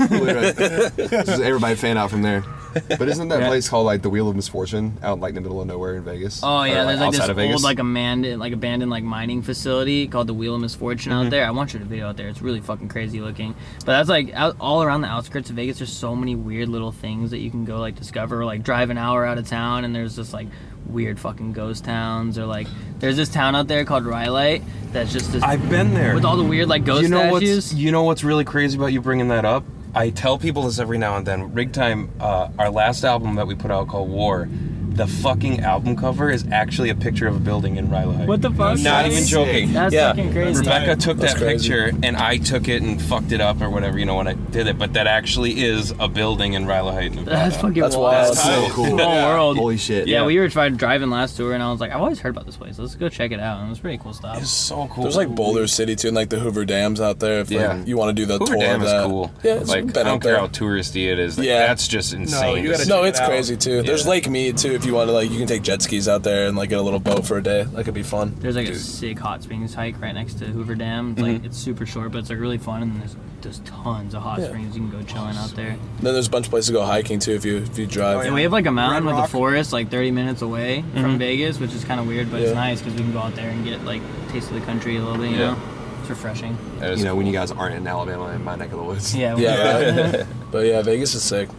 Just 0.97 1.41
everybody 1.41 1.75
fan 1.75 1.97
out 1.97 2.09
from 2.09 2.21
there. 2.21 2.43
But 2.89 3.07
isn't 3.07 3.29
that 3.29 3.39
Yeah. 3.39 3.47
place 3.47 3.69
called 3.69 3.85
like 3.85 4.01
the 4.01 4.09
Wheel 4.09 4.27
of 4.27 4.35
Misfortune 4.35 4.97
out 5.01 5.21
like 5.21 5.29
in 5.29 5.35
the 5.35 5.41
middle 5.41 5.61
of 5.61 5.67
nowhere 5.67 5.95
in 5.95 6.03
Vegas? 6.03 6.41
Oh 6.43 6.59
Or, 6.59 6.67
yeah, 6.67 6.83
there's 6.83 6.99
like 6.99 7.11
this 7.11 7.21
outside 7.21 7.31
of 7.31 7.37
old 7.39 7.47
Vegas? 7.47 7.63
like 7.63 7.79
abandoned 7.79 8.37
like 8.39 8.51
abandoned 8.51 8.91
like 8.91 9.03
mining 9.05 9.41
facility 9.41 10.07
called 10.07 10.27
the 10.27 10.33
Wheel 10.33 10.55
of 10.55 10.61
Misfortune 10.61 11.13
Mm-hmm. 11.13 11.25
out 11.27 11.29
there. 11.31 11.45
I 11.47 11.51
want 11.51 11.73
you 11.73 11.79
to 11.79 11.85
video 11.85 12.09
out 12.09 12.17
there. 12.17 12.27
It's 12.27 12.41
really 12.41 12.59
fucking 12.59 12.89
crazy 12.89 13.21
looking. 13.21 13.55
But 13.79 13.85
that's 13.97 14.09
like 14.09 14.33
out, 14.33 14.57
all 14.59 14.83
around 14.83 15.01
the 15.01 15.07
outskirts 15.07 15.49
of 15.49 15.55
Vegas. 15.55 15.77
There's 15.79 15.91
so 15.93 16.15
many 16.17 16.35
weird 16.35 16.67
little 16.67 16.91
things 16.91 17.31
that 17.31 17.37
you 17.39 17.49
can 17.49 17.63
go 17.63 17.79
like 17.79 17.95
discover. 17.95 18.43
Like 18.43 18.61
drive 18.63 18.89
an 18.89 18.97
hour 18.97 19.25
out 19.25 19.37
of 19.37 19.47
town 19.47 19.85
and 19.85 19.95
there's 19.95 20.17
just 20.17 20.33
like 20.33 20.47
weird 20.87 21.19
fucking 21.19 21.53
ghost 21.53 21.85
towns. 21.85 22.37
Or 22.37 22.45
like 22.45 22.67
there's 22.99 23.17
this 23.17 23.29
town 23.29 23.55
out 23.55 23.67
there 23.67 23.85
called 23.85 24.05
Rhyolite 24.05 24.63
that's 24.91 25.11
just 25.11 25.31
this, 25.31 25.43
I've 25.43 25.69
been 25.69 25.93
there. 25.93 26.15
with 26.15 26.25
all 26.25 26.37
the 26.37 26.43
weird 26.43 26.67
like 26.67 26.85
ghost 26.85 27.03
you 27.03 27.09
know 27.09 27.29
statues. 27.29 27.71
what's 27.71 27.73
you 27.73 27.91
know 27.91 28.03
what's 28.03 28.23
really 28.23 28.45
crazy 28.45 28.77
about 28.77 28.87
you 28.87 29.01
bringing 29.01 29.29
that 29.29 29.45
up? 29.45 29.63
I 29.93 30.09
tell 30.09 30.37
people 30.37 30.63
this 30.63 30.79
every 30.79 30.97
now 30.97 31.15
and 31.15 31.25
then. 31.25 31.53
Rig 31.53 31.71
Time, 31.71 32.11
uh, 32.19 32.49
our 32.59 32.69
last 32.69 33.05
album 33.05 33.35
that 33.35 33.47
we 33.47 33.55
put 33.55 33.71
out 33.71 33.87
called 33.87 34.09
War, 34.09 34.49
the 34.95 35.07
fucking 35.07 35.59
album 35.61 35.95
cover 35.95 36.29
is 36.29 36.45
actually 36.51 36.89
a 36.89 36.95
picture 36.95 37.27
of 37.27 37.35
a 37.35 37.39
building 37.39 37.75
in 37.77 37.89
Rhyolite. 37.89 38.27
What 38.27 38.41
the 38.41 38.49
fuck? 38.49 38.77
Not 38.77 39.03
That's 39.03 39.07
even 39.07 39.23
sick. 39.23 39.31
joking. 39.31 39.73
That's 39.73 39.93
Yeah. 39.93 40.09
fucking 40.11 40.31
crazy. 40.31 40.59
Rebecca 40.59 40.95
took 40.95 41.17
That's 41.17 41.33
that 41.33 41.39
crazy. 41.39 41.69
picture 41.69 41.91
and 42.03 42.15
I 42.17 42.37
took 42.37 42.67
it 42.67 42.81
and 42.81 43.01
fucked 43.01 43.31
it 43.31 43.41
up 43.41 43.61
or 43.61 43.69
whatever, 43.69 43.99
you 43.99 44.05
know, 44.05 44.15
when 44.15 44.27
I 44.27 44.33
did 44.33 44.67
it. 44.67 44.77
But 44.77 44.93
that 44.93 45.07
actually 45.07 45.63
is 45.63 45.93
a 45.99 46.07
building 46.07 46.53
in 46.53 46.65
Rhyolite, 46.65 47.11
Nevada. 47.15 47.29
That's 47.35 47.55
fucking 47.57 47.81
That's 47.81 47.95
wild. 47.95 48.13
wild. 48.13 48.37
That's 48.37 48.43
so 48.43 48.67
cool. 48.71 48.85
Small 48.87 49.15
world. 49.27 49.57
Holy 49.57 49.77
shit. 49.77 50.07
Yeah, 50.07 50.21
Yeah. 50.21 50.25
we 50.27 50.39
were 50.39 50.49
trying 50.49 50.75
driving 50.75 51.09
last 51.09 51.35
tour, 51.37 51.53
and 51.53 51.61
I 51.61 51.71
was 51.71 51.81
like, 51.81 51.91
I've 51.91 52.01
always 52.01 52.19
heard 52.19 52.29
about 52.29 52.45
this 52.45 52.55
place. 52.57 52.79
Let's 52.79 52.95
go 52.95 53.09
check 53.09 53.31
it 53.31 53.39
out. 53.39 53.57
And 53.59 53.67
it 53.67 53.69
was 53.69 53.79
pretty 53.79 53.97
cool 53.97 54.13
stuff. 54.13 54.37
It's 54.39 54.49
so 54.49 54.87
cool. 54.91 55.03
There's 55.03 55.17
like 55.17 55.29
Boulder 55.29 55.67
City 55.67 55.95
too, 55.95 56.07
and 56.07 56.15
like 56.15 56.29
the 56.29 56.39
Hoover 56.39 56.63
Dams 56.65 57.01
out 57.01 57.19
there. 57.19 57.39
If 57.41 57.51
like, 57.51 57.59
Yeah. 57.59 57.83
you 57.85 57.97
want 57.97 58.09
to 58.09 58.13
do 58.13 58.25
the 58.25 58.37
Hoover 58.37 58.53
tour 58.53 58.61
Dam 58.61 58.75
of 58.81 58.85
is 58.87 58.91
that. 58.93 59.05
cool. 59.07 59.31
Yeah, 59.43 59.53
it's 59.55 59.69
like 59.69 59.91
been 59.93 60.07
I 60.07 60.09
don't 60.11 60.21
care 60.21 60.31
there. 60.33 60.39
how 60.41 60.47
touristy 60.47 61.11
it 61.11 61.19
is. 61.19 61.37
Like, 61.37 61.47
Yeah. 61.47 61.67
that's 61.67 61.87
just 61.87 62.13
insane. 62.13 62.63
you 62.63 62.71
gotta. 62.71 62.87
No, 62.87 62.97
check 62.99 63.05
it 63.05 63.09
it's 63.09 63.19
crazy 63.19 63.57
too. 63.57 63.81
There's 63.81 64.07
Lake 64.07 64.29
Mead 64.29 64.57
too. 64.57 64.79
If 64.85 64.89
you 64.89 64.93
want 64.93 65.09
to, 65.09 65.13
like, 65.13 65.31
you 65.31 65.39
can 65.39 65.47
take 65.47 65.63
jet 65.63 65.81
skis 65.81 66.07
out 66.07 66.21
there 66.21 66.47
and 66.47 66.55
like 66.55 66.69
get 66.69 66.77
a 66.77 66.81
little 66.83 66.99
boat 66.99 67.25
for 67.25 67.39
a 67.39 67.41
day. 67.41 67.63
That 67.63 67.85
could 67.85 67.95
be 67.95 68.03
fun. 68.03 68.35
There's 68.37 68.55
like 68.55 68.67
a 68.67 68.71
Dude. 68.73 68.79
sick 68.79 69.17
hot 69.17 69.41
springs 69.41 69.73
hike 69.73 69.99
right 69.99 70.13
next 70.13 70.35
to 70.35 70.45
Hoover 70.45 70.75
Dam. 70.75 71.13
It's 71.13 71.21
like 71.21 71.37
mm-hmm. 71.37 71.45
it's 71.47 71.57
super 71.57 71.87
short, 71.87 72.11
but 72.11 72.19
it's 72.19 72.29
like 72.29 72.37
really 72.37 72.59
fun, 72.59 72.83
and 72.83 73.01
there's 73.01 73.15
there's 73.41 73.59
tons 73.61 74.13
of 74.13 74.21
hot 74.21 74.37
Yeah. 74.37 74.49
springs. 74.49 74.77
You 74.77 74.87
can 74.87 74.91
go 74.91 75.01
chilling 75.01 75.37
out 75.37 75.49
there. 75.55 75.75
Then 76.01 76.13
there's 76.13 76.27
a 76.27 76.29
bunch 76.29 76.45
of 76.45 76.51
places 76.51 76.67
to 76.67 76.73
go 76.73 76.85
hiking 76.85 77.17
too 77.17 77.31
if 77.31 77.45
you 77.45 77.57
if 77.57 77.79
you 77.79 77.87
drive. 77.87 78.17
Oh, 78.17 78.19
And 78.19 78.35
we 78.35 78.43
have 78.43 78.51
like 78.51 78.67
a 78.67 78.71
mountain 78.71 79.05
Red 79.07 79.15
with 79.15 79.25
a 79.25 79.27
forest 79.27 79.73
like 79.73 79.89
30 79.89 80.11
minutes 80.11 80.43
away 80.43 80.83
from 80.93 81.01
mm-hmm. 81.01 81.17
Vegas, 81.17 81.59
which 81.59 81.73
is 81.73 81.83
kind 81.83 81.99
of 81.99 82.05
weird, 82.05 82.29
but 82.29 82.41
Yeah. 82.41 82.49
it's 82.49 82.55
nice 82.55 82.79
because 82.79 82.93
we 82.93 82.99
can 82.99 83.11
go 83.11 83.19
out 83.21 83.33
there 83.33 83.49
and 83.49 83.65
get 83.65 83.83
like 83.85 84.03
taste 84.29 84.51
of 84.51 84.53
the 84.53 84.65
country 84.67 84.97
a 84.97 85.01
little 85.01 85.17
bit. 85.17 85.31
You 85.31 85.37
Yeah. 85.39 85.51
know, 85.53 85.57
it's 86.01 86.11
refreshing. 86.11 86.55
That 86.77 86.91
is 86.91 86.99
You 86.99 87.05
know, 87.05 87.15
when 87.15 87.25
you 87.25 87.33
guys 87.33 87.49
aren't 87.51 87.73
in 87.73 87.87
Alabama 87.87 88.27
in 88.35 88.43
my 88.43 88.55
neck 88.55 88.71
of 88.71 88.77
the 88.77 88.83
woods. 88.83 89.15
Yeah. 89.15 89.33
we- 89.35 89.45
Yeah, 89.45 90.11
right. 90.11 90.27
but 90.51 90.67
yeah, 90.67 90.83
Vegas 90.83 91.15
is 91.15 91.23
sick. 91.23 91.49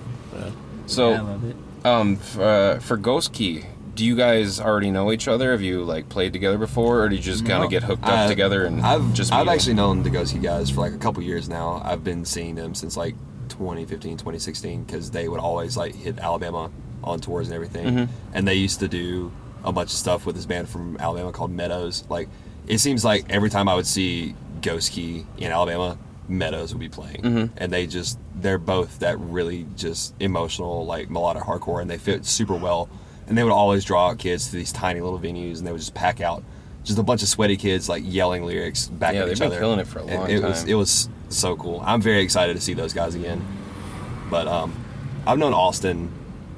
So, 0.89 1.15
I 1.15 1.19
love 1.19 1.43
it. 1.43 1.57
Um, 1.85 2.19
f- 2.21 2.39
uh, 2.39 2.79
for 2.81 2.97
Ghost 2.97 3.33
Key, 3.33 3.65
do 3.95 4.05
you 4.05 4.17
guys 4.17 4.61
already 4.61 4.91
know 4.91 5.13
each 5.13 5.29
other? 5.29 5.53
Have 5.53 5.63
you 5.63 5.85
like 5.85 6.09
played 6.09 6.33
together 6.33 6.59
before, 6.59 7.03
or 7.03 7.09
do 7.09 7.15
you 7.17 7.23
just 7.23 7.47
kind 7.47 7.61
No. 7.61 7.65
of 7.65 7.71
get 7.71 7.83
hooked 7.85 8.05
up 8.05 8.11
I- 8.11 8.27
together 8.27 8.65
and 8.65 8.81
I've 8.85 9.15
just 9.15 9.33
I've 9.33 9.47
meet 9.47 9.53
actually 9.53 9.75
known 9.75 10.03
the 10.03 10.11
Ghost 10.11 10.33
Key 10.35 10.41
guys 10.41 10.71
for 10.71 10.81
like 10.81 10.93
a 10.93 10.99
couple 10.99 11.23
years 11.23 11.49
now. 11.49 11.81
I've 11.85 12.03
been 12.05 12.25
seeing 12.25 12.55
them 12.57 12.75
since 12.75 12.97
like 12.97 13.15
2015, 13.49 14.17
2016 14.19 14.85
because 14.85 15.11
they 15.13 15.29
would 15.29 15.41
always 15.41 15.77
like 15.77 15.95
hit 15.95 16.19
Alabama 16.19 16.71
on 17.05 17.21
tours 17.21 17.47
and 17.47 17.55
everything. 17.55 17.87
Mm-hmm. 17.87 18.13
And 18.35 18.47
they 18.49 18.55
used 18.55 18.81
to 18.81 18.89
do 18.89 19.31
a 19.65 19.73
bunch 19.73 19.91
of 19.91 19.97
stuff 19.97 20.27
with 20.27 20.35
this 20.37 20.47
band 20.47 20.69
from 20.69 20.97
Alabama 20.99 21.33
called 21.33 21.51
Meadows. 21.53 22.05
Like 22.09 22.29
it 22.67 22.79
seems 22.79 23.05
like 23.05 23.27
every 23.31 23.49
time 23.51 23.69
I 23.69 23.75
would 23.77 23.87
see 23.87 24.35
Ghost 24.61 24.93
Key 24.93 25.25
in 25.39 25.53
Alabama, 25.53 25.97
Meadows 26.29 26.73
would 26.73 26.81
be 26.81 26.89
playing, 26.89 27.23
Mm-hmm. 27.23 27.55
and 27.59 27.73
they 27.73 27.87
just 27.87 28.19
they're 28.35 28.59
both 28.59 28.99
that 29.01 29.19
really 29.21 29.67
just 29.77 30.15
emotional 30.21 30.85
like 30.87 31.09
melodic 31.11 31.43
hardcore, 31.45 31.81
and 31.81 31.91
they 31.91 31.99
fit 31.99 32.25
super 32.27 32.55
well. 32.55 32.89
And 33.29 33.37
they 33.37 33.43
would 33.43 33.53
always 33.53 33.85
draw 33.85 34.11
out 34.11 34.19
kids 34.19 34.47
to 34.51 34.53
these 34.57 34.71
tiny 34.73 35.01
little 35.01 35.19
venues, 35.19 35.59
and 35.59 35.67
they 35.67 35.73
would 35.73 35.81
just 35.81 35.95
pack 35.95 36.21
out 36.21 36.45
just 36.85 36.99
a 36.99 37.03
bunch 37.03 37.23
of 37.23 37.29
sweaty 37.29 37.57
kids 37.57 37.89
like 37.89 38.05
yelling 38.07 38.45
lyrics 38.45 38.87
back 38.87 39.15
Yeah, 39.15 39.21
at 39.23 39.25
they've 39.27 39.33
each 39.33 39.39
been 39.41 39.49
other. 39.49 39.59
killing 39.59 39.79
it 39.81 39.87
for 39.89 39.99
a 39.99 40.05
long 40.05 40.31
it, 40.31 40.43
was 40.43 40.61
time. 40.61 40.69
it 40.71 40.75
was 40.75 41.09
so 41.29 41.57
cool. 41.57 41.83
I'm 41.85 42.01
very 42.01 42.21
excited 42.23 42.55
to 42.55 42.63
see 42.63 42.75
those 42.75 42.93
guys 42.93 43.17
again. 43.17 43.45
But 44.31 44.47
um, 44.49 44.75
I've 45.27 45.39
known 45.39 45.53
Austin 45.55 46.11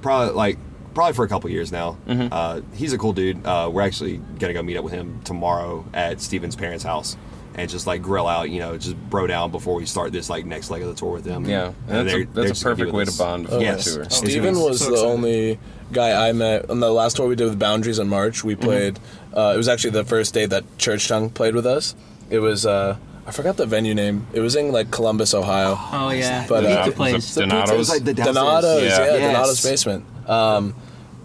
probably 0.02 0.34
like 0.34 0.58
probably 0.94 1.14
for 1.14 1.24
a 1.24 1.28
couple 1.28 1.48
years 1.50 1.70
now. 1.72 1.96
Mm-hmm. 2.06 2.28
Uh, 2.32 2.60
he's 2.74 2.92
a 2.92 2.98
cool 2.98 3.12
dude. 3.14 3.44
Uh, 3.46 3.70
we're 3.72 3.82
actually 3.82 4.18
gonna 4.38 4.52
go 4.52 4.62
meet 4.62 4.76
up 4.76 4.84
with 4.84 4.92
him 4.92 5.20
tomorrow 5.24 5.84
at 5.94 6.20
Steven's 6.20 6.56
parents' 6.56 6.84
house 6.84 7.16
and 7.58 7.68
just 7.68 7.86
like 7.86 8.00
grill 8.02 8.26
out, 8.26 8.48
you 8.50 8.60
know, 8.60 8.76
just 8.78 8.96
bro 9.10 9.26
down 9.26 9.50
before 9.50 9.74
we 9.74 9.84
start 9.86 10.12
this 10.12 10.30
like 10.30 10.46
next 10.46 10.70
leg 10.70 10.82
of 10.82 10.88
the 10.88 10.94
tour 10.94 11.12
with 11.12 11.24
them. 11.24 11.44
Yeah, 11.44 11.66
And 11.66 11.74
that's 12.06 12.12
they're- 12.12 12.22
a, 12.22 12.26
they're 12.26 12.44
that's 12.46 12.60
a 12.60 12.64
perfect 12.64 12.92
way 12.92 13.04
to 13.04 13.12
bond 13.18 13.44
before 13.44 13.60
Yes. 13.60 13.86
a 13.88 13.94
tour. 13.94 14.02
It's 14.04 14.16
Steven 14.16 14.54
gonna 14.54 14.64
was 14.66 14.78
so 14.80 14.86
the 14.86 14.92
excited. 14.92 15.10
only 15.10 15.58
guy 15.92 16.28
I 16.28 16.32
met 16.32 16.70
on 16.70 16.80
the 16.80 16.92
last 16.92 17.16
tour 17.16 17.26
we 17.26 17.34
did 17.36 17.48
with 17.48 17.58
Boundaries 17.58 17.98
in 17.98 18.08
March. 18.08 18.44
We 18.44 18.54
played. 18.54 18.98
Uh, 19.34 19.52
it 19.54 19.56
was 19.56 19.68
actually 19.68 19.90
the 19.90 20.04
first 20.04 20.34
day 20.34 20.46
that 20.46 20.64
Church 20.78 21.08
Tongue 21.08 21.30
played 21.30 21.54
with 21.54 21.66
us. 21.66 21.94
It 22.30 22.38
was. 22.38 22.64
Uh, 22.66 22.96
I 23.26 23.30
forgot 23.30 23.56
the 23.58 23.66
venue 23.66 23.94
name. 23.94 24.26
It 24.32 24.40
was 24.40 24.56
in 24.56 24.72
like 24.72 24.90
Columbus, 24.90 25.34
Ohio. 25.34 25.76
Oh 25.92 26.10
yeah, 26.10 26.46
But, 26.48 26.64
uh, 26.64 26.86
the- 26.86 26.92
place. 26.92 27.34
the- 27.34 27.42
Donato's? 27.42 27.70
It 27.70 27.76
was 27.78 27.88
like 27.90 28.04
the. 28.04 28.14
Donato's, 28.14 28.82
Yeah. 28.82 28.88
yeah, 28.98 29.12
Yes. 29.16 29.20
Donato's 29.32 29.62
basement. 29.62 30.04
Um, 30.28 30.74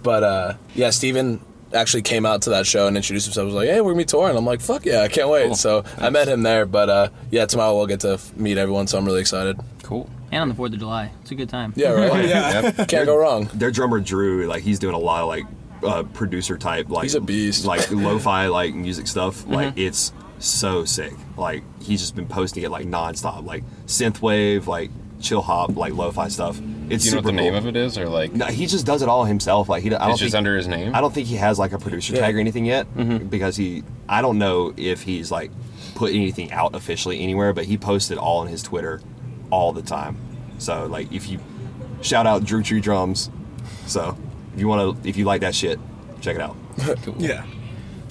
but 0.02 0.24
uh, 0.24 0.54
yeah, 0.76 0.90
Steven 0.90 1.40
actually 1.74 2.02
came 2.04 2.26
out 2.26 2.44
to 2.44 2.52
that 2.52 2.66
show 2.68 2.88
and 2.88 2.96
introduced 2.98 3.26
himself. 3.26 3.46
Was 3.46 3.56
like, 3.56 3.70
"Hey, 3.70 3.82
we're 3.82 3.92
gonna 3.92 4.02
be 4.04 4.06
touring." 4.06 4.36
I'm 4.38 4.46
like, 4.46 4.62
"Fuck 4.62 4.86
yeah, 4.86 5.02
I 5.02 5.08
can't 5.08 5.30
wait!" 5.30 5.48
Cool. 5.48 5.56
So 5.56 5.84
I 5.98 6.10
met 6.10 6.28
him 6.28 6.44
there. 6.44 6.66
But 6.66 6.90
uh, 6.90 7.10
yeah, 7.32 7.46
tomorrow 7.46 7.76
we'll 7.76 7.88
get 7.88 8.02
to 8.02 8.20
meet 8.36 8.58
everyone. 8.58 8.88
So 8.88 8.98
I'm 8.98 9.06
really 9.06 9.22
excited. 9.22 9.60
Cool. 9.84 10.10
and 10.32 10.42
on 10.42 10.50
the 10.50 10.56
Fourth 10.56 10.74
of 10.74 10.80
July, 10.80 11.12
it's 11.22 11.32
a 11.32 11.36
good 11.36 11.50
time. 11.50 11.74
Yeah, 11.76 11.92
right. 11.92 12.26
Yeah. 12.30 12.62
Yep. 12.78 12.88
Can't 12.88 13.06
go 13.06 13.18
wrong. 13.18 13.50
their 13.54 13.70
drummer 13.72 14.00
Drew, 14.00 14.46
like 14.48 14.64
he's 14.64 14.80
doing 14.80 14.96
a 14.96 15.00
lot 15.00 15.22
of 15.24 15.28
like 15.28 15.46
uh, 15.84 16.04
producer 16.14 16.58
type, 16.58 16.90
like 16.90 17.04
He's 17.04 17.16
a 17.16 17.22
beast. 17.22 17.66
like 17.66 17.92
lo-fi 17.92 18.48
like 18.48 18.74
music 18.74 19.08
stuff. 19.08 19.42
Mm-hmm. 19.42 19.54
Like 19.54 19.78
it's 19.78 20.14
so 20.40 20.86
sick. 20.86 21.14
Like 21.38 21.64
he's 21.82 22.00
just 22.00 22.16
been 22.16 22.28
posting 22.28 22.64
it 22.64 22.72
like 22.72 22.86
nonstop, 22.88 23.46
like 23.46 23.64
synthwave, 23.88 24.68
like 24.68 24.90
chill 25.24 25.42
hop, 25.42 25.76
like 25.76 25.94
lo-fi 25.94 26.28
stuff. 26.28 26.60
It's 26.90 27.04
Do 27.06 27.10
you 27.10 27.16
know 27.16 27.22
super 27.22 27.24
what 27.24 27.24
the 27.26 27.32
name 27.32 27.56
of 27.56 27.66
it 27.66 27.76
is, 27.76 27.98
or 27.98 28.08
like 28.10 28.34
No, 28.34 28.46
he 28.48 28.68
just 28.68 28.86
does 28.86 29.02
it 29.02 29.10
all 29.10 29.24
himself. 29.26 29.70
Like 29.70 29.82
he, 29.84 29.90
I 29.96 29.98
don't 30.00 30.12
it's 30.12 30.20
just 30.20 30.36
under 30.36 30.56
his 30.56 30.68
name? 30.68 30.94
I 30.94 31.02
don't 31.02 31.14
think 31.14 31.28
he 31.28 31.36
has 31.38 31.58
like 31.58 31.72
a 31.72 31.80
producer 31.80 32.14
Yeah. 32.14 32.20
tag 32.22 32.36
or 32.36 32.40
anything 32.40 32.66
yet 32.66 32.86
Mm-hmm. 32.96 33.28
because 33.28 33.56
he. 33.56 33.84
I 34.08 34.22
don't 34.22 34.38
know 34.38 34.74
if 34.78 35.02
he's 35.04 35.32
like 35.32 35.50
put 35.96 36.12
anything 36.14 36.52
out 36.52 36.76
officially 36.76 37.22
anywhere, 37.22 37.54
but 37.54 37.66
he 37.66 37.78
posted 37.78 38.18
all 38.18 38.40
on 38.40 38.48
his 38.48 38.62
Twitter 38.62 39.02
all 39.50 39.72
the 39.74 39.82
time. 39.82 40.18
So 40.60 40.86
like 40.88 41.12
if 41.12 41.30
you 41.30 41.40
shout 42.02 42.28
out 42.28 42.44
Drew 42.44 42.62
Tree 42.62 42.82
Drums, 42.82 43.30
so 43.88 44.18
if 44.54 44.60
you 44.60 44.68
want 44.68 45.02
to, 45.04 45.08
if 45.10 45.16
you 45.18 45.24
like 45.26 45.42
that 45.42 45.56
shit, 45.56 45.80
check 46.22 46.36
it 46.36 46.42
out. 46.42 46.58
Yeah. 47.18 47.46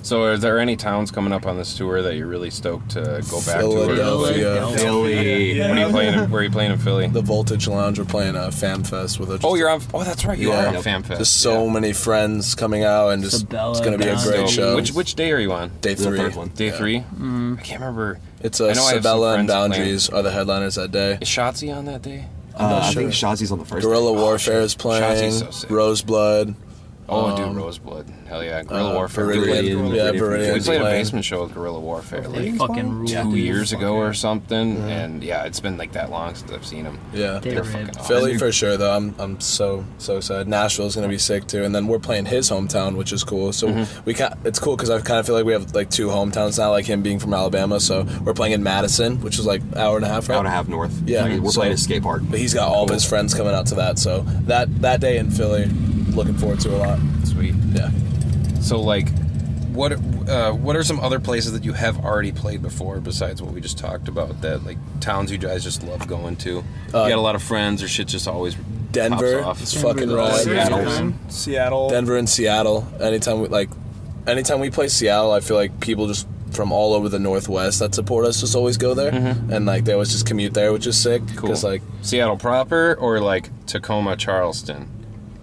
So, 0.04 0.25
are 0.25 0.37
there 0.37 0.59
any 0.59 0.75
towns 0.76 1.11
coming 1.12 1.32
up 1.32 1.47
on 1.47 1.56
this 1.56 1.76
tour 1.76 2.02
that 2.02 2.16
you're 2.16 2.26
really 2.26 2.50
stoked 2.50 2.90
to 2.90 3.00
go 3.30 3.38
back 3.47 3.61
to? 3.61 3.66
Or, 3.66 3.87
Philadelphia. 3.87 4.76
Philly. 4.76 5.52
Yeah. 5.59 5.68
what 5.68 5.78
are 5.78 5.80
you 5.87 5.90
playing? 5.92 6.14
in- 6.18 6.30
Where 6.30 6.40
are 6.40 6.44
you 6.44 6.50
playing 6.50 6.73
in 6.73 6.78
Philly? 6.78 7.06
The 7.06 7.23
Voltage 7.23 7.68
Lounge. 7.68 7.99
We're 8.00 8.04
playing 8.04 8.35
a 8.35 8.50
Fam 8.50 8.82
Fest 8.82 9.21
with 9.21 9.30
a. 9.30 9.38
oh, 9.44 9.54
you're 9.54 9.68
on. 9.68 9.80
Oh, 9.94 10.02
that's 10.02 10.25
right. 10.25 10.37
You 10.37 10.49
Yeah. 10.50 10.64
are 10.64 10.66
on 10.68 10.75
Yep. 10.75 10.82
FanFest. 10.82 11.18
Just 11.18 11.37
so 11.40 11.66
Yeah. 11.66 11.73
many 11.73 11.92
friends 11.92 12.54
coming 12.56 12.82
out 12.82 13.11
and 13.11 13.23
just 13.23 13.38
Sabella, 13.40 13.71
it's 13.71 13.80
gonna 13.80 13.97
be 13.99 14.04
a 14.09 14.14
great 14.16 14.25
So, 14.25 14.47
show. 14.49 14.75
Which 14.76 14.92
which 14.92 15.14
day 15.14 15.30
are 15.30 15.38
you 15.38 15.52
on? 15.52 15.71
day 15.80 15.94
The 15.94 16.04
three? 16.04 16.18
third 16.18 16.35
one. 16.35 16.49
Day 16.49 16.66
Yeah. 16.66 16.76
three. 16.76 17.04
Mm. 17.18 17.59
I 17.59 17.62
can't 17.62 17.80
remember. 17.80 18.18
It's 18.40 18.61
I 18.61 18.71
uh, 18.71 18.75
know 18.75 18.82
I 18.82 18.85
have 18.85 18.85
some 18.94 18.97
Sabella 19.02 19.35
and 19.35 19.49
friends 19.49 19.50
playing. 19.50 19.71
Boundaries 19.71 20.09
are 20.11 20.23
the 20.23 20.32
headliners 20.32 20.75
that 20.75 20.90
day. 20.90 21.18
Is 21.21 21.28
Shotzi 21.28 21.73
on 21.75 21.85
that 21.85 22.02
day? 22.02 22.25
Uh, 22.59 22.80
I 22.82 22.90
sure. 22.90 23.02
think 23.02 23.14
Shazzy's 23.14 23.50
on 23.52 23.61
the 23.61 23.64
first. 23.64 23.87
Guerrilla 23.87 24.12
day. 24.14 24.21
Warfare 24.21 24.61
is 24.61 24.75
playing. 24.75 25.02
Shotzi's 25.04 25.38
so 25.38 25.50
sick. 25.52 25.71
Roseblood. 25.71 26.54
Oh, 27.12 27.37
dude, 27.37 27.47
Um, 27.47 27.57
Roseblood. 27.57 28.26
Hell 28.26 28.42
yeah, 28.45 28.62
Guerrilla 28.62 28.90
uh, 28.92 28.95
Warfare. 28.95 29.26
Viridian, 29.26 29.62
Viridian, 29.64 29.95
yeah, 29.97 30.02
Viridian. 30.12 30.21
Viridian. 30.21 30.54
We 30.54 30.61
played 30.61 30.81
a 30.81 30.85
basement 30.85 31.25
show 31.25 31.42
with 31.42 31.54
Guerrilla 31.54 31.81
Warfare 31.81 32.28
like 32.28 32.54
fucking 32.57 33.07
two 33.07 33.14
dude. 33.25 33.35
years 33.35 33.73
ago 33.73 33.95
or 33.97 34.12
something, 34.14 34.78
and 34.90 35.23
yeah, 35.23 35.45
it's 35.45 35.61
been 35.61 35.76
like 35.76 35.92
that 35.92 36.11
long 36.11 36.35
since 36.35 36.50
I've 36.50 36.64
seen 36.66 36.85
them. 36.85 36.99
Yeah. 37.12 37.38
They 37.40 37.50
They're 37.54 37.64
fucking 37.64 37.90
awesome. 37.90 38.04
Philly 38.04 38.38
for 38.38 38.50
sure 38.52 38.76
though. 38.76 38.97
I'm 38.97 39.14
I'm 39.19 39.40
so 39.40 39.85
so 39.99 40.16
excited. 40.16 40.49
Nashville's 40.49 40.95
gonna 40.95 41.09
be 41.09 41.19
sick 41.19 41.47
too, 41.47 41.64
and 41.64 41.75
then 41.75 41.87
we're 41.87 41.99
playing 41.99 42.25
his 42.26 42.49
hometown, 42.50 42.97
which 42.97 43.12
is 43.12 43.23
cool. 43.25 43.52
So 43.52 43.69
Mm-hmm. 43.69 44.04
we 44.04 44.14
can 44.14 44.38
It's 44.45 44.59
cool 44.59 44.76
because 44.76 44.90
I 44.90 45.00
kind 45.00 45.19
of 45.21 45.26
feel 45.26 45.35
like 45.35 45.45
we 45.45 45.52
have 45.52 45.75
like 45.75 45.90
two 45.90 46.09
hometowns 46.09 46.59
now, 46.59 46.71
like 46.71 46.87
him 46.87 47.02
being 47.02 47.19
from 47.19 47.35
Alabama. 47.35 47.81
So 47.81 48.07
we're 48.25 48.35
playing 48.35 48.52
in 48.54 48.62
Madison, 48.62 49.21
which 49.21 49.38
is 49.38 49.47
like 49.47 49.62
hour 49.76 49.97
and 49.97 50.04
a 50.04 50.09
half, 50.09 50.28
right? 50.28 50.35
Hour 50.37 50.40
and 50.40 50.49
a 50.49 50.50
half 50.50 50.69
north. 50.69 51.02
Yeah, 51.07 51.23
Like, 51.25 51.40
we're 51.40 51.50
so- 51.50 51.61
playing 51.61 51.75
a 51.75 51.76
skate 51.76 52.02
park. 52.02 52.23
But 52.31 52.38
he's 52.38 52.54
got 52.54 52.69
all 52.69 52.85
of 52.85 52.90
his 52.90 53.04
friends 53.04 53.35
coming 53.35 53.52
out 53.54 53.66
to 53.66 53.75
that. 53.76 53.99
So 53.99 54.23
that 54.47 54.69
that 54.83 55.00
day 55.00 55.19
in 55.19 55.31
Philly, 55.31 55.71
looking 56.14 56.37
forward 56.37 56.61
to 56.61 56.75
a 56.75 56.78
lot. 56.78 56.99
Sweet. 57.25 57.54
Yeah. 57.73 57.90
So 58.61 58.81
like, 58.81 59.09
what 59.73 59.92
uh, 59.92 60.52
what 60.52 60.76
are 60.76 60.83
some 60.83 61.00
other 61.00 61.19
places 61.19 61.52
that 61.52 61.64
you 61.64 61.73
have 61.73 62.04
already 62.04 62.33
played 62.33 62.62
before 62.62 63.00
besides 63.00 63.42
what 63.42 63.52
we 63.52 63.61
just 63.61 63.78
talked 63.78 64.09
about? 64.09 64.40
That 64.42 64.64
like 64.64 64.78
towns 65.00 65.33
you 65.33 65.38
guys 65.38 65.64
just 65.64 65.83
love 65.83 66.07
going 66.07 66.37
to. 66.37 66.50
you 66.50 66.92
got 66.92 67.12
a 67.12 67.21
lot 67.21 67.35
of 67.35 67.42
friends 67.42 67.83
or 67.83 67.88
shit 67.88 68.09
just 68.09 68.28
always 68.28 68.54
Denver 68.92 69.42
pops 69.42 69.61
off. 69.61 69.62
is 69.62 69.75
fucking 69.75 70.09
Denver's 70.09 70.47
rad. 70.47 70.69
Seattle. 70.69 70.85
Seattle. 70.85 71.14
Seattle. 71.28 71.90
Denver 71.90 72.16
and 72.16 72.28
Seattle. 72.28 72.87
Anytime 73.00 73.40
we 73.40 73.49
like, 73.49 73.71
anytime 74.26 74.61
we 74.61 74.71
play 74.71 74.88
Seattle, 74.88 75.33
I 75.33 75.40
feel 75.40 75.57
like 75.57 75.81
people 75.81 76.07
just 76.07 76.28
from 76.52 76.71
all 76.71 76.92
over 76.92 77.09
the 77.09 77.19
Northwest 77.19 77.78
that 77.78 77.95
support 77.95 78.26
us 78.26 78.40
just 78.40 78.54
always 78.54 78.76
go 78.76 78.92
there, 78.92 79.11
and 79.11 79.64
like 79.64 79.85
they 79.87 79.95
always 79.95 80.12
just 80.12 80.26
commute 80.26 80.52
there, 80.52 80.73
which 80.73 80.87
is 80.87 80.99
sick. 81.00 81.23
Mm-hmm. 81.23 81.37
Cool. 81.37 81.49
Because 81.49 81.64
like 81.64 81.83
Seattle 82.02 82.37
proper 82.37 82.95
or 82.95 83.21
like 83.21 83.49
Tacoma, 83.66 84.16
Charleston, 84.16 84.88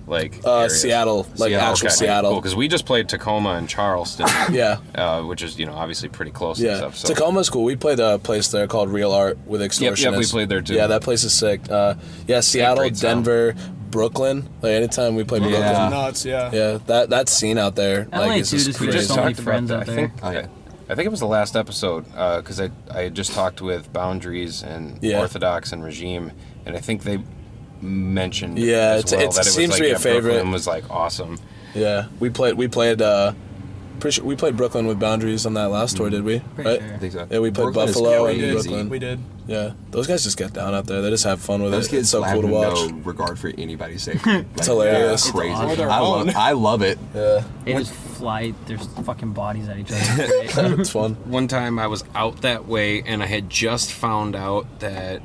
like 0.09 0.43
uh, 0.45 0.57
areas? 0.57 0.81
Seattle, 0.81 1.27
like 1.37 1.53
actual 1.53 1.89
Seattle. 1.89 2.35
Because 2.35 2.55
we 2.55 2.67
just 2.67 2.85
played 2.85 3.07
Tacoma 3.07 3.51
and 3.51 3.69
Charleston, 3.69 4.27
Yeah. 4.51 4.79
uh, 4.95 5.21
which 5.23 5.41
is 5.41 5.57
you 5.59 5.65
know 5.65 5.73
obviously 5.73 6.09
pretty 6.09 6.31
close 6.31 6.57
and 6.59 6.67
Yeah, 6.67 6.77
stuff. 6.77 6.95
So. 6.97 7.13
Tacoma's 7.13 7.49
cool. 7.49 7.63
We 7.63 7.75
played 7.75 7.99
a 7.99 8.19
place 8.19 8.49
there 8.49 8.67
called 8.67 8.89
Real 8.89 9.11
Art 9.11 9.37
with 9.45 9.61
Extortionists. 9.61 9.81
yep, 9.81 9.93
extortionists. 10.13 10.17
we 10.17 10.25
played 10.25 10.49
there 10.49 10.61
too. 10.61 10.73
Yeah, 10.73 10.87
that 10.87 11.01
place 11.03 11.23
is 11.23 11.33
sick. 11.33 11.69
Uh, 11.69 11.95
yeah, 12.27 12.39
Seattle, 12.41 12.77
great 12.77 12.97
sound. 12.97 13.25
Denver, 13.25 13.55
Brooklyn. 13.91 14.49
Like 14.61 14.71
anytime 14.73 15.15
we 15.15 15.23
play 15.23 15.39
Yeah. 15.39 15.47
Brooklyn, 15.49 15.89
Nuts, 15.91 16.25
yeah. 16.25 16.51
yeah, 16.53 16.77
that 16.87 17.09
that 17.11 17.29
scene 17.29 17.57
out 17.57 17.75
there, 17.75 18.07
LA 18.11 18.19
like, 18.19 18.41
is 18.41 18.49
too, 18.51 18.57
just 18.57 18.67
just 18.67 18.79
just 18.79 18.91
crazy. 18.91 19.05
so 19.07 19.15
many 19.23 19.33
friends 19.33 19.69
that. 19.69 19.81
out 19.81 19.89
I 19.89 19.95
think, 19.95 20.11
Oh, 20.21 20.31
yeah. 20.31 20.47
I 20.91 20.95
think 20.95 21.05
it 21.05 21.09
was 21.11 21.19
the 21.19 21.27
last 21.27 21.55
episode 21.55 22.05
because 22.05 22.59
I 22.59 22.69
I 22.91 23.01
had 23.03 23.15
just 23.15 23.31
talked 23.33 23.61
with 23.61 23.91
Boundaries 23.93 24.63
and 24.63 24.97
Yeah. 25.01 25.19
Orthodox 25.19 25.71
and 25.71 25.83
Regime, 25.83 26.31
and 26.65 26.75
I 26.75 26.79
think 26.79 27.03
they 27.03 27.19
mentioned 27.81 28.57
Yeah, 28.59 28.93
as 28.93 29.05
it's- 29.05 29.12
well 29.12 29.21
it's- 29.21 29.36
that 29.36 29.48
it 29.48 29.51
seems 29.51 29.69
was 29.69 29.77
to 29.77 29.83
like, 29.83 29.88
be 29.88 29.88
a 29.88 29.91
yeah, 29.93 29.98
favorite. 29.98 30.31
Brooklyn 30.33 30.51
was 30.51 30.67
like 30.67 30.89
awesome. 30.89 31.39
Yeah, 31.75 32.07
we 32.19 32.29
played. 32.29 32.55
We 32.55 32.67
played. 32.67 33.01
Uh, 33.01 33.33
pretty 34.00 34.15
sure 34.15 34.24
we 34.25 34.36
played 34.36 34.55
Brooklyn 34.57 34.88
with 34.88 34.98
boundaries 35.00 35.45
on 35.45 35.53
that 35.55 35.69
last 35.69 35.98
tour, 35.98 36.09
did 36.09 36.24
we? 36.24 36.39
Pretty 36.55 36.69
right? 36.69 36.79
sure. 36.81 36.93
I 36.93 36.98
think 36.98 37.13
so. 37.13 37.27
Yeah, 37.29 37.39
we 37.39 37.51
played 37.51 37.65
Brooklyn 37.74 37.86
Buffalo 37.88 38.25
and 38.27 38.39
did. 38.39 38.53
crazy. 38.53 38.69
Brooklyn. 38.69 38.89
We 38.89 39.00
did. 39.00 39.19
Yeah, 39.45 39.71
those 39.91 40.05
guys 40.07 40.24
just 40.24 40.38
get 40.38 40.53
down 40.53 40.74
out 40.75 40.86
there. 40.86 41.01
They 41.01 41.09
just 41.09 41.24
have 41.25 41.41
fun 41.41 41.62
with 41.63 41.71
Those 41.71 41.88
it. 41.88 41.89
kids 41.89 42.01
It's 42.01 42.09
so 42.12 42.24
cool 42.24 42.41
to 42.43 42.48
watch. 42.48 42.89
no 42.91 42.98
regard 43.03 43.38
for 43.39 43.51
anybody's 43.57 44.03
safety. 44.03 44.29
Like, 44.33 44.45
It's 44.57 44.67
hilarious. 44.67 45.24
they're 45.24 45.31
Crazy. 45.33 45.51
It's 45.53 45.62
awesome. 45.81 45.89
I 45.89 46.00
love. 46.00 46.27
own. 46.27 46.33
I 46.36 46.51
love 46.51 46.81
it. 46.83 47.00
Yeah, 47.15 47.43
They 47.65 47.74
just 47.74 47.91
fly 47.93 48.53
their 48.67 48.77
fucking 48.77 49.33
bodies 49.33 49.67
at 49.67 49.77
each 49.77 49.91
other. 49.91 50.00
it's 50.79 50.91
fun. 50.91 51.15
One 51.25 51.48
time 51.48 51.79
I 51.79 51.88
was 51.88 52.03
out 52.13 52.41
that 52.43 52.67
way 52.67 53.01
and 53.01 53.24
I 53.24 53.25
had 53.25 53.50
just 53.50 53.91
found 53.91 54.36
out 54.36 54.67
that 54.81 55.21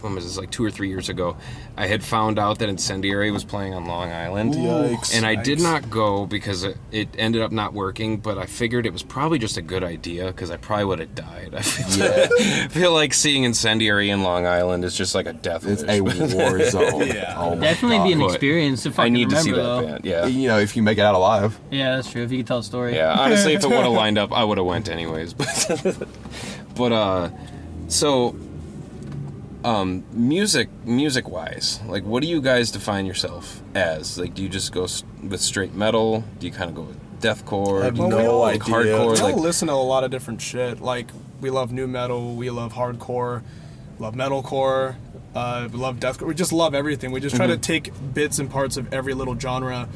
when 0.00 0.14
was 0.14 0.24
this 0.24 0.38
like 0.38 0.50
two 0.50 0.64
or 0.64 0.70
three 0.70 0.88
years 0.88 1.08
ago 1.08 1.36
I 1.76 1.86
had 1.86 2.02
found 2.04 2.38
out 2.38 2.60
that 2.60 2.68
Incendiary 2.68 3.30
was 3.30 3.44
playing 3.44 3.74
on 3.74 3.86
Long 3.86 4.10
Island 4.12 4.54
Yikes. 4.54 5.14
and 5.16 5.26
I 5.26 5.34
did 5.34 5.60
not 5.60 5.90
go 5.90 6.26
because 6.26 6.62
it, 6.64 6.76
it 6.92 7.08
ended 7.18 7.42
up 7.42 7.50
not 7.52 7.72
working 7.74 8.18
but 8.18 8.38
I 8.38 8.46
figured 8.46 8.86
it 8.86 8.92
was 8.92 9.02
probably 9.02 9.38
just 9.38 9.56
a 9.56 9.62
good 9.62 9.82
idea 9.82 10.26
because 10.28 10.50
I 10.50 10.56
probably 10.56 10.84
would 10.86 10.98
have 11.00 11.14
died 11.14 11.54
I 11.56 11.62
feel, 11.62 12.04
I 12.04 12.68
feel 12.68 12.92
like 12.92 13.12
seeing 13.14 13.44
Incendiary 13.44 14.10
in 14.10 14.22
Long 14.22 14.46
Island 14.46 14.84
is 14.84 14.96
just 14.96 15.14
like 15.14 15.26
a 15.26 15.32
death 15.32 15.66
It's 15.66 15.82
wish. 15.82 15.92
a 16.32 16.36
war 16.36 16.62
zone. 16.70 17.06
Yeah. 17.08 17.34
Oh 17.36 17.54
my 17.56 17.60
Definitely 17.62 18.06
be 18.08 18.12
an 18.12 18.20
God. 18.20 18.30
Experience 18.30 18.82
to 18.84 18.90
fucking 18.92 19.04
I 19.12 19.16
need 19.16 19.30
to 19.30 19.36
remember 19.36 19.42
see 19.42 19.50
that 19.52 19.62
though. 19.62 19.86
band 19.86 20.04
yeah 20.04 20.26
You 20.26 20.48
know, 20.48 20.58
if 20.58 20.76
you 20.76 20.82
make 20.82 20.98
it 20.98 21.02
out 21.02 21.14
alive. 21.14 21.58
Yeah, 21.70 21.96
that's 21.96 22.10
true. 22.10 22.22
If 22.22 22.30
you 22.30 22.38
could 22.38 22.46
tell 22.46 22.58
a 22.58 22.62
story. 22.64 22.94
Yeah, 22.94 23.12
honestly, 23.18 23.54
if 23.54 23.64
it 23.64 23.68
would 23.68 23.76
have 23.76 23.92
lined 24.04 24.18
up, 24.18 24.32
I 24.32 24.44
would 24.44 24.58
have 24.58 24.66
went 24.66 24.88
anyways. 24.88 25.34
But, 25.34 26.08
but 26.76 26.92
uh, 26.92 27.30
so, 27.88 28.36
um, 29.68 30.04
music, 30.12 30.68
music 30.84 31.28
wise, 31.28 31.80
like, 31.86 32.02
what 32.04 32.22
do 32.22 32.28
you 32.28 32.40
guys 32.40 32.70
define 32.70 33.04
yourself 33.04 33.60
as? 33.74 34.18
Like, 34.18 34.34
do 34.34 34.42
you 34.42 34.48
just 34.48 34.72
go 34.72 34.86
with 35.22 35.40
straight 35.40 35.74
metal? 35.74 36.24
Do 36.38 36.46
you 36.46 36.52
kind 36.52 36.70
of 36.70 36.74
go 36.76 36.82
with 36.82 37.20
deathcore? 37.20 37.82
I 37.82 37.86
have 37.86 37.96
Do 37.96 38.08
no 38.08 38.16
go 38.18 38.40
like 38.40 38.62
idea. 38.62 38.74
hardcore? 38.74 38.84
We 38.84 38.92
all 38.92 39.30
Like, 39.32 39.36
listen 39.36 39.68
to 39.68 39.74
a 39.74 39.76
lot 39.76 40.04
of 40.04 40.10
different 40.10 40.40
shit. 40.40 40.80
Like 40.80 41.08
we 41.42 41.50
love 41.50 41.70
new 41.70 41.86
metal, 41.86 42.34
we 42.34 42.48
love 42.48 42.72
hardcore, 42.72 43.42
love 43.98 44.14
metalcore, 44.14 44.96
uh, 45.34 45.68
we 45.70 45.78
love 45.78 45.96
deathcore. 45.96 46.28
We 46.28 46.34
just 46.34 46.52
love 46.52 46.74
everything. 46.74 47.12
We 47.12 47.20
just 47.20 47.36
try 47.36 47.46
to 47.46 47.58
take 47.58 47.92
bits 48.14 48.38
and 48.38 48.50
parts 48.50 48.76
of 48.78 48.92
every 48.94 49.12
little 49.12 49.38
genre, 49.38 49.86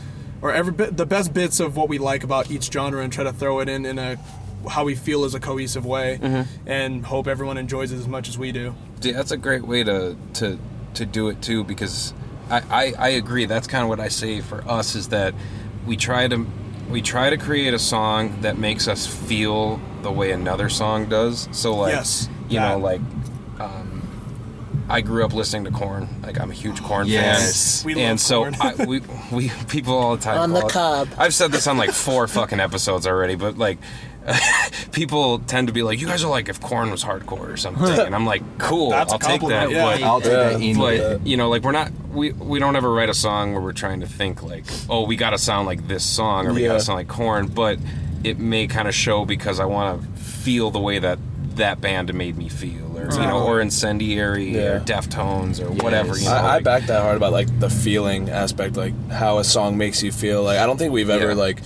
or 0.42 0.52
every 0.52 0.72
bit, 0.72 0.96
the 0.98 1.06
best 1.06 1.32
bits 1.32 1.60
of 1.60 1.76
what 1.76 1.88
we 1.88 1.96
like 1.96 2.24
about 2.24 2.50
each 2.50 2.70
genre, 2.70 3.02
and 3.02 3.10
try 3.12 3.24
to 3.24 3.32
throw 3.32 3.60
it 3.60 3.68
in 3.70 3.86
in 3.86 3.98
a 3.98 4.18
how 4.68 4.84
we 4.84 4.94
feel 4.94 5.24
is 5.24 5.34
a 5.34 5.40
cohesive 5.40 5.84
way, 5.86 6.46
and 6.66 7.04
hope 7.06 7.26
everyone 7.26 7.58
enjoys 7.58 7.92
it 7.92 7.96
as 7.96 8.08
much 8.08 8.28
as 8.28 8.36
we 8.38 8.52
do. 8.52 8.74
Yeah, 9.00 9.12
that's 9.14 9.30
a 9.32 9.36
great 9.36 9.62
way 9.66 9.82
to 9.84 10.16
to 10.34 10.58
to 10.94 11.06
do 11.06 11.28
it 11.28 11.40
too 11.42 11.64
because 11.64 12.12
I, 12.50 12.60
I 12.70 12.92
I 12.98 13.08
agree 13.10 13.46
that's 13.46 13.66
kind 13.66 13.82
of 13.82 13.88
what 13.88 13.98
I 14.00 14.08
say 14.08 14.40
for 14.40 14.62
us 14.68 14.94
is 14.94 15.08
that 15.08 15.34
we 15.86 15.96
try 15.96 16.28
to 16.28 16.46
we 16.90 17.00
try 17.02 17.30
to 17.30 17.36
create 17.38 17.72
a 17.74 17.78
song 17.78 18.40
that 18.42 18.58
makes 18.58 18.86
us 18.88 19.06
feel 19.06 19.80
the 20.02 20.12
way 20.12 20.32
another 20.32 20.68
song 20.68 21.08
does 21.08 21.48
so 21.52 21.74
like 21.74 21.94
Yes, 21.94 22.28
you 22.48 22.58
that. 22.58 22.68
know 22.72 22.78
like 22.78 23.00
um, 23.58 24.02
I 24.88 25.00
grew 25.00 25.24
up 25.24 25.32
listening 25.32 25.64
to 25.64 25.70
Korn 25.70 26.08
like 26.22 26.38
I'm 26.38 26.50
a 26.50 26.54
huge 26.54 26.82
Korn 26.82 27.06
Yes. 27.06 27.82
fan 27.82 27.86
We 27.94 28.00
and 28.02 28.10
love 28.12 28.20
so 28.20 28.42
Korn. 28.42 28.54
I, 28.60 28.84
we 28.84 29.00
we 29.32 29.48
people 29.68 29.94
all 29.96 30.16
the 30.16 30.22
time 30.22 30.38
On 30.38 30.52
the 30.52 30.60
call 30.60 31.02
it- 31.04 31.08
cob. 31.10 31.18
I've 31.18 31.34
said 31.34 31.52
this 31.52 31.66
on 31.66 31.78
like 31.78 31.92
four 31.92 32.28
fucking 32.28 32.60
episodes 32.60 33.06
already 33.06 33.34
but 33.36 33.56
like 33.56 33.78
people 34.92 35.40
tend 35.40 35.66
to 35.68 35.72
be 35.72 35.82
like 35.82 36.00
you 36.00 36.06
guys 36.06 36.22
are 36.22 36.30
like 36.30 36.48
if 36.48 36.60
Korn 36.60 36.90
was 36.90 37.02
hardcore 37.04 37.52
or 37.52 37.56
something 37.56 37.84
and 37.98 38.14
I'm 38.14 38.26
like 38.26 38.42
cool 38.58 38.90
That's 38.90 39.10
a 39.12 39.14
I'll 39.14 39.18
take 39.18 39.40
that 39.48 39.70
yeah. 39.70 39.82
but 39.84 40.02
I'll 40.02 40.20
take 40.20 40.30
Yeah. 40.32 40.36
that 40.44 40.52
any 40.54 40.74
but 40.76 40.96
day. 40.96 41.18
you 41.24 41.36
know 41.36 41.48
like 41.48 41.62
we're 41.62 41.72
not 41.72 41.90
we 42.12 42.32
we 42.32 42.58
don't 42.58 42.76
ever 42.76 42.92
write 42.92 43.08
a 43.08 43.14
song 43.14 43.52
where 43.52 43.60
we're 43.62 43.72
trying 43.72 44.00
to 44.00 44.06
think 44.06 44.42
like 44.42 44.64
oh 44.88 45.04
we 45.06 45.16
got 45.16 45.30
to 45.30 45.38
sound 45.38 45.66
like 45.66 45.88
this 45.88 46.04
song 46.04 46.46
or 46.46 46.52
we 46.52 46.62
got 46.64 46.74
to 46.74 46.80
sound 46.80 46.98
like 46.98 47.08
Korn 47.08 47.48
but 47.48 47.78
it 48.24 48.38
may 48.38 48.66
kind 48.68 48.86
of 48.86 48.94
show 48.94 49.24
because 49.24 49.58
i 49.58 49.64
want 49.64 50.00
to 50.00 50.08
feel 50.20 50.70
the 50.70 50.78
way 50.78 50.98
that 51.00 51.18
that 51.56 51.80
band 51.80 52.14
made 52.14 52.36
me 52.36 52.48
feel 52.48 52.96
or 52.96 53.10
you 53.12 53.18
know 53.26 53.44
or 53.44 53.60
incendiary 53.60 54.56
or 54.56 54.74
Yeah. 54.74 54.78
deftones 54.78 55.60
or 55.60 55.70
whatever 55.82 56.16
you 56.16 56.26
know 56.26 56.32
I, 56.32 56.56
I 56.56 56.60
back 56.60 56.84
that 56.84 57.02
hard 57.02 57.16
about 57.16 57.32
like 57.32 57.58
the 57.60 57.68
feeling 57.68 58.30
aspect, 58.30 58.76
like 58.76 58.94
how 59.10 59.38
a 59.38 59.44
song 59.44 59.76
makes 59.76 60.02
you 60.02 60.12
feel. 60.12 60.42
Like 60.44 60.58
I 60.58 60.64
don't 60.66 60.78
think 60.78 60.92
we've 60.94 61.10
ever 61.10 61.28
Yeah. 61.30 61.34
like 61.34 61.58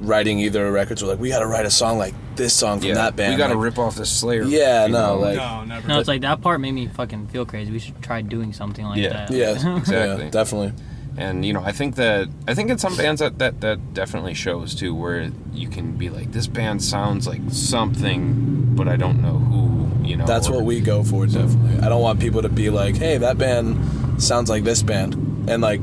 writing 0.00 0.38
either 0.40 0.70
records. 0.70 1.02
We're 1.02 1.10
like 1.10 1.18
we 1.20 1.28
got 1.28 1.40
to 1.40 1.46
write 1.46 1.66
a 1.66 1.70
song 1.70 1.98
like 1.98 2.14
this 2.36 2.54
song 2.54 2.78
from 2.80 2.88
yeah, 2.88 2.94
that 2.94 3.16
band. 3.16 3.34
we 3.34 3.38
got 3.38 3.48
to 3.48 3.54
like, 3.54 3.64
rip 3.64 3.78
off 3.78 3.96
the 3.96 4.06
slayer 4.06 4.42
Yeah, 4.44 4.86
you 4.86 4.92
no, 4.92 5.16
know? 5.16 5.20
like- 5.20 5.36
no, 5.36 5.64
never. 5.64 5.88
No, 5.88 5.98
it's 5.98 6.08
like 6.08 6.20
that 6.22 6.40
part 6.40 6.60
made 6.60 6.72
me 6.72 6.86
fucking 6.88 7.28
feel 7.28 7.44
crazy. 7.44 7.72
We 7.72 7.78
should 7.80 8.00
try 8.02 8.22
doing 8.22 8.52
something 8.52 8.84
like 8.84 8.98
Yeah. 8.98 9.26
that. 9.26 9.30
Yeah, 9.30 9.50
Exactly. 9.76 10.24
yeah, 10.24 10.30
definitely. 10.30 10.72
and 11.16 11.44
you 11.44 11.52
know 11.52 11.62
i 11.64 11.72
think 11.72 11.96
that 11.96 12.28
i 12.46 12.54
think 12.54 12.70
in 12.70 12.78
some 12.78 12.94
bands 12.96 13.18
that, 13.20 13.40
that 13.40 13.60
that 13.60 13.92
definitely 13.92 14.34
shows 14.34 14.72
too 14.72 14.94
where 14.94 15.32
you 15.52 15.66
can 15.68 15.96
be 15.96 16.10
like 16.10 16.30
this 16.30 16.46
band 16.46 16.80
sounds 16.80 17.26
like 17.26 17.40
something 17.50 18.74
but 18.76 18.86
i 18.86 18.94
don't 18.96 19.20
know 19.20 19.38
who 19.38 20.06
you 20.06 20.16
know 20.16 20.26
That's 20.26 20.48
or- 20.48 20.54
what 20.56 20.64
we 20.64 20.80
go 20.80 21.02
for, 21.02 21.26
definitely. 21.26 21.80
I 21.84 21.88
don't 21.88 22.00
want 22.00 22.18
people 22.20 22.40
to 22.42 22.48
be 22.48 22.70
like, 22.70 22.96
"Hey, 22.96 23.18
that 23.18 23.36
band 23.36 24.22
sounds 24.22 24.48
like 24.48 24.64
this 24.64 24.82
band," 24.82 25.14
and 25.50 25.60
like, 25.60 25.80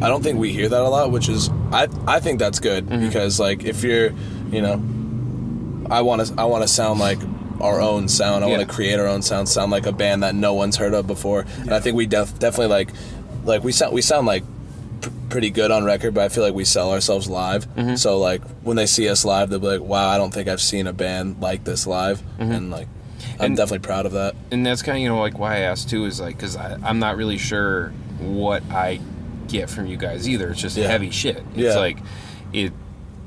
I 0.00 0.08
don't 0.08 0.22
think 0.22 0.38
we 0.38 0.52
hear 0.52 0.68
that 0.68 0.80
a 0.80 0.88
lot, 0.88 1.10
which 1.10 1.28
is, 1.28 1.50
I 1.72 1.88
I 2.06 2.20
think 2.20 2.38
that's 2.38 2.60
good 2.60 2.86
Mm-hmm. 2.86 3.06
because 3.06 3.40
like 3.40 3.64
if 3.64 3.82
you're, 3.82 4.10
you 4.50 4.62
know, 4.62 4.80
I 5.90 6.02
want 6.02 6.26
to 6.26 6.34
I 6.38 6.44
want 6.44 6.62
to 6.62 6.68
sound 6.68 7.00
like 7.00 7.18
our 7.60 7.80
own 7.80 8.08
sound. 8.08 8.44
I 8.44 8.48
Yeah. 8.48 8.56
want 8.58 8.68
to 8.68 8.74
create 8.74 8.98
our 9.00 9.06
own 9.06 9.22
sound, 9.22 9.48
sound 9.48 9.72
like 9.72 9.86
a 9.86 9.92
band 9.92 10.22
that 10.22 10.34
no 10.34 10.54
one's 10.54 10.76
heard 10.76 10.94
of 10.94 11.06
before, 11.06 11.44
and 11.60 11.72
I 11.72 11.80
think 11.80 11.96
we 11.96 12.06
def- 12.06 12.38
definitely 12.38 12.68
like, 12.68 12.90
like 13.44 13.64
we 13.64 13.72
sound 13.72 13.92
we 13.92 14.02
sound 14.02 14.26
like 14.26 14.44
pr- 15.00 15.08
pretty 15.30 15.50
good 15.50 15.70
on 15.72 15.84
record, 15.84 16.14
but 16.14 16.22
I 16.24 16.28
feel 16.28 16.44
like 16.44 16.54
we 16.54 16.64
sell 16.64 16.92
ourselves 16.92 17.28
live. 17.28 17.66
Mm-hmm. 17.74 17.96
So 17.96 18.18
like 18.18 18.42
when 18.62 18.76
they 18.76 18.86
see 18.86 19.08
us 19.08 19.24
live, 19.24 19.50
they'll 19.50 19.58
be 19.58 19.66
like, 19.66 19.80
"Wow, 19.80 20.08
I 20.08 20.18
don't 20.18 20.32
think 20.32 20.46
I've 20.48 20.60
seen 20.60 20.86
a 20.86 20.92
band 20.92 21.40
like 21.40 21.64
this 21.64 21.86
live," 21.86 22.22
and 22.38 22.70
like. 22.70 22.86
I'm 22.86 23.24
Mm-hmm. 23.34 23.42
And- 23.44 23.56
definitely 23.56 23.84
proud 23.86 24.06
of 24.06 24.12
that. 24.12 24.34
and 24.52 24.64
that's 24.64 24.80
kind 24.82 24.96
of 24.96 25.02
you 25.02 25.08
know 25.08 25.18
like 25.20 25.38
why 25.38 25.56
I 25.56 25.60
asked 25.60 25.90
too 25.90 26.04
is 26.06 26.20
like 26.20 26.36
because 26.36 26.56
I'm 26.56 26.98
not 27.00 27.16
really 27.16 27.36
sure 27.38 27.90
what 28.20 28.62
I 28.70 29.00
get 29.48 29.68
from 29.70 29.86
you 29.86 29.96
guys 29.96 30.28
either. 30.28 30.50
It's 30.50 30.60
just 30.60 30.76
Yeah. 30.76 30.88
heavy 30.88 31.10
shit. 31.10 31.38
It's 31.54 31.74
Yeah. 31.74 31.76
like 31.76 31.98
it. 32.52 32.72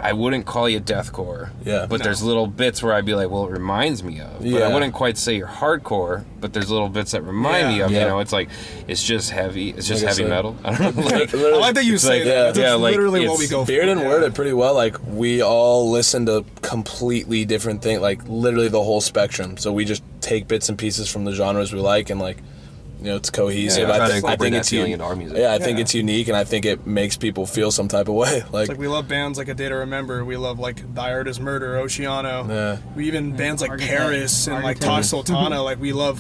I 0.04 0.14
wouldn't 0.14 0.48
call 0.48 0.68
you 0.68 0.80
deathcore. 0.80 1.50
Yeah. 1.64 1.86
But 1.88 2.00
No. 2.00 2.06
there's 2.06 2.24
little 2.24 2.48
bits 2.48 2.82
where 2.82 2.92
I'd 2.96 3.06
be 3.06 3.14
like, 3.14 3.30
well, 3.30 3.46
it 3.46 3.52
reminds 3.52 4.04
me 4.04 4.20
of. 4.20 4.40
But 4.40 4.48
Yeah. 4.48 4.60
I 4.62 4.74
wouldn't 4.74 4.96
quite 4.96 5.16
say 5.16 5.36
you're 5.36 5.46
hardcore. 5.46 6.24
But 6.40 6.54
there's 6.54 6.72
little 6.72 6.90
bits 6.90 7.12
that 7.12 7.22
remind 7.22 7.68
Yeah. 7.68 7.76
me 7.76 7.82
of. 7.82 7.92
Yeah. 7.92 8.00
You 8.00 8.06
know, 8.08 8.20
it's 8.20 8.34
like 8.34 8.50
it's 8.88 9.04
just 9.04 9.30
heavy. 9.30 9.70
It's 9.78 9.88
just 9.88 10.02
Like 10.04 10.08
I 10.08 10.12
heavy 10.14 10.24
said. 10.24 10.30
metal. 10.30 10.56
I 10.66 10.76
don't 10.76 10.98
know. 10.98 11.04
Like, 11.04 11.36
I 11.36 11.58
like 11.58 11.76
that 11.76 11.86
you 11.86 12.00
say 12.00 12.16
like- 12.16 12.24
that. 12.24 12.30
yeah, 12.30 12.44
That's 12.46 12.58
yeah, 12.58 12.74
like, 12.74 12.94
literally 12.96 13.28
what 13.28 13.38
we 13.38 13.48
go 13.48 13.62
for. 13.64 13.68
Beard 13.68 13.90
and 13.90 14.02
yeah. 14.02 14.08
Word 14.08 14.24
it 14.24 14.34
pretty 14.34 14.54
well. 14.54 14.74
Like 14.74 14.96
we 15.08 15.44
all 15.44 15.92
listen 15.92 16.26
to 16.26 16.46
completely 16.64 17.46
different 17.46 17.84
things, 17.84 18.02
like 18.02 18.22
literally 18.28 18.70
the 18.70 18.82
whole 18.82 19.02
spectrum. 19.02 19.56
So 19.58 19.72
we 19.72 19.86
just 19.86 20.02
take 20.20 20.48
bits 20.48 20.68
and 20.68 20.80
pieces 20.80 21.10
from 21.10 21.26
the 21.26 21.32
genres 21.34 21.72
we 21.74 21.80
like, 21.80 22.10
and 22.10 22.20
like 22.20 22.38
you 23.02 23.08
know, 23.08 23.16
it's 23.16 23.30
cohesive. 23.30 23.88
Yeah, 23.90 23.94
I, 23.94 23.98
try 23.98 24.08
to 24.08 24.14
think, 24.14 24.26
I 24.26 24.36
think 24.38 24.56
it's 24.56 24.70
feeling 24.70 24.92
u- 24.92 25.04
into. 25.12 25.40
Yeah, 25.40 25.54
I 25.54 25.60
think 25.60 25.80
it's 25.80 25.94
unique, 25.96 26.28
and 26.28 26.38
I 26.38 26.44
think 26.44 26.66
it 26.66 26.86
makes 26.86 27.18
people 27.18 27.46
feel 27.46 27.72
some 27.72 27.88
type 27.88 28.08
of 28.08 28.16
way. 28.16 28.44
Like, 28.52 28.70
like 28.70 28.78
we 28.78 28.88
love 28.88 29.08
bands 29.08 29.38
like 29.38 29.48
A 29.48 29.54
Day 29.54 29.70
to 29.70 29.76
Remember. 29.76 30.24
We 30.26 30.38
love 30.38 30.60
like 30.60 30.94
Thy 30.94 31.12
Art 31.14 31.28
is 31.28 31.40
Murder, 31.40 31.76
Oceano. 31.76 32.48
Yeah. 32.48 32.78
We 32.96 33.08
even 33.08 33.36
bands 33.36 33.62
like 33.62 33.72
Architect. 33.72 33.98
Paris 33.98 34.48
and 34.48 34.56
like 34.58 34.64
Architect. 34.78 34.84
Tash 34.92 35.08
Sultana. 35.08 35.62
like 35.64 35.80
we 35.80 35.94
love, 35.94 36.20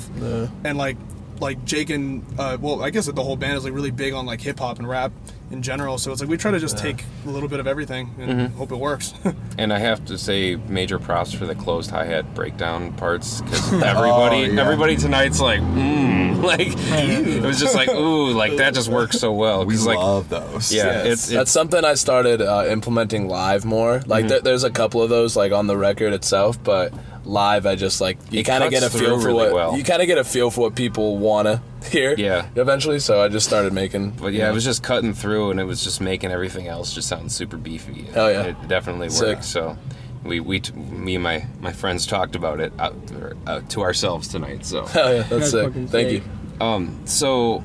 and 0.65 0.78
like 0.78 0.98
like 1.39 1.63
Jake 1.65 1.89
and 1.89 2.24
uh, 2.39 2.58
well, 2.62 2.84
I 2.84 2.91
guess 2.91 3.08
that 3.08 3.15
the 3.15 3.24
whole 3.24 3.36
band 3.36 3.58
is 3.58 3.63
like 3.63 3.74
really 3.74 3.89
big 3.89 4.13
on 4.13 4.26
like 4.28 4.39
hip 4.41 4.60
hop 4.60 4.78
and 4.78 4.88
rap 4.88 5.12
in 5.50 5.63
general. 5.63 5.98
So 5.98 6.12
it's 6.12 6.22
like 6.22 6.30
we 6.30 6.38
try 6.38 6.52
to 6.52 6.60
just 6.60 6.78
take 6.78 7.04
a 7.26 7.30
little 7.30 7.50
bit 7.50 7.60
of 7.60 7.65
everything 7.67 8.13
and 8.20 8.32
Mm-hmm. 8.32 8.58
hope 8.58 8.72
it 8.72 8.78
works. 8.78 9.13
And 9.58 9.74
I 9.74 9.80
have 9.80 10.06
to 10.06 10.17
say, 10.17 10.56
major 10.56 10.98
props 10.98 11.34
for 11.34 11.46
the 11.46 11.54
closed 11.56 11.89
hi 11.91 12.06
hat 12.06 12.34
breakdown 12.34 12.94
parts 12.94 13.41
because 13.41 13.74
everybody, 13.84 14.38
Oh, 14.46 14.54
yeah. 14.54 14.62
everybody 14.62 14.96
tonight's 14.96 15.39
like, 15.41 15.60
mmm, 15.62 16.20
like 16.45 16.67
it 16.69 17.43
was 17.43 17.60
just 17.60 17.75
like, 17.75 17.89
ooh, 17.89 18.32
like 18.32 18.58
that 18.58 18.73
just 18.73 18.89
works 18.89 19.19
so 19.19 19.32
well. 19.32 19.65
We 19.65 19.75
'Cause, 19.75 19.86
like, 19.88 19.97
love 19.97 20.30
those. 20.30 20.73
yeah, 20.73 20.86
Yes. 20.86 21.06
it's, 21.08 21.27
that's 21.27 21.51
something 21.51 21.84
I 21.86 21.93
started 21.95 22.41
uh, 22.41 22.65
implementing 22.69 23.27
live 23.27 23.65
more. 23.65 24.01
Like 24.06 24.27
there, 24.27 24.41
there's 24.41 24.63
a 24.63 24.71
couple 24.71 25.01
of 25.01 25.10
those 25.10 25.36
like 25.36 25.51
on 25.51 25.67
the 25.67 25.77
record 25.77 26.13
itself, 26.13 26.62
but 26.63 26.93
live 27.23 27.67
I 27.67 27.75
just 27.75 28.01
like 28.01 28.17
you 28.32 28.43
kind 28.43 28.63
of 28.63 28.71
get 28.71 28.82
a 28.84 28.89
feel 28.89 29.19
for 29.19 29.27
really 29.27 29.34
what 29.45 29.54
well. 29.54 29.77
you 29.77 29.84
kind 29.84 30.01
of 30.01 30.08
get 30.08 30.17
a 30.17 30.23
feel 30.23 30.49
for 30.49 30.62
what 30.62 30.75
people 30.75 31.17
want 31.19 31.47
to 31.47 31.62
hear. 31.89 32.15
Yeah. 32.17 32.47
Eventually, 32.56 32.99
so 32.99 33.21
I 33.21 33.27
just 33.27 33.47
started 33.47 33.73
making. 33.73 34.12
But 34.12 34.34
yeah, 34.34 34.49
it 34.49 34.54
was 34.54 34.63
just 34.65 34.82
cutting 34.84 35.13
through, 35.13 35.51
and 35.51 35.60
it 35.60 35.65
was 35.65 35.84
just 35.84 36.01
making 36.01 36.32
everything 36.32 36.67
else 36.67 36.93
just 36.93 37.08
sound 37.08 37.32
super 37.32 37.58
beefy. 37.58 38.08
Oh, 38.15 38.27
yeah. 38.27 38.43
it 38.43 38.67
definitely 38.67 39.10
Sick. 39.10 39.27
worked. 39.27 39.45
So, 39.45 39.77
we 40.23 40.39
we 40.39 40.60
t- 40.60 40.73
me 40.73 41.15
and 41.15 41.23
my 41.23 41.45
my 41.60 41.71
friends 41.73 42.05
talked 42.05 42.36
about 42.36 42.60
it 42.60 42.73
out, 42.79 42.95
or, 43.13 43.36
out 43.47 43.69
to 43.71 43.81
ourselves 43.81 44.27
tonight. 44.27 44.65
So, 44.65 44.86
Oh 44.95 45.12
yeah, 45.12 45.23
that's 45.23 45.29
That's 45.29 45.51
sick. 45.51 45.73
Thank 45.73 45.89
sick. 45.89 46.23
you. 46.60 46.65
um, 46.65 46.99
so 47.05 47.60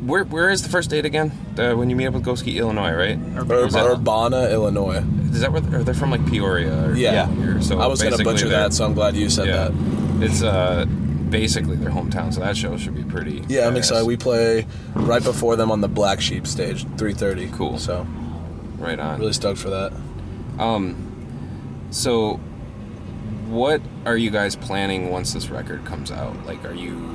where 0.00 0.24
where 0.24 0.50
is 0.50 0.62
the 0.62 0.68
first 0.68 0.90
date 0.90 1.04
again? 1.04 1.32
The, 1.56 1.76
when 1.76 1.90
you 1.90 1.96
meet 1.96 2.06
up 2.06 2.14
with 2.14 2.22
Ghost 2.24 2.44
Key, 2.44 2.58
Illinois, 2.58 2.92
right? 2.92 3.18
Ur- 3.36 3.92
Urbana, 3.94 4.48
Illinois. 4.50 5.02
Is 5.32 5.40
that 5.40 5.50
where 5.52 5.60
they're, 5.60 5.82
they 5.82 5.92
from? 5.92 6.10
Like 6.12 6.24
Peoria? 6.26 6.86
Or 6.90 6.94
Yeah. 6.94 7.28
Or, 7.42 7.60
so 7.60 7.78
I 7.80 7.86
was 7.86 8.00
gonna 8.02 8.18
butcher 8.22 8.48
that, 8.48 8.72
so 8.72 8.84
I'm 8.84 8.94
glad 8.94 9.16
you 9.16 9.28
said 9.28 9.46
Yeah, 9.48 9.68
that. 9.68 10.22
it's 10.22 10.42
uh 10.42 10.84
basically 11.30 11.76
their 11.76 11.90
hometown, 11.90 12.32
so 12.32 12.40
that 12.40 12.56
show 12.56 12.76
should 12.78 12.94
be 12.94 13.02
pretty. 13.04 13.44
Yeah, 13.48 13.66
I'm 13.66 13.76
excited. 13.76 14.06
We 14.06 14.16
play 14.16 14.66
right 14.94 15.22
before 15.22 15.56
them 15.56 15.70
on 15.70 15.80
the 15.82 15.88
Black 15.88 16.20
Sheep 16.22 16.46
stage, 16.46 16.84
3:30. 16.96 17.52
Cool. 17.52 17.78
So 17.78 18.06
right 18.78 18.98
on. 18.98 19.18
really 19.18 19.32
stoked 19.34 19.58
for 19.58 19.70
that. 19.70 19.92
So, 21.90 22.34
what 23.46 23.80
are 24.04 24.16
you 24.16 24.30
guys 24.30 24.56
planning 24.56 25.10
once 25.10 25.32
this 25.32 25.48
record 25.48 25.84
comes 25.84 26.10
out? 26.10 26.46
Like, 26.46 26.64
are 26.64 26.74
you? 26.74 27.06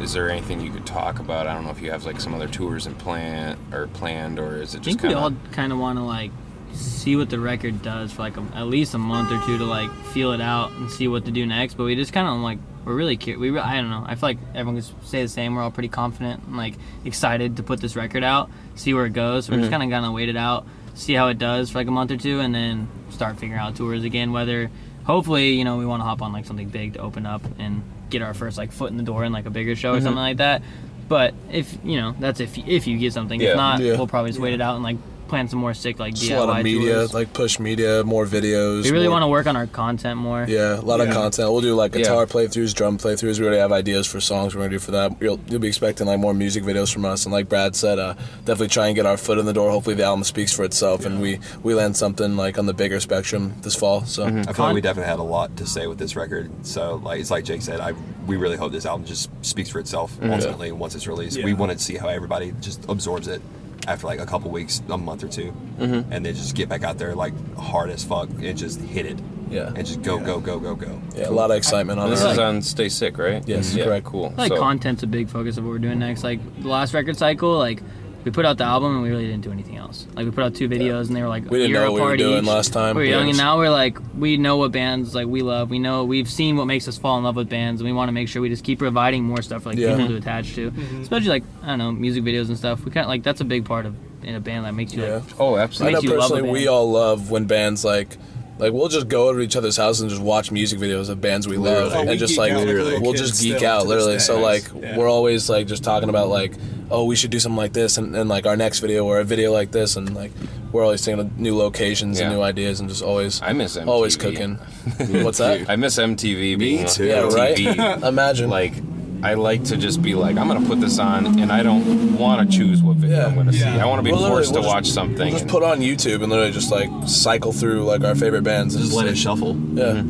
Is 0.00 0.12
there 0.12 0.30
anything 0.30 0.60
you 0.60 0.70
could 0.70 0.86
talk 0.86 1.18
about? 1.18 1.46
I 1.46 1.54
don't 1.54 1.64
know 1.64 1.70
if 1.70 1.80
you 1.80 1.90
have 1.90 2.04
like 2.04 2.20
some 2.20 2.34
other 2.34 2.48
tours 2.48 2.86
in 2.86 2.94
plan 2.94 3.58
or 3.72 3.86
planned, 3.88 4.38
or 4.38 4.56
is 4.56 4.74
it 4.74 4.82
just? 4.82 4.98
I 4.98 5.00
think 5.00 5.14
we 5.14 5.14
all 5.14 5.32
kind 5.52 5.72
of 5.72 5.78
want 5.78 5.98
to 5.98 6.02
like 6.02 6.30
see 6.72 7.16
what 7.16 7.30
the 7.30 7.38
record 7.38 7.82
does 7.82 8.12
for 8.12 8.22
like 8.22 8.36
a, 8.36 8.42
at 8.54 8.66
least 8.66 8.94
a 8.94 8.98
month 8.98 9.32
or 9.32 9.44
two 9.46 9.58
to 9.58 9.64
like 9.64 9.90
feel 10.06 10.32
it 10.32 10.40
out 10.40 10.70
and 10.72 10.90
see 10.90 11.08
what 11.08 11.24
to 11.24 11.30
do 11.30 11.46
next. 11.46 11.74
But 11.74 11.84
we 11.84 11.94
just 11.96 12.12
kind 12.12 12.28
of 12.28 12.38
like 12.40 12.58
we're 12.84 12.94
really 12.94 13.16
curious. 13.16 13.40
We 13.40 13.50
re- 13.50 13.60
I 13.60 13.76
don't 13.76 13.90
know. 13.90 14.04
I 14.06 14.14
feel 14.14 14.30
like 14.30 14.38
everyone 14.54 14.80
can 14.80 15.06
say 15.06 15.22
the 15.22 15.28
same. 15.28 15.54
We're 15.54 15.62
all 15.62 15.70
pretty 15.70 15.88
confident 15.88 16.44
and 16.44 16.56
like 16.56 16.74
excited 17.04 17.56
to 17.56 17.62
put 17.62 17.80
this 17.80 17.96
record 17.96 18.24
out, 18.24 18.50
see 18.74 18.94
where 18.94 19.06
it 19.06 19.12
goes. 19.12 19.46
So 19.46 19.52
we're 19.52 19.58
just 19.58 19.70
mm-hmm. 19.70 19.80
kind 19.80 19.82
of 19.82 19.90
gonna 19.90 20.12
wait 20.12 20.28
it 20.28 20.36
out, 20.36 20.66
see 20.94 21.14
how 21.14 21.28
it 21.28 21.38
does 21.38 21.70
for 21.70 21.78
like 21.78 21.88
a 21.88 21.92
month 21.92 22.10
or 22.10 22.16
two, 22.16 22.40
and 22.40 22.54
then 22.54 22.88
start 23.10 23.38
figuring 23.38 23.60
out 23.60 23.76
tours 23.76 24.04
again. 24.04 24.32
Whether 24.32 24.70
hopefully 25.04 25.52
you 25.52 25.64
know 25.64 25.76
we 25.76 25.86
want 25.86 26.00
to 26.00 26.04
hop 26.04 26.22
on 26.22 26.32
like 26.32 26.46
something 26.46 26.68
big 26.68 26.94
to 26.94 27.00
open 27.00 27.26
up 27.26 27.42
and 27.58 27.82
get 28.10 28.22
our 28.22 28.34
first 28.34 28.58
like 28.58 28.72
foot 28.72 28.90
in 28.90 28.96
the 28.96 29.02
door 29.02 29.24
in 29.24 29.32
like 29.32 29.46
a 29.46 29.50
bigger 29.50 29.76
show 29.76 29.92
or 29.92 29.96
mm-hmm. 29.96 30.04
something 30.04 30.22
like 30.22 30.36
that. 30.38 30.62
But 31.08 31.34
if 31.50 31.76
you 31.84 32.00
know 32.00 32.14
that's 32.18 32.40
if 32.40 32.56
if 32.58 32.86
you 32.86 32.98
get 32.98 33.12
something. 33.12 33.40
Yeah. 33.40 33.50
If 33.50 33.56
not, 33.56 33.80
Yeah. 33.80 33.96
we'll 33.96 34.06
probably 34.06 34.30
just 34.30 34.40
wait 34.40 34.54
it 34.54 34.60
out 34.60 34.74
and 34.74 34.84
like 34.84 34.96
plan 35.30 35.48
some 35.48 35.58
more 35.60 35.72
sick 35.72 35.98
like 35.98 36.14
Just 36.14 36.30
DIY 36.30 36.36
a 36.36 36.44
lot 36.44 36.58
of 36.58 36.64
media, 36.64 36.94
tours. 36.94 37.14
like 37.14 37.32
push 37.32 37.58
media, 37.58 38.04
more 38.04 38.26
videos. 38.26 38.82
we 38.84 38.90
really 38.90 39.04
more- 39.06 39.12
want 39.12 39.22
to 39.22 39.28
work 39.28 39.46
on 39.46 39.56
our 39.56 39.66
content 39.66 40.18
more. 40.18 40.44
Yeah, 40.48 40.78
a 40.78 40.82
lot 40.82 41.00
of 41.00 41.08
content. 41.10 41.50
We'll 41.50 41.60
do 41.62 41.74
like 41.74 41.92
Yeah. 41.94 42.02
guitar 42.02 42.26
playthroughs, 42.26 42.74
drum 42.74 42.98
playthroughs. 42.98 43.38
We 43.38 43.46
already 43.46 43.60
have 43.60 43.72
ideas 43.72 44.06
for 44.06 44.20
songs 44.20 44.54
we're 44.54 44.60
gonna 44.62 44.72
do 44.72 44.78
for 44.78 44.90
that. 44.90 45.12
You'll, 45.20 45.40
you'll 45.48 45.60
be 45.60 45.68
expecting 45.68 46.06
like 46.06 46.18
more 46.20 46.34
music 46.34 46.64
videos 46.64 46.92
from 46.92 47.04
us, 47.04 47.24
and 47.24 47.32
like 47.32 47.48
Brad 47.48 47.74
said, 47.76 47.98
uh, 47.98 48.14
definitely 48.44 48.68
try 48.68 48.88
and 48.88 48.96
get 48.96 49.06
our 49.06 49.16
foot 49.16 49.38
in 49.38 49.46
the 49.46 49.52
door. 49.52 49.70
Hopefully, 49.70 49.94
the 49.96 50.04
album 50.04 50.24
speaks 50.24 50.52
for 50.52 50.64
itself, 50.64 51.06
and 51.06 51.20
we 51.22 51.38
we 51.62 51.72
land 51.74 51.96
something 51.96 52.36
like 52.36 52.58
on 52.58 52.66
the 52.66 52.74
bigger 52.74 53.00
spectrum 53.00 53.54
this 53.62 53.74
fall. 53.76 54.04
So 54.04 54.26
Mm-hmm. 54.26 54.38
I 54.40 54.42
feel 54.44 54.54
Con- 54.54 54.66
like 54.66 54.74
we 54.74 54.80
definitely 54.80 55.10
had 55.10 55.18
a 55.20 55.22
lot 55.22 55.56
to 55.56 55.66
say 55.66 55.86
with 55.86 55.98
this 55.98 56.16
record. 56.16 56.50
So, 56.62 57.00
like 57.04 57.20
it's 57.20 57.30
like 57.30 57.44
Jake 57.44 57.62
said, 57.62 57.80
I 57.80 57.92
we 58.26 58.36
really 58.36 58.56
hope 58.56 58.72
this 58.72 58.86
album 58.86 59.06
just 59.06 59.30
speaks 59.44 59.70
for 59.70 59.78
itself 59.78 60.16
ultimately 60.22 60.72
once 60.72 60.94
it's 60.94 61.06
released. 61.06 61.36
We 61.42 61.50
Yeah. 61.52 61.56
want 61.56 61.72
to 61.72 61.78
see 61.78 61.96
how 61.96 62.08
everybody 62.08 62.52
just 62.60 62.84
absorbs 62.88 63.28
it 63.28 63.40
after 63.88 64.06
like 64.06 64.20
a 64.20 64.26
couple 64.26 64.50
weeks, 64.50 64.82
a 64.88 64.98
month 64.98 65.24
or 65.24 65.28
2 65.28 65.52
Mm-hmm. 65.80 66.12
and 66.12 66.26
then 66.26 66.34
just 66.34 66.54
get 66.54 66.68
back 66.68 66.82
out 66.82 66.98
there 66.98 67.14
like 67.14 67.32
hard 67.56 67.88
as 67.90 68.04
fuck 68.04 68.28
and 68.28 68.56
just 68.58 68.80
hit 68.80 69.06
it. 69.06 69.18
Yeah. 69.50 69.72
and 69.74 69.84
just 69.84 70.02
go 70.02 70.18
Yeah. 70.18 70.24
go 70.26 70.40
go 70.40 70.60
go 70.60 70.74
go. 70.76 71.00
yeah, 71.16 71.28
a 71.28 71.30
lot 71.30 71.50
of 71.50 71.56
excitement 71.56 71.98
on 71.98 72.08
This 72.10 72.22
it. 72.22 72.30
is 72.32 72.38
on 72.38 72.62
Stay 72.62 72.88
Sick, 72.88 73.18
right? 73.18 73.42
Yes, 73.48 73.74
yeah, 73.74 73.84
correct. 73.84 74.06
Cool. 74.06 74.32
I 74.36 74.42
like 74.42 74.52
So- 74.52 74.58
content's 74.60 75.02
a 75.02 75.08
big 75.08 75.28
focus 75.28 75.56
of 75.56 75.64
what 75.64 75.70
we're 75.70 75.78
doing 75.78 75.98
next. 75.98 76.22
Like 76.22 76.38
the 76.62 76.68
last 76.68 76.94
record 76.94 77.16
cycle, 77.16 77.58
like 77.58 77.82
we 78.24 78.30
put 78.30 78.44
out 78.44 78.58
the 78.58 78.64
album 78.64 78.94
and 78.94 79.02
we 79.02 79.08
really 79.10 79.26
didn't 79.26 79.42
do 79.42 79.50
anything 79.52 79.76
else. 79.76 80.06
Like 80.14 80.24
we 80.26 80.30
put 80.30 80.44
out 80.44 80.54
two 80.54 80.68
videos 80.68 81.08
and 81.08 81.16
they 81.16 81.22
were 81.22 81.28
like 81.28 81.50
We 81.50 81.58
a 81.64 81.68
didn't 81.68 81.72
know 81.82 81.92
what 81.92 82.02
we 82.02 82.06
were 82.06 82.16
doing 82.16 82.42
each. 82.44 82.48
last 82.48 82.72
time. 82.72 82.94
We 82.96 83.02
were 83.02 83.06
Yeah. 83.08 83.18
young 83.18 83.28
and 83.30 83.38
now 83.38 83.56
we're 83.58 83.70
like 83.70 83.98
we 84.18 84.36
know 84.36 84.56
what 84.58 84.72
bands 84.72 85.14
like 85.14 85.26
we 85.26 85.42
love. 85.42 85.70
We 85.70 85.78
know 85.78 86.04
we've 86.04 86.28
seen 86.30 86.56
what 86.56 86.66
makes 86.66 86.86
us 86.86 86.98
fall 86.98 87.16
in 87.18 87.24
love 87.24 87.36
with 87.36 87.48
bands 87.48 87.80
and 87.80 87.88
we 87.88 87.92
want 87.94 88.08
to 88.08 88.12
make 88.12 88.28
sure 88.28 88.42
we 88.42 88.48
just 88.48 88.64
keep 88.64 88.78
providing 88.78 89.24
more 89.24 89.40
stuff 89.42 89.62
for 89.62 89.70
like 89.70 89.78
Yeah. 89.78 89.92
people 89.96 90.08
to 90.08 90.16
attach 90.16 90.54
to. 90.56 90.70
Mm-hmm. 90.70 91.00
Especially 91.02 91.28
like 91.28 91.44
I 91.62 91.68
don't 91.68 91.78
know 91.78 91.92
music 91.92 92.22
videos 92.24 92.48
and 92.48 92.58
stuff. 92.58 92.84
We 92.84 92.90
kind 92.90 93.04
of 93.04 93.08
like 93.08 93.22
that's 93.22 93.40
a 93.40 93.44
big 93.44 93.64
part 93.64 93.86
of 93.86 93.94
in 94.22 94.34
a 94.34 94.40
band 94.40 94.66
that 94.66 94.74
makes 94.74 94.92
you 94.92 95.02
Yeah. 95.02 95.14
like 95.14 95.40
Oh, 95.40 95.54
I 95.54 95.60
know 95.60 95.66
makes 95.66 95.80
you 96.02 96.10
love 96.10 96.30
a 96.30 96.34
personally, 96.34 96.50
we 96.50 96.66
all 96.68 96.90
love 96.90 97.30
when 97.30 97.46
bands 97.46 97.84
like. 97.84 98.16
Like 98.60 98.72
we'll 98.72 98.88
just 98.88 99.08
go 99.08 99.32
to 99.32 99.40
each 99.40 99.56
other's 99.56 99.76
house 99.76 100.00
and 100.00 100.10
just 100.10 100.22
watch 100.22 100.50
music 100.52 100.78
videos 100.78 101.08
of 101.08 101.20
bands 101.20 101.48
we 101.48 101.56
love, 101.56 101.64
Literally. 101.84 101.94
Oh, 101.94 102.02
we 102.04 102.08
and 102.10 102.18
just 102.18 102.36
like 102.38 102.52
out 102.52 102.66
like 102.66 103.00
we'll 103.02 103.12
just 103.14 103.42
geek 103.42 103.62
out 103.62 103.86
literally. 103.86 104.18
So 104.18 104.38
like 104.40 104.64
Yeah. 104.78 104.96
we're 104.98 105.08
always 105.08 105.48
like 105.48 105.66
just 105.66 105.82
talking 105.82 106.08
about 106.08 106.28
like 106.28 106.52
oh 106.90 107.04
we 107.04 107.16
should 107.16 107.30
do 107.30 107.38
something 107.40 107.56
like 107.56 107.72
this 107.72 107.98
and, 107.98 108.14
and 108.16 108.28
like 108.28 108.46
our 108.46 108.56
next 108.56 108.80
video 108.80 109.06
or 109.06 109.20
a 109.20 109.24
video 109.24 109.52
like 109.52 109.70
this 109.70 109.96
and 109.96 110.14
like 110.14 110.32
we're 110.72 110.84
always 110.84 111.04
thinking 111.04 111.24
of 111.26 111.38
new 111.38 111.56
locations 111.56 112.20
and 112.20 112.32
new 112.32 112.42
ideas 112.42 112.80
and 112.80 112.88
just 112.88 113.02
always 113.02 113.40
I 113.42 113.52
miss 113.52 113.76
MTV. 113.76 113.86
always 113.88 114.16
cooking. 114.16 114.54
What's 115.24 115.38
that? 115.38 115.68
I 115.68 115.76
miss 115.76 115.98
MTV 115.98 116.58
being 116.58 116.86
too. 116.86 117.06
Yeah, 117.06 117.20
right. 117.34 117.58
Imagine 118.04 118.50
like 118.50 118.74
I 119.22 119.34
like 119.34 119.64
to 119.64 119.76
just 119.76 120.00
be 120.02 120.14
like 120.14 120.36
I'm 120.36 120.48
gonna 120.48 120.66
put 120.66 120.80
this 120.80 120.98
on, 120.98 121.38
and 121.40 121.52
I 121.52 121.62
don't 121.62 122.16
want 122.18 122.50
to 122.50 122.56
choose 122.56 122.82
what 122.82 122.96
video 122.96 123.18
Yeah. 123.18 123.26
I'm 123.26 123.34
gonna 123.34 123.52
see. 123.52 123.64
I 123.64 123.84
want 123.84 123.98
to 123.98 124.02
be 124.02 124.12
We'll 124.12 124.26
forced 124.28 124.50
to 124.50 124.60
we'll 124.60 124.62
just- 124.62 124.74
watch 124.74 124.86
something. 124.90 125.18
We'll 125.18 125.30
just 125.30 125.42
and- 125.42 125.50
put 125.50 125.62
on 125.62 125.80
YouTube 125.80 126.22
and 126.22 126.30
literally 126.30 126.52
just 126.52 126.70
like 126.70 126.90
cycle 127.06 127.52
through 127.52 127.84
like 127.84 128.02
our 128.04 128.14
favorite 128.14 128.42
bands. 128.44 128.74
and 128.74 128.84
Just 128.84 128.96
let 128.96 129.06
it 129.06 129.16
shuffle. 129.18 129.56
Yeah, 129.74 130.02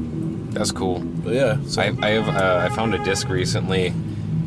that's 0.50 0.70
cool. 0.72 1.00
but 1.00 1.34
yeah. 1.34 1.58
So 1.66 1.82
I, 1.82 1.92
I 2.02 2.10
have 2.10 2.28
uh, 2.28 2.68
I 2.70 2.74
found 2.74 2.94
a 2.94 3.04
disc 3.04 3.28
recently, 3.28 3.92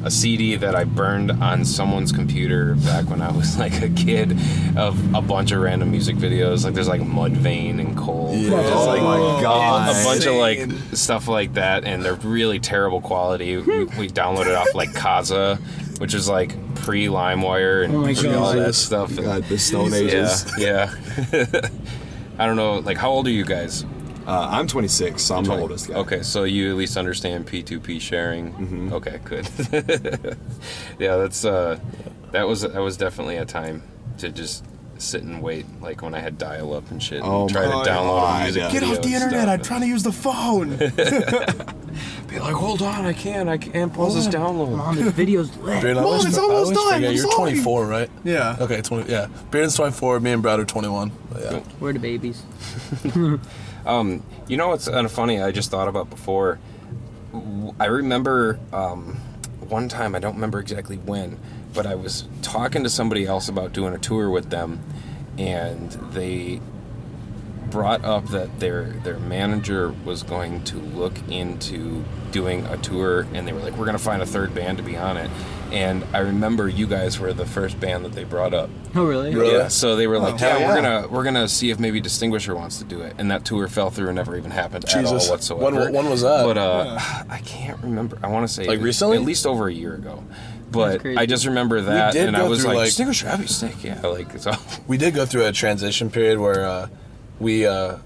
a 0.04 0.12
CD 0.12 0.56
that 0.58 0.76
I 0.76 0.84
burned 0.84 1.32
on 1.32 1.66
someone's 1.66 2.12
computer 2.12 2.76
back 2.76 3.10
when 3.10 3.22
I 3.22 3.32
was 3.32 3.58
like 3.64 3.82
a 3.82 3.90
kid, 3.90 4.38
of 4.78 5.14
a 5.14 5.22
bunch 5.22 5.52
of 5.52 5.62
random 5.62 5.92
music 5.92 6.16
videos. 6.16 6.64
Like 6.64 6.74
there's 6.74 6.88
like 6.88 7.02
Mudvayne 7.02 7.80
and 7.80 7.98
Cold. 7.98 8.38
Yeah. 8.38 8.52
Oh 8.54 8.88
like, 8.88 9.02
my 9.02 9.42
god. 9.42 9.90
a 9.90 10.04
bunch 10.04 10.26
of 10.26 10.36
like 10.36 10.70
stuff 10.96 11.28
like 11.28 11.54
that, 11.54 11.86
and 11.86 12.04
they're 12.04 12.16
really 12.16 12.60
terrible 12.60 13.02
quality. 13.02 13.58
we, 13.58 13.86
we 13.86 14.10
downloaded 14.10 14.58
off 14.58 14.74
like 14.76 14.90
Kazaa, 14.90 15.60
which 16.00 16.14
is 16.14 16.28
like 16.28 16.56
pre 16.76 17.08
LimeWire 17.08 17.86
and 17.86 17.96
Oh 17.96 18.04
pre 18.04 18.34
all 18.34 18.54
that 18.54 18.76
stuff. 18.76 19.16
God, 19.16 19.44
the 19.46 19.58
Stone 19.58 19.92
yeah, 19.92 19.98
Ages. 19.98 20.54
yeah. 20.58 20.94
I 22.40 22.46
don't 22.48 22.56
know. 22.56 22.80
Like, 22.80 22.98
how 22.98 23.12
old 23.12 23.28
are 23.28 23.32
you 23.32 23.46
guys? 23.46 23.86
Uh, 24.26 24.48
I'm 24.52 24.68
26, 24.68 25.22
so 25.22 25.36
I'm 25.36 25.44
the 25.44 25.58
oldest 25.58 25.90
guy. 25.90 25.96
Okay, 25.96 26.24
so 26.24 26.44
you 26.46 26.70
at 26.72 26.78
least 26.78 26.96
understand 26.98 27.46
P2P 27.48 28.00
sharing. 28.00 28.54
Mm-hmm. 28.54 28.94
Okay, 28.94 29.20
good. 29.24 29.48
yeah, 31.00 31.18
that's 31.18 31.44
uh, 31.44 31.80
that 32.32 32.48
was 32.48 32.62
that 32.62 32.80
was 32.80 32.98
definitely 32.98 33.38
a 33.38 33.46
time 33.46 33.84
to 34.20 34.30
just 34.30 34.64
sit 34.98 35.24
and 35.24 35.42
wait, 35.42 35.66
like 35.82 36.02
when 36.02 36.14
I 36.14 36.20
had 36.20 36.38
dial 36.38 36.74
up 36.74 36.90
and 36.92 37.02
shit, 37.02 37.20
and 37.20 37.28
Oh 37.28 37.50
try 37.50 37.64
to 37.64 37.70
download 37.70 37.86
God, 37.86 38.42
a 38.42 38.44
music 38.44 38.62
yeah. 38.64 38.72
Get 38.72 38.84
off 38.84 39.02
the 39.02 39.14
internet! 39.14 39.32
stuff. 39.32 39.50
I'm 39.50 39.62
trying 39.62 39.82
to 39.82 39.88
use 39.88 40.04
the 40.04 40.12
phone. 40.12 40.78
be 42.28 42.40
like, 42.40 42.54
hold 42.54 42.82
on, 42.82 43.06
I 43.06 43.14
can't, 43.14 43.50
I 43.50 43.58
can't 43.58 43.94
pause 43.94 44.16
this 44.16 44.28
download. 44.28 44.76
Mom, 44.78 44.96
this 44.96 45.14
video's 45.14 45.56
lit. 45.58 45.82
Beard, 45.82 45.96
Mom, 45.96 46.06
always- 46.06 46.26
it's 46.26 46.38
almost 46.38 46.74
done, 46.74 46.94
forget, 46.94 47.10
I'm 47.10 47.16
You're 47.16 47.32
sorry. 47.32 47.52
24, 47.52 47.88
right? 47.88 48.10
Yeah. 48.24 48.58
Okay, 48.60 48.82
20. 48.82 49.12
Yeah, 49.12 49.28
Bearden's 49.52 49.76
24. 49.76 50.20
Me 50.22 50.32
and 50.32 50.42
Brad 50.42 50.60
are 50.60 50.66
21. 50.66 51.12
But 51.32 51.42
yeah. 51.42 51.64
We're 51.80 51.94
the 51.94 52.00
babies. 52.00 52.44
Um, 53.86 54.24
you 54.48 54.58
know 54.58 54.70
what's 54.70 54.88
kind 54.88 55.06
of 55.06 55.12
funny? 55.12 55.42
I 55.42 55.52
just 55.52 55.72
thought 55.72 55.88
about 55.88 56.10
before. 56.10 56.60
I 57.80 57.86
remember 57.86 58.60
um, 58.72 59.18
one 59.68 59.90
time. 59.90 60.16
I 60.16 60.20
don't 60.20 60.36
remember 60.36 60.60
exactly 60.60 60.98
when, 60.98 61.38
but 61.74 61.86
I 61.86 61.96
was 61.96 62.28
talking 62.42 62.84
to 62.84 62.90
somebody 62.90 63.26
else 63.26 63.50
about 63.50 63.74
doing 63.74 63.94
a 63.94 63.98
tour 63.98 64.30
with 64.30 64.50
them, 64.50 64.80
and 65.38 65.92
they 66.14 66.62
brought 67.74 68.06
up 68.06 68.28
that 68.28 68.60
their 68.60 68.84
their 69.04 69.20
manager 69.20 69.94
was 70.06 70.24
going 70.24 70.64
to 70.66 70.78
look 70.78 71.14
into 71.30 72.06
doing 72.32 72.66
a 72.68 72.78
tour, 72.78 73.28
and 73.34 73.48
they 73.48 73.52
were 73.52 73.60
like, 73.60 73.74
"We're 73.74 73.86
going 73.86 73.98
to 73.98 74.04
find 74.04 74.22
a 74.22 74.26
third 74.26 74.54
band 74.56 74.78
to 74.78 74.84
be 74.84 74.96
on 74.96 75.18
it." 75.18 75.30
And 75.72 76.06
I 76.14 76.20
remember 76.20 76.70
you 76.70 76.86
guys 76.86 77.20
were 77.20 77.34
the 77.34 77.48
first 77.48 77.80
band 77.80 78.06
that 78.06 78.12
they 78.14 78.26
brought 78.26 78.54
up. 78.54 78.70
Oh, 78.94 79.06
really? 79.06 79.34
Really? 79.34 79.56
Yeah, 79.56 79.70
so 79.70 79.96
they 79.96 80.06
were 80.06 80.20
like, 80.20 80.38
hell 80.40 80.60
yeah, 80.60 80.68
we're 80.68 80.76
gonna 80.76 81.08
we're 81.08 81.24
gonna 81.24 81.48
see 81.48 81.72
if 81.72 81.80
maybe 81.80 82.00
Distinguisher 82.00 82.54
wants 82.56 82.78
to 82.78 82.84
do 82.84 83.02
it, 83.02 83.16
and 83.18 83.32
that 83.32 83.44
tour 83.44 83.68
fell 83.68 83.90
through 83.90 84.10
and 84.10 84.16
never 84.16 84.38
even 84.38 84.52
happened 84.52 84.86
at 84.86 84.92
Jesus. 84.92 85.26
all 85.26 85.32
whatsoever. 85.32 85.64
When- 85.86 85.94
when 85.94 86.10
was 86.12 86.22
that? 86.22 86.46
But 86.46 86.60
uh, 86.60 87.00
I 87.28 87.40
can't 87.40 87.82
remember. 87.82 88.20
I 88.22 88.28
want 88.28 88.48
to 88.48 88.54
say 88.54 88.66
Like 88.68 88.82
recently? 88.82 89.18
at 89.18 89.24
least 89.24 89.48
over 89.48 89.68
a 89.68 89.74
year 89.74 89.96
ago. 89.96 90.24
But. 90.72 91.06
I 91.06 91.26
just 91.28 91.46
remember 91.46 91.82
that, 91.82 92.16
and 92.16 92.36
I 92.38 92.48
was 92.48 92.64
like, 92.66 92.76
like- 92.76 92.86
Distinguisher, 92.88 93.26
that'd 93.26 93.42
be 93.42 93.48
sick. 93.48 93.84
Yeah, 93.84 94.00
like 94.02 94.38
so. 94.40 94.52
We 94.88 94.98
did 94.98 95.16
go 95.16 95.26
through 95.26 95.46
a 95.46 95.52
transition 95.52 96.10
period 96.12 96.40
where 96.40 96.66
uh, 96.66 96.88
we, 97.40 97.66
uh, 97.66 97.98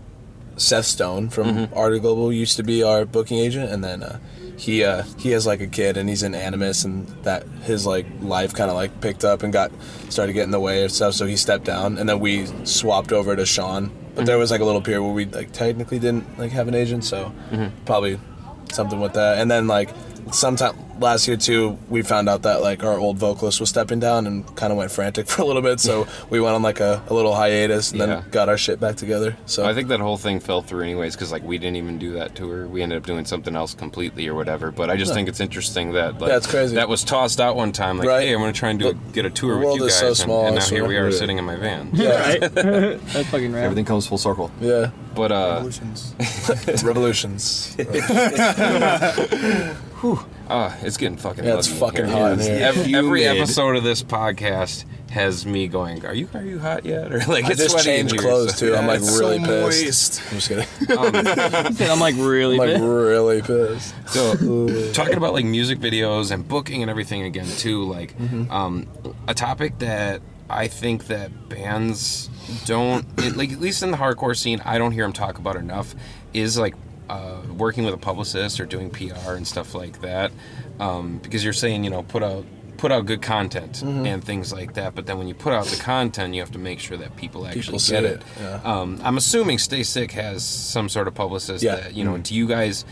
Seth 0.57 0.85
Stone 0.85 1.29
from 1.29 1.47
Mm-hmm. 1.47 1.77
Artery 1.77 1.99
Global 1.99 2.33
used 2.33 2.57
to 2.57 2.63
be 2.63 2.81
our 2.81 3.05
booking 3.05 3.37
agent, 3.37 3.71
and 3.71 3.83
then 3.83 4.01
uh, 4.01 4.17
he 4.57 4.83
uh, 4.83 5.03
he 5.17 5.29
has 5.29 5.45
like 5.45 5.61
a 5.61 5.67
kid 5.67 5.97
and 5.97 6.09
he's 6.09 6.23
an 6.23 6.33
Animus, 6.33 6.83
and 6.83 7.07
that 7.23 7.43
his 7.63 7.85
like 7.85 8.07
life 8.21 8.55
kind 8.55 8.71
of 8.71 8.75
like 8.75 8.99
picked 8.99 9.23
up 9.23 9.43
and 9.43 9.53
got 9.53 9.71
started 10.09 10.33
getting 10.33 10.47
in 10.47 10.51
the 10.51 10.59
way 10.59 10.83
of 10.83 10.91
stuff, 10.91 11.13
so 11.13 11.27
he 11.27 11.35
stepped 11.37 11.63
down, 11.65 11.99
and 11.99 12.09
then 12.09 12.19
we 12.19 12.47
swapped 12.63 13.11
over 13.11 13.35
to 13.35 13.45
Sean. 13.45 13.91
But 14.15 14.25
there 14.25 14.39
was 14.39 14.49
like 14.49 14.61
a 14.61 14.65
little 14.65 14.81
period 14.81 15.03
where 15.03 15.13
we 15.13 15.25
like 15.25 15.51
technically 15.51 15.99
didn't 15.99 16.39
like 16.39 16.51
have 16.53 16.67
an 16.67 16.73
agent, 16.73 17.03
so 17.03 17.31
probably 17.85 18.19
something 18.71 18.99
with 18.99 19.13
that. 19.13 19.37
And 19.37 19.51
then 19.51 19.67
like 19.67 19.91
sometime 20.31 20.73
last 20.99 21.27
year 21.27 21.37
too, 21.37 21.77
we 21.89 22.01
found 22.01 22.27
out 22.29 22.43
that 22.43 22.61
like 22.61 22.83
our 22.83 22.97
old 22.97 23.17
vocalist 23.17 23.59
was 23.59 23.69
stepping 23.69 23.99
down 23.99 24.27
and 24.27 24.55
kind 24.55 24.71
of 24.71 24.77
went 24.77 24.91
frantic 24.91 25.27
for 25.29 25.41
a 25.41 25.45
little 25.45 25.61
bit. 25.61 25.79
So 25.79 26.07
we 26.29 26.39
went 26.39 26.55
on 26.55 26.61
like 26.61 26.79
a, 26.79 27.01
a 27.07 27.13
little 27.13 27.33
hiatus 27.35 27.91
and 27.91 27.99
Yeah. 27.99 28.05
then 28.07 28.23
got 28.31 28.49
our 28.49 28.57
shit 28.57 28.79
back 28.79 28.95
together. 28.95 29.35
So 29.45 29.65
I 29.65 29.73
think 29.73 29.87
that 29.89 29.99
whole 29.99 30.17
thing 30.17 30.39
fell 30.39 30.61
through 30.61 30.83
anyways 30.83 31.15
because 31.15 31.31
like 31.31 31.43
we 31.43 31.57
didn't 31.57 31.77
even 31.77 31.97
do 31.99 32.13
that 32.13 32.35
tour. 32.35 32.67
We 32.67 32.81
ended 32.81 32.97
up 32.97 33.05
doing 33.05 33.25
something 33.25 33.55
else 33.55 33.73
completely 33.73 34.27
or 34.27 34.33
whatever. 34.35 34.71
But 34.71 34.89
I 34.89 34.95
just 34.97 35.13
think 35.13 35.27
it's 35.29 35.39
interesting 35.39 35.93
that 35.93 36.19
like 36.19 36.29
Yeah, 36.31 36.39
crazy. 36.39 36.75
that 36.75 36.89
was 36.89 37.03
tossed 37.03 37.39
out 37.39 37.55
one 37.55 37.71
time. 37.71 37.97
Like, 37.97 38.07
Right. 38.07 38.27
hey, 38.27 38.33
I'm 38.33 38.39
gonna 38.39 38.53
try 38.53 38.69
and 38.69 38.79
do 38.79 38.89
a, 38.89 38.93
get 38.93 39.25
a 39.25 39.29
tour 39.29 39.51
the 39.53 39.57
with 39.59 39.65
world 39.65 39.79
you 39.79 39.85
is 39.85 39.93
guys, 39.93 39.99
so 39.99 40.07
and- 40.07 40.17
small, 40.17 40.45
and, 40.47 40.55
I 40.57 40.59
now 40.59 40.65
here 40.67 40.87
we 40.87 40.97
are 40.97 41.09
Yeah. 41.09 41.17
sitting 41.17 41.37
in 41.37 41.45
my 41.45 41.55
van. 41.55 41.89
yeah, 41.93 42.21
Right? 42.21 42.39
That's 42.53 43.29
fucking 43.29 43.53
rad. 43.53 43.63
Everything 43.63 43.85
comes 43.85 44.07
full 44.07 44.17
circle. 44.17 44.51
yeah, 44.59 44.91
But 45.15 45.31
uh, 45.31 45.61
Revolutions. 45.63 46.13
revolutions. 46.83 47.75
Uh, 50.49 50.75
it's 50.81 50.97
getting 50.97 51.17
fucking. 51.17 51.43
Yeah, 51.45 51.57
it's 51.57 51.67
fucking 51.67 52.05
hot 52.07 52.33
in 52.33 52.39
here. 52.39 52.59
Every, 52.61 52.95
every 52.95 53.23
episode 53.25 53.75
of 53.75 53.83
this 53.83 54.03
podcast 54.03 54.85
has 55.11 55.45
me 55.45 55.67
going, 55.67 56.05
"Are 56.05 56.13
you 56.13 56.27
are 56.33 56.43
you 56.43 56.59
hot 56.59 56.85
yet?" 56.85 57.11
Or 57.13 57.19
like 57.19 57.45
I 57.45 57.51
it's 57.51 57.59
just 57.61 57.71
sweaty 57.71 57.91
in 57.91 58.07
changed 58.07 58.13
here, 58.15 58.21
clothes 58.29 58.55
so- 58.57 58.67
too. 58.67 58.75
I'm 58.75 58.85
like 58.87 58.99
really 59.01 59.39
so 59.39 59.45
pissed. 59.69 60.21
moist. 60.21 60.21
I'm 60.31 60.39
just 60.39 60.49
kidding. 60.49 60.67
He 61.67 61.73
said, 61.73 61.89
I'm 61.91 61.99
like 61.99 62.15
really 62.17 62.55
I'm 62.55 62.59
like 62.59 62.69
pissed. 62.69 62.83
really 62.83 63.41
pissed. 63.41 63.95
So, 64.07 64.91
talking 64.93 65.15
about 65.17 65.33
like 65.33 65.45
music 65.45 65.79
videos 65.79 66.31
and 66.31 66.47
booking 66.47 66.81
and 66.81 66.89
everything 66.91 67.23
again 67.23 67.47
too, 67.57 67.83
like 67.83 68.17
Mm-hmm. 68.17 68.51
um, 68.51 68.87
a 69.27 69.33
topic 69.33 69.79
that 69.79 70.21
I 70.49 70.67
think 70.67 71.07
that 71.07 71.49
bands 71.49 72.29
don't, 72.65 73.05
it, 73.19 73.35
like 73.35 73.51
at 73.51 73.59
least 73.59 73.83
in 73.83 73.91
the 73.91 73.97
hardcore 73.97 74.35
scene, 74.37 74.61
I 74.63 74.77
don't 74.77 74.91
hear 74.93 75.03
them 75.03 75.11
talk 75.13 75.37
about 75.39 75.55
enough. 75.57 75.93
Is 76.33 76.57
like 76.57 76.75
uh, 77.09 77.41
working 77.57 77.83
with 77.85 77.93
a 77.93 77.97
publicist 77.97 78.59
or 78.59 78.65
doing 78.65 78.89
PR 78.89 79.31
and 79.33 79.47
stuff 79.47 79.73
like 79.75 80.01
that, 80.01 80.31
um, 80.79 81.19
because 81.23 81.43
you're 81.43 81.53
saying 81.53 81.83
you 81.83 81.89
know 81.89 82.03
put 82.03 82.23
out 82.23 82.45
put 82.77 82.91
out 82.91 83.05
good 83.07 83.21
content 83.23 83.73
Mm-hmm. 83.83 84.05
and 84.05 84.23
things 84.23 84.53
like 84.53 84.75
that. 84.75 84.93
But 84.93 85.07
then 85.07 85.17
when 85.17 85.27
you 85.27 85.33
put 85.33 85.51
out 85.51 85.65
the 85.65 85.77
content, 85.81 86.35
you 86.35 86.41
have 86.41 86.51
to 86.51 86.59
make 86.59 86.79
sure 86.79 86.95
that 86.97 87.15
people 87.15 87.47
actually 87.47 87.79
People 87.79 87.79
get 87.79 88.03
it, 88.03 88.21
it. 88.21 88.23
yeah. 88.39 88.61
Um, 88.63 88.99
I'm 89.03 89.17
assuming 89.17 89.57
Stay 89.57 89.81
Sick 89.83 90.11
has 90.11 90.43
some 90.45 90.87
sort 90.89 91.07
of 91.07 91.15
publicist 91.15 91.63
Yeah. 91.63 91.75
that 91.75 91.95
you 91.95 92.03
know. 92.03 92.17
Do 92.17 92.35
you 92.35 92.47
guys? 92.47 92.85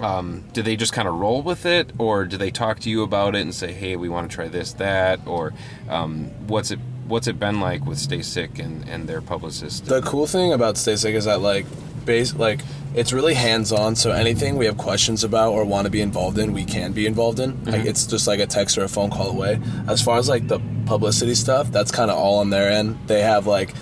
Um, 0.00 0.44
do 0.52 0.60
they 0.60 0.76
just 0.76 0.92
kind 0.92 1.08
of 1.08 1.14
roll 1.14 1.40
with 1.40 1.64
it, 1.64 1.90
or 1.96 2.26
do 2.26 2.36
they 2.36 2.50
talk 2.50 2.80
to 2.80 2.90
you 2.90 3.02
about 3.02 3.34
it 3.34 3.40
and 3.40 3.54
say, 3.54 3.72
"Hey, 3.72 3.96
we 3.96 4.10
want 4.10 4.30
to 4.30 4.34
try 4.34 4.46
this, 4.48 4.74
that," 4.74 5.20
or 5.26 5.54
um, 5.88 6.26
what's 6.46 6.70
it 6.70 6.78
what's 7.08 7.26
it 7.28 7.38
been 7.38 7.60
like 7.60 7.86
with 7.86 7.98
Stay 7.98 8.20
Sick 8.20 8.58
and, 8.58 8.86
and 8.88 9.08
their 9.08 9.22
publicist? 9.22 9.86
The 9.86 10.02
cool 10.02 10.26
thing 10.26 10.52
about 10.52 10.76
Stay 10.76 10.96
Sick 10.96 11.14
is 11.14 11.24
that 11.24 11.40
like 11.40 11.64
base 12.06 12.34
like 12.34 12.60
it's 12.96 13.12
really 13.12 13.34
hands 13.34 13.72
on. 13.72 13.94
So 13.94 14.10
anything 14.10 14.56
we 14.56 14.64
have 14.64 14.78
questions 14.78 15.22
about 15.22 15.52
or 15.52 15.66
want 15.66 15.84
to 15.84 15.90
be 15.90 16.00
involved 16.00 16.38
in, 16.38 16.54
we 16.54 16.64
can 16.64 16.92
be 16.92 17.06
involved 17.06 17.38
in. 17.38 17.62
Like 17.64 17.74
mm-hmm. 17.74 17.88
it's 17.88 18.06
just 18.06 18.26
like 18.26 18.40
a 18.40 18.46
text 18.46 18.78
or 18.78 18.84
a 18.84 18.88
phone 18.88 19.10
call 19.10 19.28
away. 19.28 19.60
As 19.86 20.00
far 20.00 20.16
as 20.16 20.30
like 20.30 20.48
the 20.48 20.60
publicity 20.86 21.34
stuff, 21.34 21.70
that's 21.70 21.90
kind 21.90 22.10
of 22.10 22.16
all 22.16 22.38
on 22.38 22.48
their 22.48 22.70
end. 22.70 22.98
They 23.06 23.20
have 23.20 23.46
like 23.46 23.74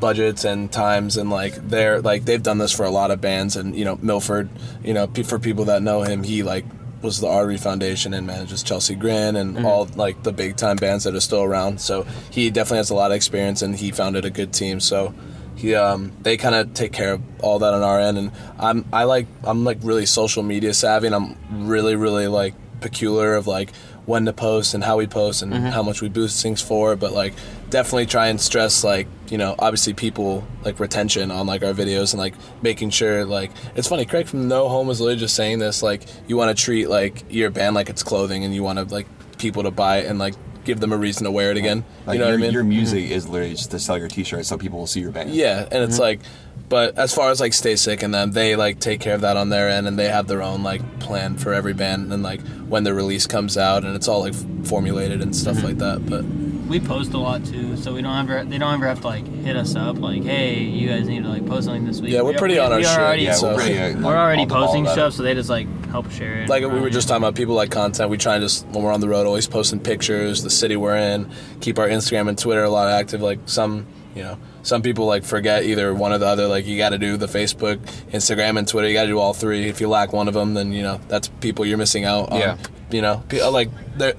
budgets 0.00 0.44
and 0.44 0.72
times 0.72 1.16
and 1.16 1.30
like 1.30 1.54
they're 1.68 2.00
like 2.00 2.24
they've 2.24 2.42
done 2.42 2.58
this 2.58 2.72
for 2.72 2.84
a 2.84 2.90
lot 2.90 3.10
of 3.10 3.20
bands 3.20 3.54
and 3.54 3.76
you 3.76 3.84
know 3.84 3.98
Milford 4.00 4.48
you 4.82 4.94
know 4.94 5.06
for 5.06 5.38
people 5.38 5.66
that 5.66 5.82
know 5.82 6.02
him 6.02 6.22
he 6.22 6.42
like 6.42 6.64
was 7.02 7.20
the 7.20 7.28
Artery 7.28 7.58
Foundation 7.58 8.14
and 8.14 8.26
manages 8.26 8.62
Chelsea 8.62 8.94
Grin 8.94 9.36
and 9.36 9.56
mm-hmm. 9.56 9.66
all 9.66 9.84
like 9.96 10.22
the 10.22 10.32
big 10.32 10.56
time 10.56 10.76
bands 10.76 11.04
that 11.04 11.14
are 11.14 11.20
still 11.20 11.42
around 11.42 11.82
so 11.82 12.06
he 12.30 12.50
definitely 12.50 12.78
has 12.78 12.88
a 12.88 12.94
lot 12.94 13.10
of 13.10 13.14
experience 13.14 13.60
and 13.60 13.76
he 13.76 13.90
founded 13.90 14.24
a 14.24 14.30
good 14.30 14.54
team 14.54 14.80
so 14.80 15.14
he 15.60 15.74
um 15.74 16.10
they 16.22 16.36
kind 16.36 16.54
of 16.54 16.72
take 16.72 16.92
care 16.92 17.12
of 17.12 17.22
all 17.40 17.58
that 17.58 17.74
on 17.74 17.82
our 17.82 18.00
end 18.00 18.16
and 18.16 18.32
I'm 18.58 18.84
I 18.92 19.04
like 19.04 19.26
I'm 19.44 19.62
like 19.62 19.78
really 19.82 20.06
social 20.06 20.42
media 20.42 20.72
savvy 20.72 21.06
and 21.06 21.14
I'm 21.14 21.36
really 21.68 21.96
really 21.96 22.28
like 22.28 22.54
peculiar 22.80 23.34
of 23.34 23.46
like 23.46 23.70
when 24.06 24.24
to 24.24 24.32
post 24.32 24.72
and 24.72 24.82
how 24.82 24.96
we 24.96 25.06
post 25.06 25.42
and 25.42 25.52
how 25.54 25.82
much 25.82 26.00
we 26.00 26.08
boost 26.08 26.42
things 26.42 26.62
for 26.62 26.96
but 26.96 27.12
like 27.12 27.34
definitely 27.68 28.06
try 28.06 28.28
and 28.28 28.40
stress 28.40 28.82
like 28.82 29.06
you 29.28 29.36
know 29.36 29.54
obviously 29.58 29.92
people 29.92 30.42
like 30.64 30.80
retention 30.80 31.30
on 31.30 31.46
like 31.46 31.62
our 31.62 31.74
videos 31.74 32.12
and 32.12 32.18
like 32.18 32.34
making 32.62 32.88
sure 32.88 33.26
like 33.26 33.50
it's 33.76 33.86
funny 33.86 34.06
craig 34.06 34.26
from 34.26 34.48
no 34.48 34.68
home 34.68 34.86
was 34.86 34.98
literally 35.00 35.20
just 35.20 35.36
saying 35.36 35.58
this 35.58 35.82
like 35.82 36.02
you 36.26 36.38
want 36.38 36.56
to 36.56 36.60
treat 36.60 36.88
like 36.88 37.22
your 37.28 37.50
band 37.50 37.74
like 37.76 37.90
it's 37.90 38.02
clothing 38.02 38.44
and 38.44 38.54
you 38.54 38.62
want 38.62 38.78
to 38.78 38.94
like 38.94 39.06
people 39.36 39.62
to 39.62 39.70
buy 39.70 39.98
it 39.98 40.06
and 40.06 40.18
like 40.18 40.34
give 40.64 40.80
them 40.80 40.92
a 40.92 40.96
reason 40.96 41.24
to 41.24 41.30
wear 41.30 41.50
it 41.50 41.56
again. 41.56 41.84
Like 42.06 42.14
you 42.14 42.20
know 42.20 42.26
your, 42.26 42.34
what 42.34 42.38
i 42.38 42.42
mean? 42.42 42.52
your 42.52 42.62
mm-hmm. 42.62 42.70
music 42.70 43.10
is 43.10 43.28
literally 43.28 43.54
just 43.54 43.70
to 43.70 43.78
sell 43.78 43.98
your 43.98 44.08
T-shirt 44.08 44.46
so 44.46 44.58
people 44.58 44.78
will 44.78 44.86
see 44.86 45.00
your 45.00 45.12
band. 45.12 45.30
yeah, 45.30 45.66
and 45.70 45.82
it's 45.82 45.94
mm-hmm. 45.94 46.02
like, 46.02 46.20
but 46.68 46.96
as 46.98 47.14
far 47.14 47.30
as 47.30 47.40
like 47.40 47.52
Stay 47.52 47.76
Sick 47.76 48.02
and 48.02 48.12
them, 48.14 48.32
they 48.32 48.56
like 48.56 48.78
take 48.80 49.00
care 49.00 49.14
of 49.14 49.22
that 49.22 49.36
on 49.36 49.48
their 49.48 49.68
end, 49.68 49.86
and 49.86 49.98
they 49.98 50.08
have 50.08 50.26
their 50.26 50.42
own 50.42 50.62
like 50.62 51.00
plan 51.00 51.36
for 51.36 51.52
every 51.52 51.74
band, 51.74 52.12
and 52.12 52.22
like 52.22 52.40
when 52.68 52.84
the 52.84 52.94
release 52.94 53.26
comes 53.26 53.56
out, 53.56 53.84
and 53.84 53.96
it's 53.96 54.08
all 54.08 54.20
like 54.20 54.34
formulated 54.64 55.20
and 55.22 55.34
stuff 55.34 55.56
mm-hmm. 55.56 55.66
like 55.66 55.78
that. 55.78 56.06
But 56.06 56.24
we 56.70 56.80
post 56.80 57.12
a 57.12 57.18
lot 57.18 57.44
too, 57.44 57.76
so 57.76 57.92
we 57.92 58.00
don't 58.00 58.16
ever 58.30 58.44
they 58.44 58.56
don't 58.56 58.72
ever 58.72 58.86
have 58.86 59.00
to 59.02 59.06
like 59.08 59.26
hit 59.26 59.56
us 59.56 59.74
up 59.76 59.98
like, 59.98 60.22
hey, 60.22 60.60
you 60.60 60.88
guys 60.88 61.06
need 61.08 61.24
to 61.24 61.28
like 61.28 61.44
post 61.44 61.64
something 61.66 61.84
this 61.84 62.00
week. 62.00 62.12
Yeah, 62.12 62.22
we're 62.22 62.32
We- 62.32 62.38
pretty 62.38 62.54
we- 62.54 62.60
on 62.60 62.72
our 62.72 62.78
we 62.78 62.84
shit, 62.84 62.98
Already, 62.98 63.22
Yeah, 63.24 63.34
So- 63.34 63.48
we're 63.48 63.54
pretty. 63.56 63.78
uh, 63.78 64.00
we're 64.00 64.16
already 64.16 64.42
on 64.42 64.48
the 64.48 64.54
ball 64.54 64.64
posting 64.66 64.86
stuff, 64.86 65.12
so 65.12 65.22
they 65.24 65.34
just 65.34 65.50
like 65.50 65.66
help 65.90 66.10
share 66.12 66.42
it. 66.42 66.48
like 66.48 66.62
we 66.62 66.80
were 66.80 66.88
just 66.88 67.08
talking 67.08 67.22
about 67.22 67.34
people 67.34 67.54
like 67.56 67.70
content. 67.70 68.08
We 68.08 68.16
try 68.16 68.36
and 68.36 68.42
just 68.42 68.64
when 68.68 68.82
we're 68.84 68.92
on 68.92 69.00
the 69.00 69.08
road, 69.08 69.26
always 69.26 69.46
posting 69.48 69.80
pictures, 69.80 70.42
the 70.42 70.50
city 70.50 70.76
we're 70.76 70.96
in, 70.96 71.28
keep 71.60 71.78
our 71.78 71.88
Instagram 71.88 72.28
and 72.28 72.38
Twitter 72.38 72.62
a 72.64 72.70
lot 72.70 72.88
active. 72.88 73.20
Like 73.20 73.40
some, 73.46 73.86
you 74.14 74.22
know, 74.22 74.38
some 74.62 74.80
people 74.82 75.06
like 75.06 75.24
forget 75.24 75.64
either 75.64 75.92
one 75.92 76.12
or 76.12 76.18
the 76.18 76.26
other. 76.26 76.46
Like 76.46 76.66
you 76.66 76.78
got 76.78 76.90
to 76.90 76.98
do 76.98 77.16
the 77.16 77.26
Facebook, 77.26 77.78
Instagram, 78.12 78.56
and 78.58 78.68
Twitter. 78.68 78.86
You 78.86 78.94
got 78.94 79.02
to 79.02 79.08
do 79.08 79.18
all 79.18 79.34
three. 79.34 79.68
If 79.68 79.80
you 79.80 79.88
lack 79.88 80.12
one 80.12 80.28
of 80.28 80.34
them, 80.34 80.54
then 80.54 80.72
you 80.72 80.82
know 80.84 81.00
that's 81.08 81.26
people 81.40 81.66
you're 81.66 81.78
missing 81.78 82.04
out. 82.04 82.30
on. 82.30 82.38
Yeah. 82.38 82.56
you 82.92 83.02
know, 83.02 83.22
Pe- 83.28 83.42
like 83.48 83.70
there. 83.96 84.14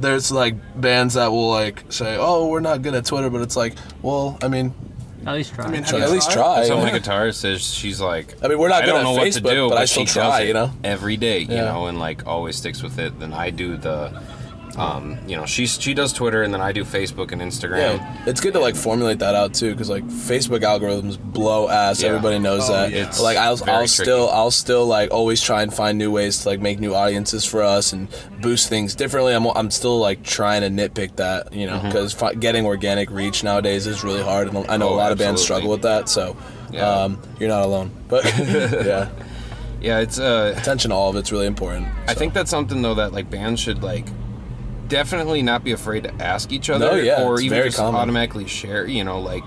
There's 0.00 0.32
like 0.32 0.54
bands 0.80 1.14
that 1.14 1.30
will 1.30 1.50
like 1.50 1.84
say, 1.90 2.16
"Oh, 2.18 2.48
we're 2.48 2.60
not 2.60 2.82
good 2.82 2.94
at 2.94 3.04
Twitter," 3.04 3.30
but 3.30 3.42
it's 3.42 3.56
like, 3.56 3.74
well, 4.02 4.38
I 4.42 4.48
mean, 4.48 4.72
At 5.26 5.34
least 5.34 5.54
try. 5.54 5.66
I 5.66 5.70
mean, 5.70 5.82
try, 5.84 5.98
you 5.98 6.04
at 6.04 6.10
least 6.10 6.30
tried? 6.30 6.42
try. 6.56 6.64
So 6.66 6.78
you 6.78 6.82
my 6.92 6.98
guitarist 6.98 7.34
says 7.34 7.62
she's 7.62 8.00
like, 8.00 8.34
I 8.42 8.48
mean, 8.48 8.58
we're 8.58 8.68
not 8.70 8.82
I 8.82 8.86
good 8.86 8.92
don't 8.92 9.00
at 9.00 9.02
know 9.04 9.12
what 9.12 9.26
Facebook, 9.28 9.48
to 9.50 9.54
do, 9.54 9.68
but 9.68 9.78
I 9.78 9.84
she 9.84 10.06
still 10.06 10.22
does 10.24 10.30
try, 10.32 10.40
it 10.40 10.48
you 10.48 10.54
know? 10.54 10.72
every 10.82 11.16
day, 11.18 11.40
you 11.40 11.54
Yeah. 11.54 11.64
know, 11.66 11.86
and 11.86 11.98
like 11.98 12.26
always 12.26 12.56
sticks 12.56 12.82
with 12.82 12.98
it. 12.98 13.18
Then 13.20 13.34
I 13.34 13.50
do 13.50 13.76
the, 13.76 14.18
um, 14.76 15.18
you 15.26 15.36
know, 15.36 15.46
she 15.46 15.66
she 15.66 15.94
does 15.94 16.12
Twitter, 16.12 16.42
and 16.42 16.52
then 16.54 16.60
I 16.60 16.72
do 16.72 16.84
Facebook 16.84 17.32
and 17.32 17.42
Instagram. 17.42 17.78
Yeah, 17.98 18.22
it's 18.26 18.40
good 18.40 18.52
to 18.54 18.60
like 18.60 18.76
formulate 18.76 19.18
that 19.18 19.34
out 19.34 19.52
too, 19.54 19.72
because 19.72 19.90
like 19.90 20.04
Facebook 20.04 20.60
algorithms 20.60 21.18
blow 21.20 21.68
ass. 21.68 22.00
Yeah. 22.02 22.08
Everybody 22.10 22.38
knows 22.38 22.68
Oh, 22.70 22.72
that. 22.72 22.92
yeah. 22.92 23.06
But, 23.06 23.20
like 23.20 23.36
I'll, 23.36 23.58
I'll 23.68 23.86
still, 23.88 24.28
I'll 24.30 24.50
still 24.50 24.86
like 24.86 25.10
always 25.10 25.42
try 25.42 25.62
and 25.62 25.72
find 25.74 25.98
new 25.98 26.10
ways 26.10 26.42
to 26.42 26.48
like 26.48 26.60
make 26.60 26.78
new 26.80 26.94
audiences 26.94 27.44
for 27.44 27.62
us 27.62 27.92
and 27.92 28.08
boost 28.40 28.68
things 28.68 28.94
differently. 28.94 29.34
I'm, 29.34 29.46
I'm 29.46 29.70
still 29.70 29.98
like 29.98 30.22
trying 30.22 30.60
to 30.62 30.68
nitpick 30.68 31.16
that, 31.16 31.52
you 31.52 31.66
know, 31.66 31.76
Mm-hmm. 31.78 31.86
because 31.86 32.12
fi- 32.12 32.34
getting 32.34 32.64
organic 32.66 33.10
reach 33.10 33.42
nowadays 33.44 33.86
is 33.86 34.04
really 34.04 34.22
hard, 34.22 34.48
and 34.48 34.66
I 34.70 34.76
know 34.76 34.88
Oh, 34.90 34.94
a 34.94 34.96
lot 34.96 35.12
of 35.12 35.18
bands 35.18 35.42
struggle 35.42 35.70
with 35.70 35.82
that. 35.82 36.08
So, 36.08 36.36
Yeah. 36.72 36.88
um, 36.88 37.20
you're 37.38 37.48
not 37.48 37.62
alone. 37.64 37.90
But 38.08 38.24
yeah, 38.38 39.08
Yeah, 39.80 39.98
it's 40.00 40.18
uh 40.18 40.54
Attention 40.56 40.92
all 40.92 41.10
of 41.10 41.16
it's 41.16 41.32
really 41.32 41.46
important. 41.46 41.88
I 42.06 42.14
think 42.14 42.34
that's 42.34 42.50
something 42.50 42.82
though 42.82 42.94
that 42.94 43.12
like 43.12 43.30
bands 43.30 43.60
should 43.60 43.82
like 43.82 44.06
definitely 44.90 45.40
not 45.42 45.64
be 45.64 45.72
afraid 45.72 46.02
to 46.04 46.14
ask 46.22 46.52
each 46.52 46.68
other 46.68 46.86
No, 46.90 46.94
yeah, 46.96 47.22
or 47.24 47.40
even 47.40 47.62
just 47.64 47.78
common. 47.78 47.98
automatically 47.98 48.46
share, 48.46 48.86
you 48.86 49.02
know, 49.04 49.20
like 49.20 49.46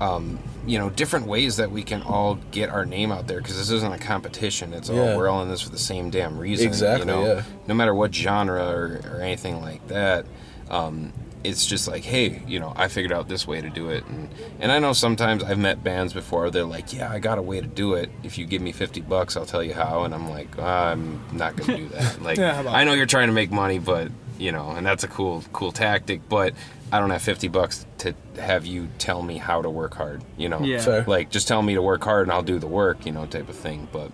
um, 0.00 0.38
you 0.66 0.78
know, 0.78 0.88
different 0.90 1.26
ways 1.26 1.56
that 1.58 1.70
we 1.70 1.82
can 1.82 2.00
all 2.02 2.36
get 2.50 2.68
our 2.70 2.84
name 2.86 3.12
out 3.12 3.26
there 3.28 3.38
because 3.38 3.56
this 3.58 3.70
isn't 3.70 3.92
a 3.92 3.98
competition. 3.98 4.72
It's 4.72 4.88
all 4.90 4.96
Yeah. 4.96 5.16
we're 5.16 5.28
all 5.28 5.42
in 5.42 5.48
this 5.48 5.60
for 5.60 5.68
the 5.70 5.78
same 5.78 6.08
damn 6.10 6.38
reason. 6.38 6.66
Exactly, 6.66 7.06
You 7.06 7.12
know, 7.20 7.26
yeah. 7.26 7.42
no 7.68 7.74
matter 7.74 7.94
what 7.94 8.14
genre 8.14 8.64
or, 8.64 9.00
or 9.12 9.20
anything 9.20 9.60
like 9.60 9.86
that. 9.88 10.24
Um, 10.70 11.12
it's 11.44 11.66
just 11.66 11.86
like, 11.86 12.02
hey, 12.04 12.42
you 12.48 12.58
know, 12.58 12.72
I 12.74 12.88
figured 12.88 13.12
out 13.12 13.28
this 13.28 13.46
way 13.46 13.60
to 13.60 13.68
do 13.68 13.90
it, 13.90 14.04
and 14.06 14.30
and 14.60 14.72
I 14.72 14.78
know 14.78 14.94
sometimes 14.94 15.44
I've 15.44 15.58
met 15.58 15.84
bands 15.84 16.14
before. 16.14 16.50
They're 16.50 16.64
like, 16.64 16.94
yeah, 16.94 17.12
I 17.12 17.18
got 17.18 17.36
a 17.36 17.42
way 17.42 17.60
to 17.60 17.66
do 17.66 17.92
it. 17.94 18.08
If 18.22 18.38
you 18.38 18.46
give 18.46 18.62
me 18.62 18.72
fifty 18.72 19.02
bucks, 19.02 19.36
I'll 19.36 19.44
tell 19.44 19.62
you 19.62 19.74
how. 19.74 20.04
And 20.04 20.14
I'm 20.14 20.30
like, 20.30 20.58
I'm 20.58 21.20
not 21.32 21.54
gonna 21.56 21.76
do 21.76 21.88
that. 21.90 22.20
Like, 22.22 22.38
Yeah, 22.38 22.64
I 22.66 22.84
know 22.84 22.94
you're 22.94 23.04
trying 23.04 23.26
to 23.28 23.34
make 23.34 23.50
money, 23.52 23.78
but 23.78 24.10
you 24.38 24.52
know, 24.52 24.70
and 24.70 24.86
that's 24.86 25.04
a 25.04 25.08
cool 25.08 25.42
cool 25.52 25.72
tactic. 25.72 26.28
But 26.28 26.54
I 26.92 26.98
don't 27.00 27.10
have 27.10 27.22
fifty 27.22 27.48
bucks 27.48 27.86
to 27.98 28.14
have 28.38 28.66
you 28.66 28.88
tell 28.98 29.22
me 29.22 29.38
how 29.38 29.62
to 29.62 29.70
work 29.70 29.94
hard. 29.94 30.22
You 30.36 30.48
know, 30.48 30.60
Yeah. 30.60 30.80
Fair. 30.80 31.04
like 31.06 31.30
just 31.30 31.48
tell 31.48 31.62
me 31.62 31.74
to 31.74 31.82
work 31.82 32.04
hard 32.04 32.24
and 32.26 32.32
I'll 32.32 32.42
do 32.42 32.58
the 32.58 32.66
work. 32.66 33.06
You 33.06 33.12
know, 33.12 33.26
type 33.26 33.48
of 33.48 33.56
thing. 33.56 33.88
But 33.92 34.10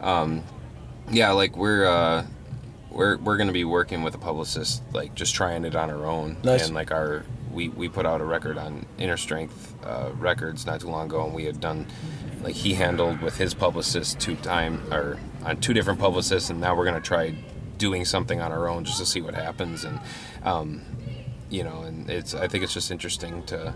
um, 0.00 0.42
yeah, 1.10 1.32
like 1.32 1.56
we're. 1.56 1.86
uh 1.86 2.24
we're, 2.90 3.16
we're 3.16 3.38
gonna 3.38 3.52
be 3.52 3.64
working 3.64 4.02
with 4.02 4.14
a 4.14 4.18
publicist, 4.18 4.82
like 4.92 5.14
just 5.14 5.34
trying 5.34 5.64
it 5.64 5.74
on 5.74 5.88
our 5.88 6.04
own, 6.04 6.36
Nice. 6.44 6.66
and 6.66 6.74
like 6.74 6.90
our 6.90 7.24
we, 7.50 7.70
we 7.70 7.88
put 7.88 8.04
out 8.04 8.20
a 8.20 8.24
record 8.24 8.58
on 8.58 8.84
Inner 8.98 9.16
Strength 9.16 9.74
uh, 9.82 10.10
Records 10.18 10.66
not 10.66 10.82
too 10.82 10.88
long 10.88 11.06
ago, 11.06 11.24
and 11.24 11.32
we 11.32 11.46
had 11.46 11.58
done 11.58 11.86
like 12.42 12.54
he 12.54 12.74
handled 12.74 13.22
with 13.22 13.38
his 13.38 13.54
publicist 13.54 14.20
two 14.20 14.36
time 14.36 14.82
or 14.92 15.18
on 15.42 15.56
two 15.56 15.72
different 15.72 16.00
publicists, 16.00 16.50
and 16.50 16.60
now 16.60 16.76
we're 16.76 16.84
gonna 16.84 17.00
try 17.00 17.34
doing 17.82 18.04
something 18.04 18.40
on 18.40 18.52
our 18.52 18.68
own 18.68 18.84
just 18.84 18.98
to 18.98 19.04
see 19.04 19.20
what 19.20 19.34
happens, 19.34 19.82
and 19.82 19.98
um, 20.44 20.82
you 21.50 21.64
know, 21.64 21.82
and 21.82 22.08
it's 22.08 22.32
I 22.32 22.46
think 22.46 22.62
it's 22.62 22.72
just 22.72 22.92
interesting 22.92 23.42
to 23.46 23.74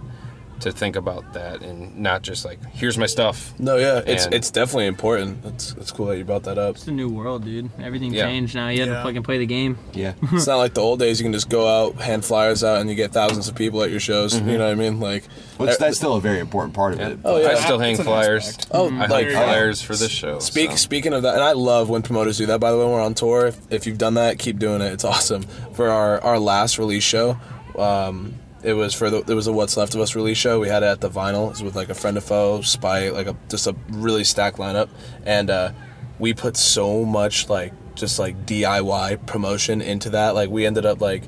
to 0.61 0.73
think 0.73 0.97
about 0.97 1.35
that 1.35 1.63
and 1.63 1.97
not 1.99 2.23
just 2.23 2.45
like 2.45 2.59
here's 2.73 2.97
my 2.97 3.07
stuff. 3.07 3.53
No, 3.59 3.77
yeah, 3.77 4.01
it's 4.07 4.25
And- 4.25 4.35
it's 4.35 4.51
definitely 4.51 4.87
important. 4.87 5.45
It's 5.45 5.73
it's 5.75 5.91
cool 5.91 6.07
that 6.07 6.19
you 6.19 6.25
brought 6.25 6.45
that 6.45 6.59
up. 6.59 6.77
It's 6.77 6.87
a 6.89 6.93
new 6.93 7.09
world, 7.09 7.45
dude. 7.45 7.71
Everything 7.83 8.13
Yeah. 8.15 8.25
changed 8.27 8.55
now. 8.55 8.69
You 8.69 8.81
have 8.81 8.89
to 8.89 9.03
fucking 9.03 9.23
play 9.23 9.39
the 9.39 9.47
game. 9.47 9.79
Yeah. 9.93 10.15
it's 10.33 10.47
not 10.47 10.57
like 10.57 10.75
the 10.75 10.81
old 10.81 10.99
days. 10.99 11.21
You 11.21 11.25
can 11.25 11.33
just 11.33 11.49
go 11.51 11.67
out, 11.69 11.97
hand 11.97 12.25
flyers 12.25 12.65
out, 12.65 12.81
and 12.81 12.89
you 12.89 12.97
get 12.97 13.13
thousands 13.13 13.49
of 13.49 13.55
people 13.55 13.83
at 13.83 13.91
your 13.91 14.01
shows. 14.01 14.35
Mm-hmm. 14.35 14.49
You 14.49 14.59
know 14.59 14.65
what 14.67 14.73
I 14.73 14.75
mean? 14.77 14.99
Like, 15.01 15.25
Which 15.59 15.71
uh, 15.71 15.77
that's 15.79 15.99
still 15.99 16.15
a 16.15 16.21
very 16.21 16.41
important 16.41 16.75
part 16.75 16.95
of 16.95 17.01
it. 17.01 17.19
Oh, 17.25 17.37
yeah. 17.39 17.49
I 17.49 17.55
still 17.57 17.79
hang 17.79 17.97
flyers. 17.97 18.49
aspect. 18.49 18.69
oh, 18.73 18.87
I 18.87 18.91
like 19.01 19.09
There 19.09 19.21
you 19.23 19.31
go. 19.33 19.43
flyers 19.45 19.83
for 19.83 19.95
this 19.95 20.11
show. 20.11 20.39
Speak, 20.39 20.71
so. 20.71 20.77
Speaking 20.77 21.13
of 21.13 21.23
that, 21.23 21.35
and 21.35 21.43
I 21.43 21.53
love 21.53 21.89
when 21.91 22.03
promoters 22.03 22.39
do 22.39 22.47
that. 22.47 22.61
By 22.61 22.71
the 22.71 22.79
way, 22.79 22.85
when 22.85 22.93
we're 22.95 23.03
on 23.03 23.15
tour, 23.15 23.47
if, 23.49 23.59
if 23.71 23.87
you've 23.87 23.99
done 23.99 24.15
that, 24.15 24.39
keep 24.39 24.59
doing 24.59 24.81
it. 24.81 24.93
It's 24.93 25.05
awesome. 25.05 25.43
For 25.75 25.89
our, 25.91 26.21
our 26.23 26.39
last 26.39 26.79
release 26.79 27.05
show, 27.05 27.37
um, 27.79 28.35
it 28.67 28.73
was 28.73 28.93
for 28.93 29.09
the 29.11 29.19
it 29.19 29.35
was 29.35 29.47
a 29.47 29.53
What's 29.53 29.77
Left 29.77 29.95
of 29.95 30.01
Us 30.01 30.17
release 30.17 30.37
show. 30.37 30.59
We 30.59 30.69
had 30.69 30.83
it 30.83 30.87
at 30.87 31.01
the 31.01 31.09
Vinyl. 31.09 31.47
It 31.47 31.51
was 31.51 31.63
with 31.63 31.77
like 31.77 31.89
a 31.89 31.95
friend 31.95 32.17
of 32.17 32.25
foe, 32.25 32.63
Spite, 32.63 33.13
like 33.13 33.29
a 33.29 33.37
just 33.49 33.69
a 33.69 33.77
really 33.91 34.25
stacked 34.25 34.59
lineup, 34.59 34.89
and 35.25 35.49
uh, 35.51 35.73
we 36.19 36.35
put 36.35 36.57
so 36.57 37.05
much 37.05 37.49
like 37.49 37.73
just 37.95 38.19
like 38.19 38.45
DIY 38.45 39.25
promotion 39.25 39.81
into 39.81 40.11
that. 40.11 40.35
Like 40.35 40.51
we 40.51 40.67
ended 40.67 40.85
up 40.85 41.01
like 41.01 41.23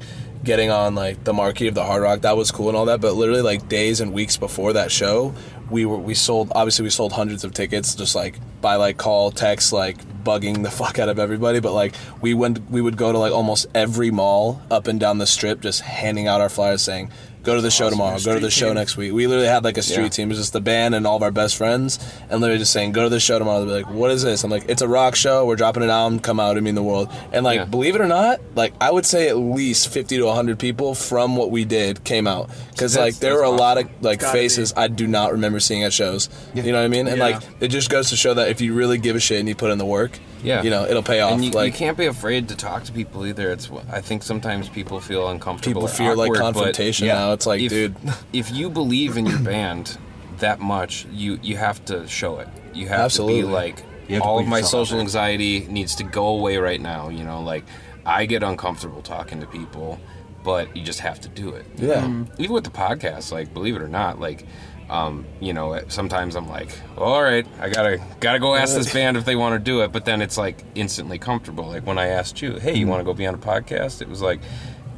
getting 0.45 0.71
on 0.71 0.95
like 0.95 1.25
the 1.25 1.33
marquee 1.33 1.69
of 1.69 1.75
the 1.75 1.85
Hard 1.85 2.03
Rock. 2.03 2.23
That 2.23 2.37
was 2.37 2.51
cool 2.51 2.69
and 2.69 2.77
all 2.77 2.87
that. 2.87 3.01
But 3.01 3.15
literally 3.15 3.43
like 3.43 3.69
days 3.69 4.01
and 4.01 4.13
weeks 4.13 4.37
before 4.37 4.73
that 4.73 4.91
show, 4.91 5.35
we 5.71 5.85
were 5.85 5.97
we 5.99 6.15
sold 6.15 6.51
obviously 6.55 6.85
we 6.85 6.91
sold 6.91 7.13
hundreds 7.13 7.45
of 7.45 7.53
tickets 7.53 7.95
just 7.95 8.15
like 8.15 8.39
by 8.61 8.77
like 8.77 8.97
call 8.97 9.31
text 9.31 9.73
like 9.73 9.99
bugging 10.25 10.63
the 10.63 10.71
fuck 10.81 10.99
out 10.99 11.09
of 11.09 11.19
everybody. 11.19 11.61
But 11.61 11.73
like 11.73 11.95
we 12.21 12.35
went 12.35 12.71
we 12.71 12.81
would 12.81 12.97
go 12.97 13.13
to 13.13 13.19
like 13.19 13.33
almost 13.33 13.67
every 13.75 14.11
mall 14.11 14.63
up 14.71 14.87
and 14.87 14.99
down 14.99 15.19
the 15.19 15.27
strip 15.27 15.61
just 15.61 15.83
handing 15.83 16.27
out 16.27 16.41
our 16.41 16.49
flyers 16.49 16.83
saying. 16.83 17.11
Go 17.49 17.55
to 17.55 17.63
the 17.63 17.71
show 17.71 17.89
tomorrow. 17.89 18.19
Go 18.23 18.35
to 18.35 18.41
the 18.41 18.51
show 18.51 18.67
team. 18.67 18.75
next 18.75 18.99
week. 18.99 19.11
We 19.15 19.27
literally 19.27 19.49
had 19.49 19.65
like 19.65 19.79
a 19.79 19.83
street 19.83 20.03
Yeah. 20.03 20.09
team. 20.11 20.29
It 20.29 20.33
was 20.33 20.39
just 20.39 20.53
the 20.53 20.61
band 20.61 20.95
and 20.95 21.07
all 21.07 21.17
of 21.17 21.23
our 21.23 21.31
best 21.31 21.57
friends, 21.57 21.99
and 22.29 22.43
literally 22.43 22.59
just 22.59 22.75
saying, 22.75 22.93
"Go 22.93 23.05
to 23.05 23.09
the 23.09 23.19
show 23.21 23.39
tomorrow." 23.39 23.61
They'll 23.65 23.69
be 23.75 23.83
like, 23.85 23.91
"What 23.91 24.11
is 24.11 24.23
this?" 24.23 24.45
I'm 24.45 24.51
like, 24.51 24.65
"It's 24.69 24.83
a 24.83 24.87
rock 24.89 25.15
show. 25.17 25.47
We're 25.47 25.57
dropping 25.57 25.83
an 25.83 25.89
album. 25.89 26.19
Come 26.21 26.41
out. 26.41 26.59
I 26.59 26.61
mean 26.61 26.75
the 26.75 26.83
world." 26.83 27.09
And 27.33 27.47
like, 27.47 27.57
Yeah. 27.61 27.65
believe 27.65 27.95
it 27.95 28.03
or 28.03 28.07
not, 28.07 28.41
like 28.55 28.75
I 28.83 28.91
would 28.91 29.07
say 29.07 29.29
at 29.29 29.39
least 29.39 29.89
50 29.89 30.19
to 30.19 30.27
100 30.27 30.59
people 30.59 30.95
from 30.95 31.37
what 31.37 31.51
we 31.51 31.65
did 31.65 32.05
came 32.05 32.27
out 32.27 32.51
because 32.73 32.99
like 32.99 33.19
there 33.21 33.35
were 33.35 33.45
a 33.45 33.51
lot 33.51 33.79
of 33.79 33.87
like 34.03 34.19
Gotta 34.21 34.35
be. 34.35 34.39
faces 34.41 34.75
I 34.77 34.89
do 34.89 35.07
not 35.07 35.33
remember 35.33 35.59
seeing 35.59 35.85
at 35.85 35.95
shows. 35.95 36.29
You 36.55 36.63
know 36.65 36.73
what 36.73 36.85
I 36.85 36.89
mean? 36.89 37.07
And 37.09 37.17
Yeah. 37.17 37.25
like 37.25 37.37
it 37.61 37.69
just 37.69 37.89
goes 37.89 38.11
to 38.11 38.17
show 38.17 38.35
that 38.35 38.49
if 38.49 38.61
you 38.61 38.75
really 38.75 38.99
give 38.99 39.17
a 39.17 39.21
shit 39.21 39.39
and 39.41 39.49
you 39.49 39.55
put 39.55 39.71
in 39.71 39.79
the 39.79 39.87
work, 39.87 40.19
Yeah. 40.43 40.63
you 40.63 40.71
know 40.71 40.85
it'll 40.85 41.03
pay 41.03 41.21
off. 41.21 41.33
And 41.33 41.45
you, 41.45 41.51
like 41.51 41.73
you 41.73 41.79
can't 41.79 41.97
be 41.97 42.07
afraid 42.07 42.49
to 42.49 42.57
talk 42.57 42.85
to 42.85 42.93
people 42.93 43.27
either. 43.27 43.51
It's 43.51 43.71
I 43.91 44.01
think 44.01 44.23
sometimes 44.23 44.69
people 44.69 45.01
feel 45.01 45.29
uncomfortable. 45.29 45.83
people 45.83 45.89
or 45.89 45.89
fear 45.93 46.15
like 46.17 46.31
awkward, 46.31 46.39
but 46.39 46.53
confrontation 46.55 47.07
yeah, 47.07 47.15
now. 47.15 47.33
It's 47.33 47.47
like, 47.47 47.61
if, 47.61 47.71
dude, 47.71 47.97
if 48.33 48.51
you 48.51 48.71
believe 48.71 49.17
in 49.17 49.27
your 49.27 49.39
band 49.41 49.99
that 50.39 50.61
much, 50.61 51.07
you 51.11 51.39
you 51.43 51.57
have 51.57 51.85
to 51.87 52.07
show 52.09 52.39
it. 52.39 52.49
You 52.75 52.89
have 52.89 53.01
Absolutely. 53.01 53.41
to 53.43 53.47
be 53.49 53.53
like 53.53 53.85
You 54.09 54.21
all 54.21 54.39
of 54.39 54.47
my 54.47 54.61
social 54.61 55.01
anxiety 55.01 55.67
needs 55.69 55.95
to 55.97 56.05
go 56.05 56.27
away 56.29 56.57
right 56.59 56.81
now. 56.81 57.09
You 57.09 57.25
know, 57.25 57.41
like 57.43 57.65
I 58.07 58.27
get 58.27 58.43
uncomfortable 58.43 59.03
talking 59.03 59.41
to 59.41 59.47
people, 59.47 59.99
but 60.45 60.77
you 60.77 60.83
just 60.85 61.01
have 61.01 61.21
to 61.23 61.29
do 61.29 61.51
it. 61.51 61.67
you 61.77 61.89
Yeah. 61.89 62.07
know? 62.07 62.27
Even 62.39 62.55
with 62.55 62.65
the 62.65 62.71
podcast, 62.71 63.33
like 63.33 63.53
believe 63.53 63.75
it 63.77 63.83
or 63.83 63.89
not, 63.89 64.21
like. 64.21 64.47
Um, 64.91 65.27
you 65.41 65.53
know, 65.53 65.79
sometimes 65.89 66.35
I'm 66.35 66.49
like, 66.49 66.71
all 66.97 67.23
right, 67.23 67.47
I 67.61 67.69
gotta 67.69 68.01
gotta 68.21 68.39
go 68.39 68.55
ask 68.55 68.75
this 68.75 68.91
band 68.93 69.17
if 69.19 69.25
they 69.27 69.37
want 69.37 69.55
to 69.55 69.59
do 69.59 69.83
it. 69.83 69.93
But 69.93 70.05
then 70.07 70.23
it's 70.23 70.39
like 70.39 70.65
instantly 70.75 71.19
comfortable. 71.19 71.67
Like 71.69 71.87
when 71.87 71.99
I 71.99 72.07
asked 72.09 72.41
you, 72.41 72.55
hey, 72.59 72.75
you 72.77 72.87
Mm. 72.87 72.91
want 72.91 73.01
to 73.01 73.05
go 73.05 73.13
be 73.13 73.27
on 73.27 73.35
a 73.35 73.39
podcast? 73.39 74.01
It 74.01 74.09
was 74.09 74.23
like, 74.23 74.41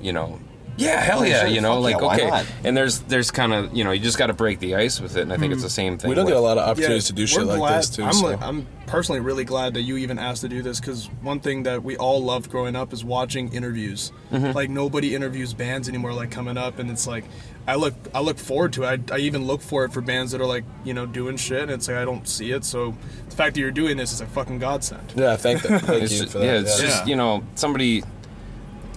you 0.00 0.12
know, 0.12 0.38
yeah, 0.76 1.00
hell 1.00 1.20
Oh, 1.20 1.24
yeah, 1.24 1.44
you 1.46 1.60
know, 1.60 1.78
like 1.80 2.00
yeah, 2.00 2.06
okay. 2.28 2.46
And 2.64 2.74
there's 2.76 3.00
there's 3.00 3.30
kind 3.30 3.52
of 3.52 3.76
you 3.76 3.82
know 3.84 3.90
you 3.90 4.00
just 4.00 4.16
got 4.16 4.28
to 4.28 4.32
break 4.32 4.60
the 4.60 4.76
ice 4.76 4.98
with 5.00 5.16
it, 5.16 5.22
and 5.22 5.32
I 5.32 5.36
think 5.36 5.52
it's 5.52 5.62
the 5.62 5.68
same 5.68 5.98
thing. 5.98 6.08
we 6.08 6.14
don't 6.14 6.24
with, 6.24 6.32
get 6.34 6.38
a 6.38 6.40
lot 6.40 6.56
of 6.56 6.66
opportunities 6.68 7.06
to 7.06 7.12
do 7.12 7.22
we're 7.24 7.26
shit 7.26 7.44
like 7.44 7.58
glad- 7.58 7.78
this 7.78 7.90
too. 7.90 8.04
I'm, 8.04 8.12
so. 8.12 8.26
like, 8.26 8.40
I'm 8.40 8.66
personally 8.86 9.20
really 9.20 9.44
glad 9.44 9.74
that 9.74 9.82
you 9.82 9.98
even 9.98 10.18
asked 10.18 10.40
to 10.42 10.48
do 10.48 10.62
this 10.62 10.80
because 10.80 11.06
one 11.20 11.40
thing 11.40 11.64
that 11.64 11.82
we 11.82 11.96
all 11.98 12.22
loved 12.24 12.48
growing 12.50 12.76
up 12.76 12.92
is 12.94 13.04
watching 13.04 13.52
interviews. 13.52 14.10
Mm-hmm. 14.32 14.52
Like 14.52 14.70
nobody 14.70 15.14
interviews 15.14 15.52
bands 15.52 15.86
anymore. 15.88 16.14
Like 16.14 16.30
coming 16.30 16.56
up, 16.56 16.78
and 16.78 16.90
it's 16.90 17.06
like 17.06 17.24
I 17.66 17.76
look 17.76 17.94
I 18.14 18.20
look 18.20 18.38
forward 18.38 18.72
to 18.74 18.84
it. 18.84 19.10
I, 19.10 19.16
I 19.16 19.18
even 19.18 19.46
look 19.46 19.60
for 19.60 19.84
it 19.84 19.92
for 19.92 20.00
bands 20.00 20.32
that 20.32 20.40
are 20.40 20.46
like 20.46 20.64
you 20.84 20.94
know 20.94 21.06
doing 21.06 21.36
shit, 21.36 21.62
and 21.62 21.70
it's 21.70 21.88
like 21.88 21.98
I 21.98 22.04
don't 22.04 22.26
see 22.26 22.52
it. 22.52 22.64
So 22.64 22.96
the 23.28 23.36
fact 23.36 23.54
that 23.54 23.60
you're 23.60 23.70
doing 23.70 23.96
this 23.96 24.12
is 24.12 24.20
a 24.20 24.26
fucking 24.26 24.58
godsend. 24.58 25.12
yeah, 25.16 25.36
thank, 25.36 25.62
that, 25.62 25.82
thank 25.82 26.02
you 26.02 26.08
just, 26.08 26.32
for 26.32 26.38
that. 26.38 26.44
yeah, 26.44 26.60
it's 26.60 26.80
just 26.80 27.06
you 27.06 27.16
know 27.16 27.44
somebody. 27.54 28.02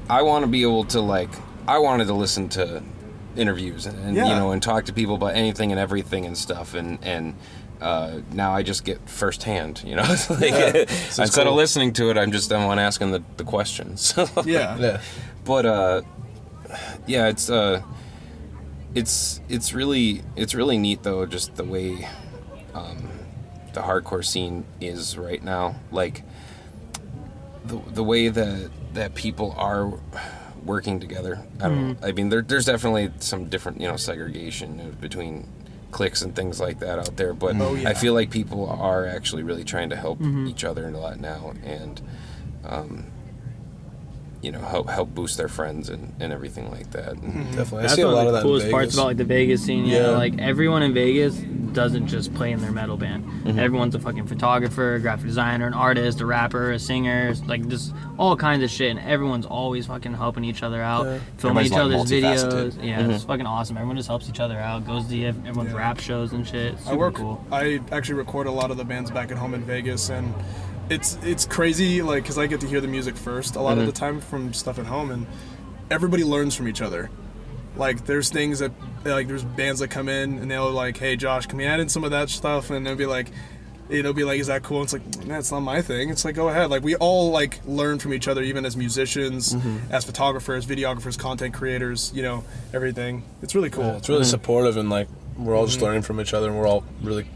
I 0.09 0.21
want 0.21 0.43
to 0.43 0.51
be 0.51 0.63
able 0.63 0.85
to 0.85 1.01
like 1.01 1.29
I 1.67 1.77
wanted 1.77 2.07
to 2.07 2.13
listen 2.13 2.49
to 2.49 2.83
interviews 3.35 3.85
and, 3.85 3.97
and, 3.99 4.15
you 4.15 4.23
know 4.23 4.51
and 4.51 4.61
talk 4.61 4.85
to 4.85 4.93
people 4.93 5.15
about 5.15 5.33
anything 5.35 5.71
and 5.71 5.79
everything 5.79 6.25
and 6.25 6.37
stuff 6.37 6.73
and 6.73 6.99
and. 7.03 7.35
Uh, 7.81 8.21
now 8.31 8.53
I 8.53 8.63
just 8.63 8.85
get 8.85 9.09
firsthand, 9.09 9.83
you 9.85 9.95
know. 9.97 10.05
It's 10.07 10.29
like, 10.29 10.53
is 10.53 11.19
instead 11.19 11.43
cool. 11.43 11.51
of 11.51 11.57
listening 11.57 11.91
to 11.93 12.11
it, 12.11 12.17
I'm 12.17 12.31
just 12.31 12.47
the 12.47 12.57
one 12.57 12.79
asking 12.79 13.11
the, 13.11 13.21
the 13.35 13.43
questions. 13.43 14.13
Yeah. 14.45 14.77
yeah. 14.77 15.01
but 15.43 15.65
uh 15.65 16.01
yeah 17.07 17.27
it's 17.27 17.49
uh 17.49 17.81
it's 18.95 19.41
it's 19.49 19.73
really 19.73 20.21
it's 20.35 20.53
really 20.53 20.77
neat 20.77 21.03
though 21.03 21.25
just 21.25 21.55
the 21.55 21.63
way 21.63 22.07
um 22.73 23.09
the 23.73 23.81
hardcore 23.81 24.23
scene 24.23 24.65
is 24.79 25.17
right 25.17 25.43
now. 25.43 25.75
Like 25.91 26.23
the 27.65 27.79
the 27.87 28.03
way 28.03 28.29
that 28.29 28.69
that 28.93 29.15
people 29.15 29.53
are 29.57 29.91
working 30.63 30.99
together. 30.99 31.39
I 31.59 31.67
don't 31.67 31.89
know 32.01 32.07
i 32.07 32.11
mean 32.13 32.29
there, 32.29 32.41
there's 32.41 32.65
definitely 32.65 33.11
some 33.19 33.49
different 33.49 33.81
you 33.81 33.87
know 33.87 33.97
segregation 33.97 34.95
between 35.01 35.47
cliques 35.91 36.21
and 36.21 36.35
things 36.35 36.59
like 36.61 36.79
that 36.79 36.97
out 36.99 37.17
there 37.17 37.33
but 37.33 37.55
Oh, 37.59 37.75
yeah. 37.75 37.89
i 37.89 37.93
feel 37.93 38.13
like 38.13 38.31
people 38.31 38.67
are 38.69 39.05
actually 39.05 39.43
really 39.43 39.63
trying 39.63 39.89
to 39.89 39.95
help 39.95 40.19
each 40.47 40.63
other 40.63 40.87
a 40.87 40.91
lot 40.91 41.19
now 41.19 41.53
and 41.63 42.01
um, 42.65 43.05
you 44.43 44.51
know 44.51 44.59
help 44.59 44.89
help 44.89 45.09
boost 45.15 45.37
their 45.37 45.47
friends 45.47 45.89
and, 45.89 46.13
and 46.19 46.31
everything 46.33 46.69
like 46.69 46.91
that 46.91 47.13
and 47.13 47.45
Definitely. 47.55 47.79
I 47.79 47.81
That's 47.83 47.95
see 47.95 48.01
a 48.01 48.05
one 48.05 48.15
lot 48.15 48.21
of 48.21 48.27
of 48.27 48.33
the 48.33 48.37
that 48.39 48.43
coolest 48.43 48.65
in 48.65 48.71
parts 48.71 48.85
Vegas. 48.87 48.95
about 48.97 49.05
like 49.07 49.17
the 49.17 49.23
Vegas 49.23 49.63
scene. 49.63 49.85
Yeah, 49.85 49.97
Yeah. 50.01 50.07
like 50.17 50.37
everyone 50.39 50.83
in 50.83 50.93
Vegas 50.93 51.33
doesn't 51.73 52.05
just 52.07 52.31
play 52.35 52.51
in 52.51 52.61
their 52.61 52.71
metal 52.71 52.97
band. 52.97 53.23
Mm-hmm. 53.23 53.57
Everyone's 53.57 53.95
a 53.95 53.99
fucking 53.99 54.27
photographer, 54.27 54.99
graphic 54.99 55.25
designer, 55.25 55.65
an 55.65 55.73
artist, 55.73 56.21
a 56.21 56.25
rapper, 56.25 56.71
a 56.73 56.77
singer, 56.77 57.33
like 57.47 57.67
just 57.67 57.93
all 58.19 58.35
kinds 58.35 58.63
of 58.63 58.69
shit. 58.69 58.91
And 58.91 58.99
everyone's 58.99 59.45
always 59.47 59.87
fucking 59.87 60.13
helping 60.13 60.43
each 60.43 60.61
other 60.61 60.81
out, 60.83 61.05
Yeah. 61.05 61.19
filming 61.37 61.65
Everybody's, 61.65 61.71
each 62.11 62.21
like, 62.21 62.31
other's 62.43 62.43
multifaceted. 62.43 62.71
videos. 62.73 62.83
Yeah, 62.85 63.09
it's 63.15 63.23
fucking 63.23 63.45
awesome. 63.47 63.77
Everyone 63.77 63.95
just 63.97 64.07
helps 64.09 64.29
each 64.29 64.39
other 64.39 64.59
out. 64.59 64.85
Goes 64.85 65.07
to 65.07 65.25
ev- 65.25 65.37
everyone's 65.47 65.71
Yeah. 65.71 65.77
rap 65.79 65.99
shows 65.99 66.33
and 66.33 66.45
shit. 66.45 66.77
Super 66.79 66.91
I 66.91 66.95
work. 66.97 67.15
cool. 67.15 67.43
I 67.51 67.79
actually 67.91 68.15
record 68.15 68.45
a 68.45 68.51
lot 68.51 68.69
of 68.69 68.77
the 68.77 68.85
bands 68.85 69.09
back 69.09 69.31
at 69.31 69.37
home 69.37 69.53
in 69.55 69.63
Vegas, 69.63 70.09
and 70.09 70.31
it's 70.89 71.17
it's 71.23 71.45
crazy. 71.45 72.01
Like, 72.01 72.25
cause 72.25 72.37
I 72.37 72.47
get 72.47 72.61
to 72.61 72.67
hear 72.67 72.81
the 72.81 72.87
music 72.87 73.15
first 73.15 73.55
a 73.55 73.61
lot 73.61 73.77
of 73.77 73.85
the 73.85 73.91
mm-hmm. 73.91 74.05
time 74.05 74.21
from 74.21 74.53
stuff 74.53 74.79
at 74.79 74.85
home, 74.85 75.11
and 75.11 75.27
everybody 75.89 76.23
learns 76.23 76.55
from 76.55 76.67
each 76.67 76.81
other. 76.81 77.09
Like, 77.75 78.05
there's 78.05 78.29
things 78.29 78.59
that 78.59 78.71
like 79.03 79.27
there's 79.27 79.43
bands 79.43 79.79
that 79.79 79.89
come 79.89 80.09
in 80.09 80.37
and 80.39 80.49
they'll 80.49 80.71
like, 80.71 80.97
hey 80.97 81.15
Josh, 81.15 81.45
can 81.45 81.57
we 81.57 81.65
add 81.65 81.79
in 81.79 81.89
some 81.89 82.03
of 82.03 82.11
that 82.11 82.29
stuff? 82.29 82.69
And 82.69 82.85
they'll 82.85 82.95
be 82.95 83.05
like. 83.05 83.27
It'll 83.89 84.13
be 84.13 84.23
like, 84.23 84.39
is 84.39 84.47
that 84.47 84.63
cool? 84.63 84.81
It's 84.81 84.93
like, 84.93 85.25
nah, 85.25 85.41
not 85.51 85.59
my 85.59 85.81
thing. 85.81 86.09
It's 86.09 86.23
like, 86.23 86.35
go 86.35 86.47
ahead. 86.47 86.69
Like 86.69 86.83
we 86.83 86.95
all 86.95 87.31
like 87.31 87.59
learn 87.65 87.99
from 87.99 88.13
each 88.13 88.29
other, 88.29 88.41
even 88.41 88.65
as 88.65 88.77
musicians, 88.77 89.53
Mm-hmm. 89.53 89.91
as 89.93 90.05
photographers, 90.05 90.65
videographers, 90.65 91.19
content 91.19 91.53
creators. 91.53 92.09
You 92.15 92.23
know, 92.23 92.43
everything. 92.73 93.23
It's 93.41 93.55
really 93.55 93.69
cool. 93.69 93.83
Yeah, 93.83 93.97
it's 93.97 94.07
really 94.07 94.21
mm-hmm. 94.21 94.29
supportive 94.29 94.77
and 94.77 94.89
like 94.89 95.09
we're 95.37 95.53
all 95.53 95.65
just 95.65 95.77
mm-hmm. 95.77 95.85
learning 95.85 96.01
from 96.03 96.21
each 96.21 96.33
other 96.33 96.47
and 96.47 96.57
we're 96.57 96.65
all 96.65 96.85
really 97.01 97.27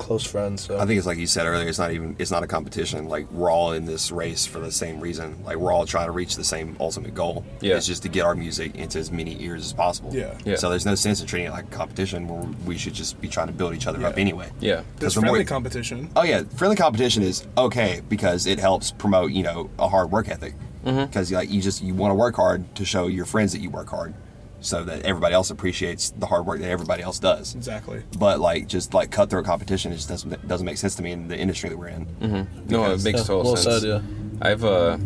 close 0.00 0.24
friends. 0.26 0.62
So 0.64 0.78
I 0.78 0.86
think 0.86 0.98
it's 0.98 1.06
like 1.06 1.18
you 1.18 1.26
said 1.28 1.46
earlier. 1.46 1.68
It's 1.68 1.78
not 1.78 1.92
even. 1.92 2.16
It's 2.18 2.30
not 2.32 2.42
a 2.42 2.46
competition. 2.48 3.06
Like 3.08 3.30
we're 3.30 3.50
all 3.52 3.72
in 3.72 3.84
this 3.84 4.10
race 4.10 4.44
for 4.46 4.58
the 4.58 4.72
same 4.72 4.98
reason. 4.98 5.44
Like 5.44 5.56
we're 5.58 5.72
all 5.72 5.86
trying 5.86 6.06
to 6.06 6.12
reach 6.12 6.34
the 6.36 6.44
same 6.44 6.76
ultimate 6.80 7.14
goal. 7.14 7.44
Yeah. 7.60 7.76
It's 7.76 7.86
just 7.86 8.02
to 8.02 8.08
get 8.08 8.24
our 8.24 8.34
music 8.34 8.74
into 8.74 8.98
as 8.98 9.12
many 9.12 9.40
ears 9.42 9.64
as 9.64 9.72
possible. 9.72 10.10
Yeah. 10.12 10.36
Yeah. 10.44 10.56
So 10.56 10.70
there's 10.70 10.86
no 10.86 10.94
sense 10.96 11.20
in 11.20 11.26
treating 11.28 11.46
it 11.48 11.52
like 11.52 11.64
a 11.66 11.76
competition 11.76 12.26
where 12.26 12.42
we 12.66 12.76
should 12.76 12.94
just 12.94 13.20
be 13.20 13.28
trying 13.28 13.46
to 13.48 13.52
build 13.52 13.74
each 13.74 13.86
other 13.86 14.04
up 14.04 14.18
anyway. 14.18 14.50
Yeah. 14.60 14.74
There's 14.74 14.84
Because 14.98 15.14
the 15.14 15.20
friendly 15.20 15.38
more- 15.40 15.44
competition. 15.46 16.10
Oh 16.16 16.22
yeah, 16.24 16.42
friendly 16.56 16.76
competition 16.76 17.22
is 17.22 17.46
okay 17.56 18.00
because 18.08 18.46
it 18.46 18.58
helps 18.58 18.90
promote 18.90 19.30
you 19.32 19.42
know 19.42 19.70
a 19.78 19.88
hard 19.88 20.10
work 20.10 20.28
ethic. 20.28 20.54
Mm-hmm. 20.84 21.04
Because 21.06 21.30
like 21.30 21.50
you 21.50 21.60
just 21.60 21.82
you 21.82 21.94
want 21.94 22.10
to 22.10 22.14
work 22.14 22.36
hard 22.36 22.74
to 22.76 22.84
show 22.86 23.06
your 23.06 23.26
friends 23.26 23.52
that 23.52 23.60
you 23.60 23.68
work 23.68 23.88
hard, 23.90 24.14
so 24.60 24.84
that 24.84 25.02
everybody 25.06 25.34
else 25.34 25.50
appreciates 25.50 26.10
the 26.10 26.26
hard 26.26 26.44
work 26.46 26.60
that 26.60 26.68
everybody 26.70 27.02
else 27.02 27.18
does. 27.18 27.54
Exactly. 27.54 28.02
But 28.18 28.40
like 28.40 28.66
just 28.68 28.92
like 28.94 29.10
cutthroat 29.10 29.44
competition, 29.46 29.92
it 29.92 29.96
just 29.96 30.08
doesn't 30.08 30.46
doesn't 30.48 30.66
make 30.66 30.76
sense 30.76 30.94
to 30.96 31.02
me 31.02 31.12
in 31.12 31.28
the 31.28 31.36
industry 31.38 31.68
that 31.70 31.78
we're 31.78 31.88
in. 31.88 32.06
No, 32.68 32.92
it 32.92 33.02
makes 33.02 33.20
Yeah, 33.20 33.24
total 33.24 33.44
well 33.44 33.56
sense. 33.56 33.82
said, 33.82 33.88
yeah. 33.88 34.00
I've 34.42 34.64
uh 34.64 34.98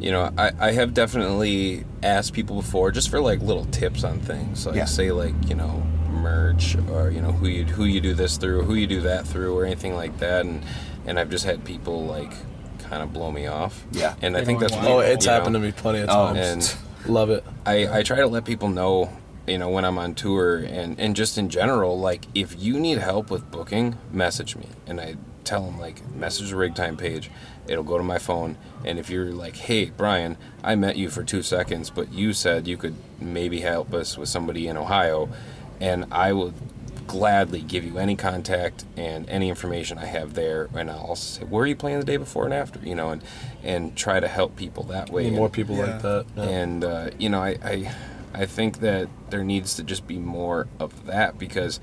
you 0.00 0.12
know, 0.12 0.32
I, 0.38 0.52
I 0.60 0.70
have 0.72 0.94
definitely 0.94 1.84
asked 2.04 2.32
people 2.32 2.54
before 2.56 2.92
just 2.92 3.10
for 3.10 3.20
like 3.20 3.40
little 3.40 3.64
tips 3.66 4.04
on 4.04 4.20
things. 4.20 4.64
Like 4.64 4.76
Yeah. 4.76 4.84
say 4.84 5.10
like, 5.10 5.34
you 5.48 5.56
know, 5.56 5.82
merch 6.10 6.76
or, 6.92 7.10
you 7.10 7.20
know, 7.20 7.32
who 7.32 7.48
you 7.48 7.64
who 7.64 7.84
you 7.84 8.00
do 8.00 8.14
this 8.14 8.36
through, 8.36 8.62
who 8.62 8.74
you 8.74 8.86
do 8.86 9.00
that 9.02 9.26
through 9.26 9.56
or 9.58 9.64
anything 9.64 9.94
like 9.96 10.18
that 10.18 10.46
and 10.46 10.64
and 11.06 11.18
I've 11.18 11.30
just 11.30 11.44
had 11.44 11.64
people 11.64 12.04
like 12.06 12.32
kind 12.78 13.02
of 13.02 13.12
blow 13.12 13.32
me 13.32 13.48
off. 13.48 13.84
Yeah. 13.90 14.14
And 14.22 14.36
I 14.36 14.44
think 14.44 14.60
that's 14.60 14.72
Oh, 14.76 15.00
it's 15.00 15.24
you 15.24 15.30
know, 15.32 15.36
happened 15.36 15.54
to 15.54 15.58
me 15.60 15.72
plenty 15.72 15.98
of 16.00 16.08
Oh, 16.10 16.32
times. 16.32 16.38
and 16.38 16.76
Love 17.08 17.30
it. 17.30 17.42
I, 17.64 18.00
I 18.00 18.02
try 18.02 18.18
to 18.18 18.26
let 18.26 18.44
people 18.44 18.68
know, 18.68 19.10
you 19.46 19.56
know, 19.56 19.70
when 19.70 19.86
I'm 19.86 19.98
on 19.98 20.14
tour 20.14 20.58
and, 20.58 21.00
and 21.00 21.16
just 21.16 21.38
in 21.38 21.48
general, 21.48 21.98
like, 21.98 22.26
if 22.34 22.60
you 22.62 22.78
need 22.78 22.98
help 22.98 23.30
with 23.30 23.50
booking, 23.50 23.96
message 24.12 24.56
me. 24.56 24.68
And 24.86 25.00
I 25.00 25.16
tell 25.42 25.62
them, 25.64 25.80
like, 25.80 26.06
message 26.14 26.50
the 26.50 26.56
rig 26.56 26.74
time 26.74 26.98
page. 26.98 27.30
It'll 27.66 27.82
go 27.82 27.96
to 27.96 28.04
my 28.04 28.18
phone. 28.18 28.58
And 28.84 28.98
if 28.98 29.08
you're 29.08 29.32
like, 29.32 29.56
hey, 29.56 29.86
Brian, 29.86 30.36
I 30.62 30.74
met 30.74 30.96
you 30.96 31.08
for 31.08 31.24
two 31.24 31.42
seconds, 31.42 31.88
but 31.88 32.12
you 32.12 32.34
said 32.34 32.68
you 32.68 32.76
could 32.76 32.94
maybe 33.18 33.60
help 33.60 33.94
us 33.94 34.18
with 34.18 34.28
somebody 34.28 34.68
in 34.68 34.76
Ohio, 34.76 35.30
and 35.80 36.04
I 36.12 36.34
will 36.34 36.52
gladly 37.08 37.60
give 37.62 37.84
you 37.84 37.98
any 37.98 38.14
contact 38.14 38.84
and 38.96 39.28
any 39.28 39.48
information 39.48 39.98
I 39.98 40.04
have 40.04 40.34
there, 40.34 40.68
and 40.74 40.88
I'll 40.88 40.98
also 40.98 41.40
say, 41.40 41.44
where 41.46 41.64
are 41.64 41.66
you 41.66 41.74
playing 41.74 41.98
the 41.98 42.04
day 42.04 42.16
before 42.18 42.44
and 42.44 42.54
after, 42.54 42.78
you 42.80 42.94
know, 42.94 43.10
and 43.10 43.22
and 43.64 43.96
try 43.96 44.20
to 44.20 44.28
help 44.28 44.54
people 44.54 44.84
that 44.84 45.10
way. 45.10 45.22
Need 45.22 45.28
And- 45.30 45.36
more 45.38 45.48
people 45.48 45.74
Yeah. 45.76 45.82
like 45.86 46.02
that. 46.02 46.26
yeah. 46.36 46.42
and 46.44 46.84
uh, 46.84 47.10
you 47.18 47.28
know 47.28 47.42
I, 47.42 47.56
I 47.64 47.94
I 48.34 48.46
think 48.46 48.78
that 48.80 49.08
there 49.30 49.42
needs 49.42 49.74
to 49.74 49.82
just 49.82 50.06
be 50.06 50.18
more 50.18 50.68
of 50.78 51.06
that 51.06 51.38
because 51.38 51.80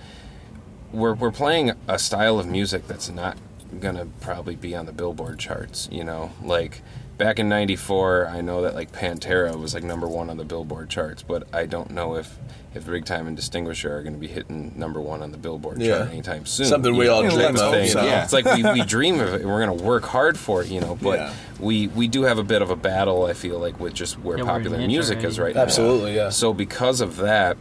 we're 0.94 1.14
we're 1.16 1.32
playing 1.32 1.74
a 1.88 2.00
style 2.00 2.40
of 2.40 2.46
music 2.48 2.88
that's 2.88 3.10
not 3.10 3.38
gonna 3.82 4.06
probably 4.22 4.56
be 4.56 4.74
on 4.76 4.86
the 4.86 4.94
Billboard 4.94 5.40
charts. 5.40 5.90
You 5.92 6.04
know, 6.06 6.32
like 6.42 6.82
back 7.18 7.39
in 7.39 7.47
'94, 7.49 8.28
I 8.28 8.41
know 8.41 8.61
that 8.63 8.76
like 8.76 8.91
Pantera 8.91 9.55
was 9.59 9.74
like 9.74 9.84
number 9.84 10.07
one 10.07 10.30
on 10.30 10.38
the 10.38 10.43
Billboard 10.45 10.89
charts, 10.89 11.24
but 11.24 11.47
I 11.53 11.66
don't 11.66 11.91
know 11.91 12.16
if 12.16 12.38
if 12.74 12.88
Rig 12.89 13.05
Time 13.05 13.26
and 13.26 13.38
Distinguisher 13.38 13.97
are 13.97 14.01
going 14.01 14.13
to 14.16 14.20
be 14.20 14.28
hitting 14.28 14.74
number 14.76 14.99
one 14.99 15.22
on 15.22 15.32
the 15.32 15.38
Billboard 15.38 15.80
Yeah. 15.82 15.99
chart 15.99 16.09
anytime 16.11 16.45
soon. 16.45 16.66
Something 16.66 16.93
we 16.97 17.05
know? 17.05 17.13
all 17.16 17.24
Yeah, 17.24 17.30
dream 17.30 17.49
of. 17.55 17.57
so. 17.88 18.03
Yeah. 18.03 18.24
It's 18.26 18.34
like 18.34 18.43
we, 18.43 18.63
we 18.70 18.82
dream 18.84 19.22
of 19.22 19.34
it 19.34 19.41
and 19.43 19.49
we're 19.49 19.66
going 19.66 19.78
to 19.78 19.84
work 19.84 20.03
hard 20.03 20.38
for 20.38 20.61
it, 20.61 20.68
you 20.68 20.82
know, 20.82 20.97
but 21.01 21.20
Yeah. 21.20 21.34
we, 21.57 21.88
we 21.88 22.09
do 22.09 22.24
have 22.24 22.38
a 22.38 22.43
bit 22.43 22.61
of 22.61 22.72
a 22.72 22.76
battle, 22.76 23.24
I 23.28 23.32
feel 23.34 23.59
like, 23.59 23.80
with 23.80 23.93
just 23.93 24.20
where 24.20 24.38
Yeah, 24.38 24.43
popular 24.43 24.78
niche 24.78 24.88
music 24.88 25.24
is 25.24 25.39
already. 25.39 25.53
right 25.55 25.61
Absolutely, 25.61 26.16
now. 26.16 26.24
yeah. 26.24 26.30
So 26.32 26.53
because 26.53 26.99
of 26.99 27.16
that, 27.16 27.55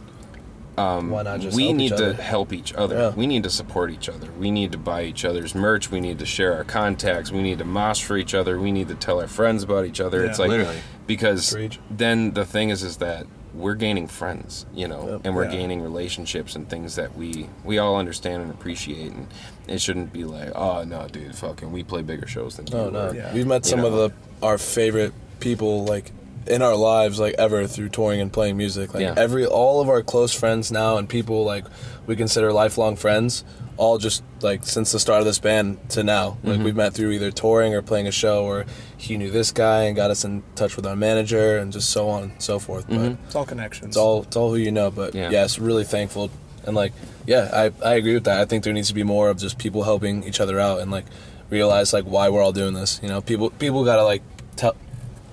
Um, 0.77 1.09
Why 1.09 1.23
not 1.23 1.39
just 1.39 1.55
we 1.55 1.65
help 1.67 1.75
need 1.77 1.83
each 1.91 1.97
to 1.97 2.09
other? 2.09 2.21
help 2.21 2.51
each 2.53 2.73
other. 2.73 2.95
Yeah. 2.97 3.09
We 3.15 3.27
need 3.27 3.43
to 3.43 3.49
support 3.49 3.91
each 3.91 4.09
other. 4.09 4.29
We 4.33 4.51
need 4.51 4.71
to 4.73 4.77
buy 4.77 5.03
each 5.03 5.23
other's 5.23 5.55
merch. 5.55 5.89
We 5.89 6.01
need 6.01 6.19
to 6.19 6.25
share 6.25 6.53
our 6.53 6.63
contacts. 6.65 7.31
We 7.31 7.41
need 7.41 7.59
to 7.59 7.65
mosh 7.65 8.03
for 8.03 8.17
each 8.17 8.33
other. 8.33 8.59
We 8.59 8.71
need 8.73 8.89
to 8.89 8.95
tell 8.95 9.21
our 9.21 9.27
friends 9.27 9.63
about 9.63 9.85
each 9.85 10.01
other. 10.01 10.23
Yeah. 10.23 10.29
it's 10.29 10.39
like 10.39 10.49
Literally. 10.49 10.77
because 11.07 11.53
Preach. 11.53 11.79
then 11.89 12.33
the 12.33 12.45
thing 12.45 12.69
is 12.71 12.83
is 12.83 12.97
that 12.97 13.25
we're 13.53 13.75
gaining 13.75 14.05
friends, 14.05 14.65
you 14.73 14.85
know, 14.85 15.11
Yep. 15.11 15.21
and 15.23 15.33
we're 15.33 15.45
Yeah. 15.45 15.51
gaining 15.51 15.81
relationships 15.81 16.57
and 16.57 16.67
things 16.69 16.95
that 16.95 17.15
we 17.15 17.47
we 17.63 17.77
all 17.77 17.95
understand 17.95 18.41
and 18.43 18.51
appreciate. 18.51 19.13
And 19.13 19.27
it 19.69 19.79
shouldn't 19.79 20.11
be 20.11 20.25
like, 20.25 20.51
oh 20.55 20.83
no, 20.83 21.07
dude, 21.07 21.35
fucking, 21.35 21.71
we 21.71 21.83
play 21.83 22.01
bigger 22.01 22.27
shows 22.27 22.57
than 22.57 22.67
you. 22.67 22.73
Oh 22.77 22.85
you. 22.87 22.91
no, 22.91 23.11
Yeah. 23.13 23.33
we've 23.33 23.47
met 23.47 23.63
You 23.63 23.69
some 23.69 23.79
know. 23.79 23.87
of 23.87 23.93
the 23.93 24.45
our 24.45 24.57
favorite 24.57 25.13
people 25.39 25.85
like 25.85 26.11
in 26.47 26.61
our 26.61 26.75
lives 26.75 27.19
like 27.19 27.35
ever 27.37 27.67
through 27.67 27.89
touring 27.89 28.21
and 28.21 28.31
playing 28.31 28.57
music. 28.57 28.93
Like 28.93 29.01
Yeah. 29.03 29.13
every 29.17 29.45
all 29.45 29.81
of 29.81 29.89
our 29.89 30.01
close 30.01 30.33
friends 30.33 30.71
now 30.71 30.97
and 30.97 31.07
people 31.09 31.43
like 31.43 31.65
we 32.05 32.15
consider 32.15 32.53
lifelong 32.53 32.95
friends, 32.95 33.43
all 33.77 33.97
just 33.97 34.23
like 34.41 34.63
since 34.63 34.91
the 34.91 34.99
start 34.99 35.19
of 35.19 35.25
this 35.25 35.39
band 35.39 35.77
to 35.89 36.03
now. 36.03 36.37
Like 36.43 36.55
Mm-hmm. 36.55 36.63
we've 36.63 36.75
met 36.75 36.93
through 36.93 37.11
either 37.11 37.31
touring 37.31 37.73
or 37.73 37.81
playing 37.81 38.07
a 38.07 38.11
show 38.11 38.45
or 38.45 38.65
he 38.97 39.17
knew 39.17 39.31
this 39.31 39.51
guy 39.51 39.83
and 39.83 39.95
got 39.95 40.11
us 40.11 40.23
in 40.23 40.43
touch 40.55 40.75
with 40.75 40.85
our 40.85 40.95
manager 40.95 41.57
and 41.57 41.73
just 41.73 41.89
so 41.89 42.09
on 42.09 42.23
and 42.23 42.41
so 42.41 42.59
forth. 42.59 42.85
But 42.87 43.17
It's 43.25 43.35
all 43.35 43.45
connections. 43.45 43.87
it's 43.89 43.97
all 43.97 44.23
it's 44.23 44.35
all 44.35 44.49
who 44.51 44.57
you 44.57 44.71
know. 44.71 44.91
But 44.91 45.09
Mm-hmm. 45.09 45.17
Yeah. 45.17 45.29
yes, 45.31 45.57
really 45.59 45.83
thankful 45.83 46.29
and 46.65 46.75
like 46.75 46.93
yeah, 47.27 47.49
I 47.51 47.71
I 47.83 47.95
agree 47.95 48.13
with 48.13 48.25
that. 48.25 48.39
I 48.39 48.45
think 48.45 48.63
there 48.63 48.73
needs 48.73 48.89
to 48.89 48.93
be 48.93 49.03
more 49.03 49.29
of 49.29 49.37
just 49.37 49.57
people 49.57 49.81
helping 49.83 50.23
each 50.23 50.39
other 50.39 50.59
out 50.59 50.79
and 50.81 50.91
like 50.91 51.05
realize 51.49 51.91
like 51.91 52.05
why 52.05 52.29
we're 52.29 52.41
all 52.43 52.51
doing 52.53 52.73
this. 52.75 52.99
You 53.01 53.09
know, 53.09 53.19
people 53.21 53.49
people 53.49 53.83
gotta 53.83 54.03
like 54.03 54.21
tell 54.55 54.75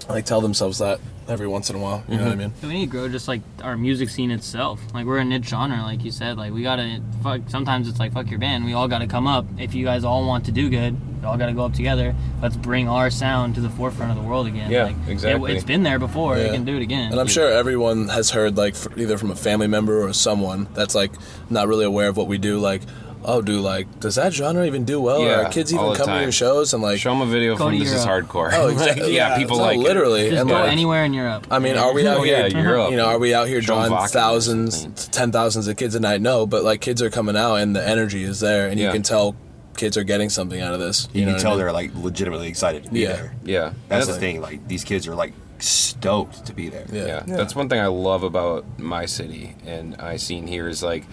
like 0.08 0.24
tell 0.24 0.40
themselves 0.40 0.78
that 0.78 1.00
every 1.28 1.46
once 1.46 1.70
in 1.70 1.76
a 1.76 1.78
while. 1.78 2.04
You 2.08 2.16
know 2.16 2.24
what 2.24 2.32
I 2.32 2.36
mhm. 2.36 2.38
mean? 2.38 2.52
We 2.62 2.68
need 2.68 2.86
to 2.86 2.90
grow 2.90 3.08
just 3.08 3.28
like 3.28 3.40
our 3.62 3.76
music 3.76 4.08
scene 4.08 4.30
itself. 4.30 4.80
Like 4.92 5.06
we're 5.06 5.18
a 5.18 5.24
niche 5.24 5.46
genre, 5.46 5.82
like 5.82 6.04
you 6.04 6.10
said. 6.10 6.36
Like 6.36 6.52
we 6.52 6.62
gotta 6.62 7.02
fuck. 7.22 7.42
Sometimes 7.48 7.88
it's 7.88 7.98
like 7.98 8.12
fuck 8.12 8.30
your 8.30 8.38
band. 8.38 8.64
We 8.64 8.72
all 8.72 8.88
gotta 8.88 9.06
come 9.06 9.26
up. 9.26 9.46
If 9.58 9.74
you 9.74 9.84
guys 9.84 10.04
all 10.04 10.26
want 10.26 10.44
to 10.46 10.52
do 10.52 10.68
good, 10.68 10.96
we 11.20 11.26
all 11.26 11.36
gotta 11.36 11.52
go 11.52 11.64
up 11.64 11.74
together. 11.74 12.14
Let's 12.40 12.56
bring 12.56 12.88
our 12.88 13.10
sound 13.10 13.54
to 13.56 13.60
the 13.60 13.70
forefront 13.70 14.10
of 14.10 14.16
the 14.16 14.28
world 14.28 14.46
again. 14.46 14.70
Yeah, 14.70 14.84
like, 14.84 14.96
exactly. 15.08 15.52
It, 15.52 15.54
has 15.54 15.64
been 15.64 15.82
there 15.82 15.98
before. 15.98 16.36
Yeah. 16.36 16.44
We 16.44 16.50
can 16.50 16.64
do 16.64 16.76
it 16.76 16.82
again. 16.82 17.12
And 17.12 17.20
I'm 17.20 17.28
sure 17.28 17.48
everyone 17.48 18.08
has 18.08 18.30
heard 18.30 18.56
like 18.56 18.74
either 18.96 19.18
from 19.18 19.30
a 19.30 19.36
family 19.36 19.68
member 19.68 20.02
or 20.02 20.12
someone 20.12 20.68
that's 20.74 20.94
like 20.94 21.12
not 21.50 21.68
really 21.68 21.84
aware 21.84 22.08
of 22.08 22.16
what 22.16 22.26
we 22.26 22.38
do. 22.38 22.58
Like, 22.58 22.82
oh, 23.24 23.40
do 23.42 23.60
like 23.60 24.00
does 24.00 24.14
that 24.16 24.32
genre 24.32 24.66
even 24.66 24.84
do 24.84 25.00
well? 25.00 25.20
Yeah, 25.22 25.42
Are 25.46 25.50
kids 25.50 25.72
all 25.72 25.78
even 25.80 25.92
the 25.92 25.96
come 25.98 26.06
to 26.06 26.12
time. 26.12 26.22
your 26.22 26.32
shows? 26.32 26.72
And 26.74 26.82
like, 26.82 26.98
Show 26.98 27.10
them 27.10 27.22
a 27.22 27.26
video 27.26 27.56
Go 27.56 27.64
from 27.66 27.72
to 27.74 27.78
This 27.78 27.92
Is 27.92 28.04
Europe. 28.04 28.26
Hardcore. 28.28 28.52
Oh, 28.54 28.64
Like, 28.66 28.72
exactly. 28.74 29.14
yeah, 29.14 29.28
Yeah, 29.30 29.38
people 29.38 29.56
no, 29.58 29.62
like 29.64 29.76
it. 29.78 29.80
literally. 29.80 30.28
Just 30.30 30.40
and 30.40 30.48
go 30.48 30.54
like, 30.56 30.72
anywhere 30.72 31.04
in 31.04 31.12
Europe. 31.14 31.46
I 31.50 31.58
mean, 31.58 31.76
are 31.76 31.92
we 31.92 32.06
out 32.06 32.18
Oh, 32.18 32.22
here? 32.22 32.46
yeah, 32.48 32.58
Europe. 32.62 32.90
You 32.90 32.96
know, 32.96 33.06
are 33.06 33.18
we 33.18 33.34
out 33.34 33.46
here 33.48 33.60
Joan 33.60 33.88
drawing 33.88 33.90
Vaca 33.90 34.04
or 34.04 34.08
thousands, 34.08 35.08
ten 35.08 35.32
thousands 35.32 35.68
of 35.68 35.76
kids 35.76 35.94
a 35.94 36.00
night? 36.00 36.20
No, 36.20 36.46
but 36.46 36.64
like 36.64 36.80
kids 36.80 37.00
are 37.02 37.10
coming 37.10 37.36
out 37.36 37.56
and 37.56 37.74
the 37.76 37.86
energy 37.86 38.24
is 38.24 38.40
there, 38.40 38.68
and 38.68 38.78
Yeah. 38.78 38.86
you 38.86 38.92
can 38.92 39.02
tell 39.02 39.34
kids 39.76 39.96
are 39.96 40.04
getting 40.04 40.28
something 40.28 40.60
out 40.60 40.74
of 40.74 40.80
this. 40.80 41.08
You, 41.12 41.22
know 41.22 41.26
can 41.28 41.32
what 41.34 41.38
I 41.38 41.42
tell 41.42 41.50
mean? 41.52 41.58
they're 41.60 41.72
like 41.72 41.90
legitimately 41.94 42.48
excited 42.48 42.84
to 42.84 42.90
be 42.90 43.00
Yeah. 43.00 43.12
there. 43.12 43.34
Yeah, 43.44 43.72
That's 43.88 44.06
the 44.06 44.12
like- 44.12 44.20
thing. 44.20 44.40
Like 44.42 44.68
these 44.68 44.84
kids 44.84 45.08
are 45.08 45.14
like 45.14 45.32
stoked 45.58 46.44
to 46.46 46.52
be 46.52 46.68
there. 46.68 46.84
Yeah. 46.92 47.06
yeah. 47.06 47.22
Yeah. 47.26 47.36
that's 47.36 47.54
one 47.54 47.68
thing 47.68 47.80
I 47.80 47.86
love 47.86 48.22
about 48.24 48.64
my 48.78 49.06
city 49.06 49.54
and 49.64 49.94
I 49.96 50.16
seen 50.16 50.46
here 50.46 50.68
is 50.68 50.82
like, 50.82 51.04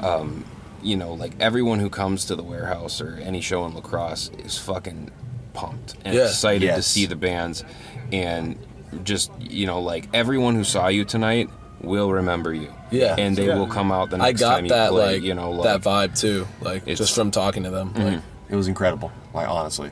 um, 0.00 0.44
you 0.82 0.96
know, 0.96 1.12
like 1.14 1.32
everyone 1.40 1.78
who 1.80 1.90
comes 1.90 2.24
to 2.26 2.36
the 2.36 2.42
warehouse 2.42 3.00
or 3.00 3.16
any 3.22 3.40
show 3.40 3.66
in 3.66 3.74
La 3.74 3.80
Crosse 3.80 4.30
is 4.44 4.58
fucking 4.58 5.10
pumped 5.54 5.96
and 6.04 6.14
Yeah. 6.14 6.26
excited 6.26 6.74
to 6.74 6.82
see 6.82 7.06
the 7.06 7.16
bands, 7.16 7.64
and 8.12 8.58
just 9.04 9.30
you 9.40 9.66
know, 9.66 9.80
like 9.80 10.08
everyone 10.14 10.54
who 10.54 10.64
saw 10.64 10.88
you 10.88 11.04
tonight 11.04 11.48
will 11.80 12.12
remember 12.12 12.52
you. 12.54 12.72
Yeah. 12.90 13.16
and 13.18 13.36
they 13.36 13.46
Yeah. 13.48 13.56
will 13.58 13.66
come 13.66 13.92
out 13.92 14.08
the 14.08 14.16
I 14.16 14.28
next 14.28 14.40
got 14.40 14.54
time 14.54 14.64
you 14.64 14.70
that 14.70 14.90
play. 14.92 15.14
like 15.16 15.22
you 15.22 15.34
know, 15.34 15.62
that 15.62 15.82
vibe 15.82 16.18
too, 16.18 16.46
like 16.62 16.82
It's- 16.82 16.96
just 16.98 17.14
from 17.14 17.30
talking 17.30 17.64
to 17.64 17.70
them. 17.70 17.92
Like, 17.94 18.04
mm-hmm. 18.04 18.52
It 18.52 18.56
was 18.56 18.66
incredible. 18.66 19.12
Like 19.34 19.46
honestly. 19.48 19.90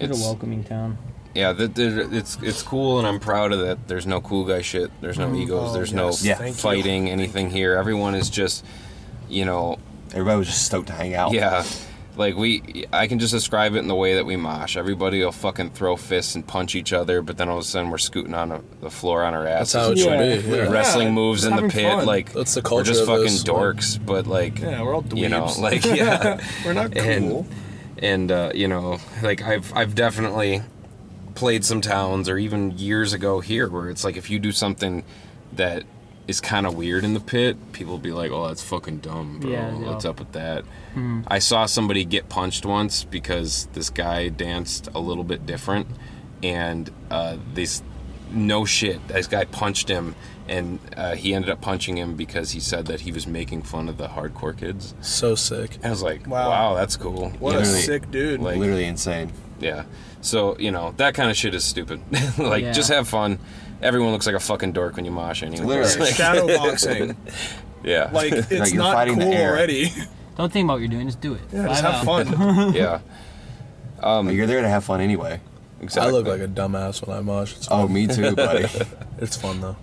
It's 0.00 0.18
a 0.18 0.22
welcoming 0.22 0.64
town. 0.64 0.96
yeah, 1.34 1.52
that 1.52 1.74
there- 1.74 2.08
it's 2.14 2.38
it's 2.42 2.62
cool, 2.62 2.98
and 2.98 3.06
I'm 3.06 3.20
proud 3.20 3.52
of 3.52 3.58
that. 3.60 3.88
There's 3.88 4.06
no 4.06 4.20
cool 4.22 4.44
guy 4.44 4.62
shit. 4.62 4.90
There's 5.02 5.18
no 5.18 5.26
mm-hmm. 5.26 5.42
egos. 5.42 5.70
Oh, 5.70 5.72
there's 5.74 5.92
yes. 5.92 5.96
no 5.96 6.28
Yeah. 6.28 6.34
Thank 6.36 6.56
you. 6.56 6.62
fighting 6.62 7.10
anything 7.10 7.50
here. 7.50 7.74
Everyone 7.76 8.14
is 8.14 8.30
just, 8.30 8.64
you 9.28 9.44
know, 9.44 9.76
Everybody 10.12 10.38
was 10.38 10.48
just 10.48 10.64
stoked 10.66 10.88
to 10.88 10.92
hang 10.92 11.14
out. 11.14 11.32
Yeah. 11.32 11.64
Like 12.16 12.36
we, 12.36 12.86
I 12.92 13.08
can 13.08 13.18
just 13.18 13.32
describe 13.32 13.74
it 13.74 13.78
in 13.78 13.88
the 13.88 13.94
way 13.96 14.14
that 14.14 14.24
we 14.24 14.36
mosh. 14.36 14.76
Everybody 14.76 15.24
will 15.24 15.32
fucking 15.32 15.70
throw 15.70 15.96
fists 15.96 16.36
and 16.36 16.46
punch 16.46 16.76
each 16.76 16.92
other, 16.92 17.22
but 17.22 17.36
then 17.38 17.48
all 17.48 17.58
of 17.58 17.64
a 17.64 17.66
sudden 17.66 17.90
we're 17.90 17.98
scooting 17.98 18.34
on 18.34 18.50
the- 18.50 18.60
the 18.82 18.90
floor 18.90 19.24
on 19.24 19.34
our 19.34 19.44
asses. 19.48 19.72
that's 19.72 19.84
how 19.86 19.92
it 19.92 19.98
Yeah. 19.98 20.04
should 20.36 20.44
be. 20.44 20.48
Yeah. 20.56 20.70
Wrestling 20.70 21.08
Yeah, 21.08 21.14
moves 21.14 21.42
just 21.42 21.50
in 21.58 21.66
the 21.66 21.72
pit, 21.72 21.90
fun. 21.92 22.06
like 22.06 22.32
That's 22.32 22.54
the 22.54 22.62
we're 22.70 22.84
just 22.84 23.00
of 23.00 23.08
fucking 23.08 23.24
this. 23.24 23.42
dorks. 23.42 23.98
But 24.04 24.28
like, 24.28 24.60
Yeah, 24.60 24.82
we're 24.82 24.94
all 24.94 25.02
dweebs. 25.02 25.18
you 25.18 25.28
know, 25.28 25.46
like 25.58 25.84
yeah, 25.84 26.40
we're 26.64 26.72
not 26.72 26.92
cool. 26.94 27.02
and 27.02 27.46
and 27.98 28.30
uh, 28.30 28.52
you 28.54 28.68
know, 28.68 28.98
like 29.22 29.42
I've 29.42 29.72
I've 29.76 29.96
definitely 29.96 30.62
played 31.34 31.64
some 31.64 31.80
towns 31.80 32.28
or 32.28 32.38
even 32.38 32.78
years 32.78 33.12
ago 33.12 33.40
here 33.40 33.68
where 33.68 33.90
it's 33.90 34.04
like 34.04 34.16
if 34.16 34.30
you 34.30 34.38
do 34.38 34.52
something 34.52 35.02
that 35.54 35.82
is 36.26 36.40
kind 36.40 36.66
of 36.66 36.74
weird 36.74 37.04
in 37.04 37.14
the 37.14 37.20
pit, 37.20 37.56
people 37.72 37.98
be 37.98 38.12
like, 38.12 38.30
"Oh, 38.30 38.46
that's 38.48 38.62
fucking 38.62 38.98
dumb, 38.98 39.40
bro. 39.40 39.50
Yeah, 39.50 39.78
yeah. 39.78 39.86
What's 39.86 40.04
up 40.04 40.18
with 40.18 40.32
that?" 40.32 40.64
I 41.26 41.38
saw 41.40 41.66
somebody 41.66 42.04
get 42.04 42.28
punched 42.28 42.64
once 42.64 43.02
because 43.04 43.66
this 43.72 43.90
guy 43.90 44.28
danced 44.28 44.88
a 44.94 45.00
little 45.00 45.24
bit 45.24 45.44
different, 45.44 45.86
and 46.42 46.90
uh, 47.10 47.36
this 47.52 47.82
no 48.30 48.64
shit, 48.64 49.06
this 49.08 49.26
guy 49.26 49.44
punched 49.44 49.88
him, 49.88 50.14
and 50.48 50.78
uh, 50.96 51.14
he 51.14 51.34
ended 51.34 51.50
up 51.50 51.60
punching 51.60 51.96
him 51.98 52.14
because 52.14 52.52
he 52.52 52.60
said 52.60 52.86
that 52.86 53.00
he 53.02 53.12
was 53.12 53.26
making 53.26 53.62
fun 53.62 53.88
of 53.88 53.96
the 53.96 54.08
hardcore 54.08 54.56
kids. 54.56 54.94
So 55.00 55.34
sick. 55.34 55.78
I 55.84 55.90
was 55.90 56.02
like, 56.02 56.26
Wow. 56.26 56.48
"Wow, 56.50 56.74
that's 56.74 56.96
cool." 56.96 57.30
What 57.38 57.52
You 57.54 57.58
a 57.60 57.64
sick 57.64 58.10
dude. 58.10 58.40
Like- 58.40 58.56
Literally 58.58 58.84
insane. 58.86 59.32
yeah. 59.60 59.84
So, 60.20 60.56
you 60.58 60.70
know, 60.70 60.94
that 60.96 61.12
kind 61.14 61.30
of 61.30 61.36
shit 61.36 61.54
is 61.54 61.64
stupid. 61.64 62.00
like, 62.38 62.62
Yeah. 62.62 62.72
just 62.72 62.88
have 62.90 63.06
fun. 63.06 63.38
Everyone 63.82 64.12
looks 64.12 64.26
like 64.26 64.34
a 64.34 64.40
fucking 64.40 64.72
dork 64.72 64.96
when 64.96 65.04
you 65.04 65.10
mosh 65.10 65.42
anyway. 65.42 65.64
Literally. 65.64 65.96
Like, 66.00 66.14
Shadow 66.14 66.46
boxing. 66.46 67.16
yeah. 67.84 68.10
Like 68.12 68.32
it's 68.32 68.72
you're 68.72 68.82
not 68.82 68.94
fighting 68.94 69.18
the 69.18 69.24
cool 69.26 69.34
air. 69.34 69.50
already. 69.50 69.90
Don't 70.36 70.52
think 70.52 70.64
about 70.64 70.74
what 70.74 70.80
you're 70.80 70.88
doing. 70.88 71.06
Just 71.06 71.20
do 71.20 71.34
it. 71.34 71.40
Yeah, 71.52 71.68
just 71.68 71.82
have 71.82 71.94
out. 72.08 72.26
fun. 72.26 72.72
yeah. 72.74 73.00
But 74.00 74.34
you're 74.34 74.46
there 74.46 74.62
to 74.62 74.68
have 74.68 74.84
fun 74.84 75.00
anyway. 75.00 75.40
Exactly. 75.80 76.08
I 76.10 76.12
look 76.12 76.26
like 76.26 76.40
a 76.40 76.48
dumbass 76.48 77.06
when 77.06 77.16
I 77.16 77.20
mosh. 77.20 77.56
It's 77.56 77.68
Oh, 77.70 77.86
me 77.86 78.06
too, 78.06 78.34
buddy. 78.36 78.66
It's 79.18 79.36
fun 79.36 79.60
though. 79.60 79.76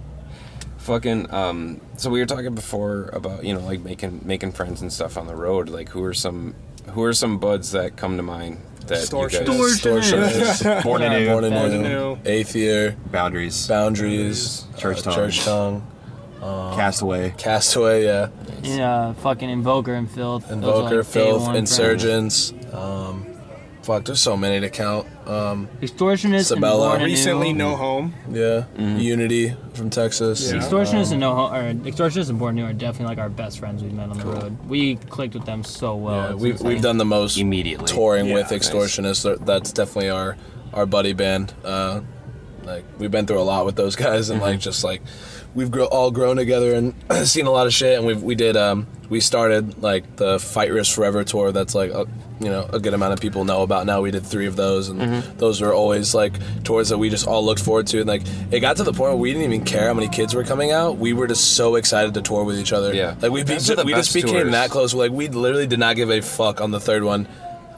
fucking 0.78 1.32
um 1.32 1.80
so 1.98 2.10
we 2.10 2.20
were 2.20 2.26
talking 2.26 2.56
before 2.56 3.10
about, 3.14 3.44
you 3.46 3.54
know, 3.54 3.60
like 3.62 3.82
making 3.82 4.22
making 4.26 4.52
friends 4.54 4.82
and 4.82 4.92
stuff 4.92 5.18
on 5.18 5.28
the 5.28 5.36
road. 5.36 5.70
Like 5.70 5.90
who 5.90 6.04
are 6.04 6.14
some 6.14 6.56
who 6.94 7.04
are 7.04 7.14
some 7.14 7.38
buds 7.38 7.72
that 7.74 7.96
come 7.98 8.18
to 8.18 8.24
mind 8.24 8.60
that 8.88 9.12
you 9.12 9.30
guys 9.30 9.40
Extortionist. 9.40 10.00
Extortionist. 10.02 10.84
Born 10.84 11.02
anew. 11.02 11.28
Born 11.28 11.50
Born 11.50 11.72
anew. 11.72 11.86
anew. 11.86 12.18
Eighth 12.26 12.56
year. 12.56 12.96
Boundaries. 13.12 13.68
Boundaries. 13.68 14.66
Church 14.78 15.00
uh, 15.00 15.02
tongue. 15.04 15.16
Church 15.16 15.40
Tongue. 15.44 15.88
Castaway. 16.42 17.34
Castaway. 17.38 18.04
Yeah. 18.04 18.30
Yeah, 18.64 19.14
fucking 19.14 19.50
Invoker 19.50 19.94
and 19.94 20.10
Filth. 20.10 20.52
Invoker, 20.52 20.98
like, 20.98 21.06
Filth, 21.06 21.56
Insurgents. 21.56 22.54
Um, 22.74 23.26
fuck, 23.84 24.06
there's 24.06 24.20
so 24.22 24.36
many 24.38 24.60
to 24.62 24.70
count. 24.70 25.08
Um, 25.28 25.68
friends. 25.68 25.92
Extortionist 25.92 26.52
and 26.52 26.62
Born 26.62 26.96
Anew. 27.02 27.06
Recently, 27.06 27.54
no 27.54 27.76
home. 27.76 28.14
yeah. 28.32 28.66
Unity 28.78 29.56
from 29.74 29.90
Texas. 29.90 30.52
Yeah. 30.52 30.60
Extortionist 30.60 31.12
and 31.12 31.20
no 31.20 31.34
Ho- 31.36 31.54
or 31.56 31.74
Extortionist 31.74 32.30
and 32.30 32.40
Born 32.40 32.58
Anew 32.58 32.68
are 32.70 32.74
definitely 32.74 33.08
like 33.16 33.20
our 33.20 33.30
best 33.30 33.60
friends 33.60 33.84
we've 33.84 33.94
met 33.94 34.10
on 34.10 34.18
the 34.18 34.26
road. 34.26 34.58
We 34.68 34.96
clicked 34.96 35.34
with 35.34 35.46
them 35.46 35.64
so 35.64 35.96
well. 35.96 36.30
Yeah, 36.32 36.36
we've, 36.36 36.52
insane. 36.54 36.68
we've 36.68 36.82
done 36.82 36.98
the 36.98 37.06
most 37.06 37.38
Immediately. 37.38 37.88
touring 37.88 38.28
Yeah, 38.28 38.36
with 38.36 38.52
nice. 38.52 38.70
Extortionists. 38.70 39.46
That's 39.46 39.72
definitely 39.72 40.10
our 40.10 40.38
our 40.74 40.86
buddy 40.86 41.14
band. 41.14 41.54
Uh, 41.64 42.02
like 42.64 42.86
we've 43.00 43.12
been 43.12 43.26
through 43.26 43.40
a 43.40 43.44
lot 43.44 43.66
with 43.66 43.76
those 43.76 43.96
guys, 43.96 44.30
and 44.30 44.40
like 44.42 44.60
just 44.60 44.84
like 44.84 45.02
we've 45.56 45.72
gro- 45.72 45.86
all 45.86 46.12
grown 46.12 46.38
together 46.38 46.74
and 46.74 46.94
seen 47.28 47.46
a 47.46 47.52
lot 47.52 47.68
of 47.68 47.74
shit. 47.74 47.98
And 47.98 48.08
we 48.08 48.14
we 48.14 48.36
did 48.36 48.56
um 48.58 48.88
we 49.10 49.20
started 49.20 49.82
like 49.82 50.16
the 50.16 50.40
Fight 50.40 50.72
Risk 50.72 50.96
Forever 50.96 51.24
tour. 51.24 51.52
That's 51.52 51.76
like 51.76 51.92
a, 51.92 52.08
you 52.40 52.50
know 52.50 52.68
a 52.72 52.80
good 52.80 52.94
amount 52.94 53.14
of 53.14 53.20
people 53.20 53.44
know 53.46 53.62
about 53.62 53.86
now. 53.86 54.02
We 54.02 54.10
did 54.12 54.26
three 54.26 54.48
of 54.48 54.56
those, 54.56 54.88
and 54.90 55.22
those 55.38 55.62
were 55.62 55.74
always 55.74 56.16
like 56.16 56.34
tours 56.64 56.90
that 56.90 56.98
we 56.98 57.10
just 57.10 57.28
all 57.28 57.44
looked 57.46 57.62
forward 57.62 57.88
to. 57.88 58.00
And 58.00 58.08
like 58.08 58.24
it 58.52 58.62
got 58.62 58.78
to 58.78 58.84
the 58.84 58.94
point 58.94 59.12
where 59.12 59.16
we 59.18 59.34
didn't 59.34 59.52
even 59.54 59.66
care 59.66 59.88
how 59.88 59.94
many 59.94 60.08
kids 60.08 60.34
were 60.34 60.44
coming 60.44 60.72
out. 60.72 60.98
We 60.98 61.14
were 61.14 61.28
just 61.28 61.56
so 61.56 61.76
excited 61.76 62.14
to 62.16 62.22
tour 62.22 62.44
with 62.44 62.58
each 62.58 62.72
other. 62.74 62.94
Yeah. 62.94 63.16
like 63.22 63.32
we 63.32 63.44
be, 63.44 63.56
Those 63.56 63.84
we 63.84 63.94
just 63.94 64.14
became 64.14 64.32
tours. 64.34 64.52
that 64.54 64.70
close. 64.70 64.94
Like 64.94 65.12
we 65.12 65.28
literally 65.28 65.68
did 65.68 65.80
not 65.80 65.96
give 65.98 66.10
a 66.10 66.22
fuck 66.22 66.62
on 66.62 66.72
the 66.72 66.80
third 66.80 67.04
one 67.04 67.26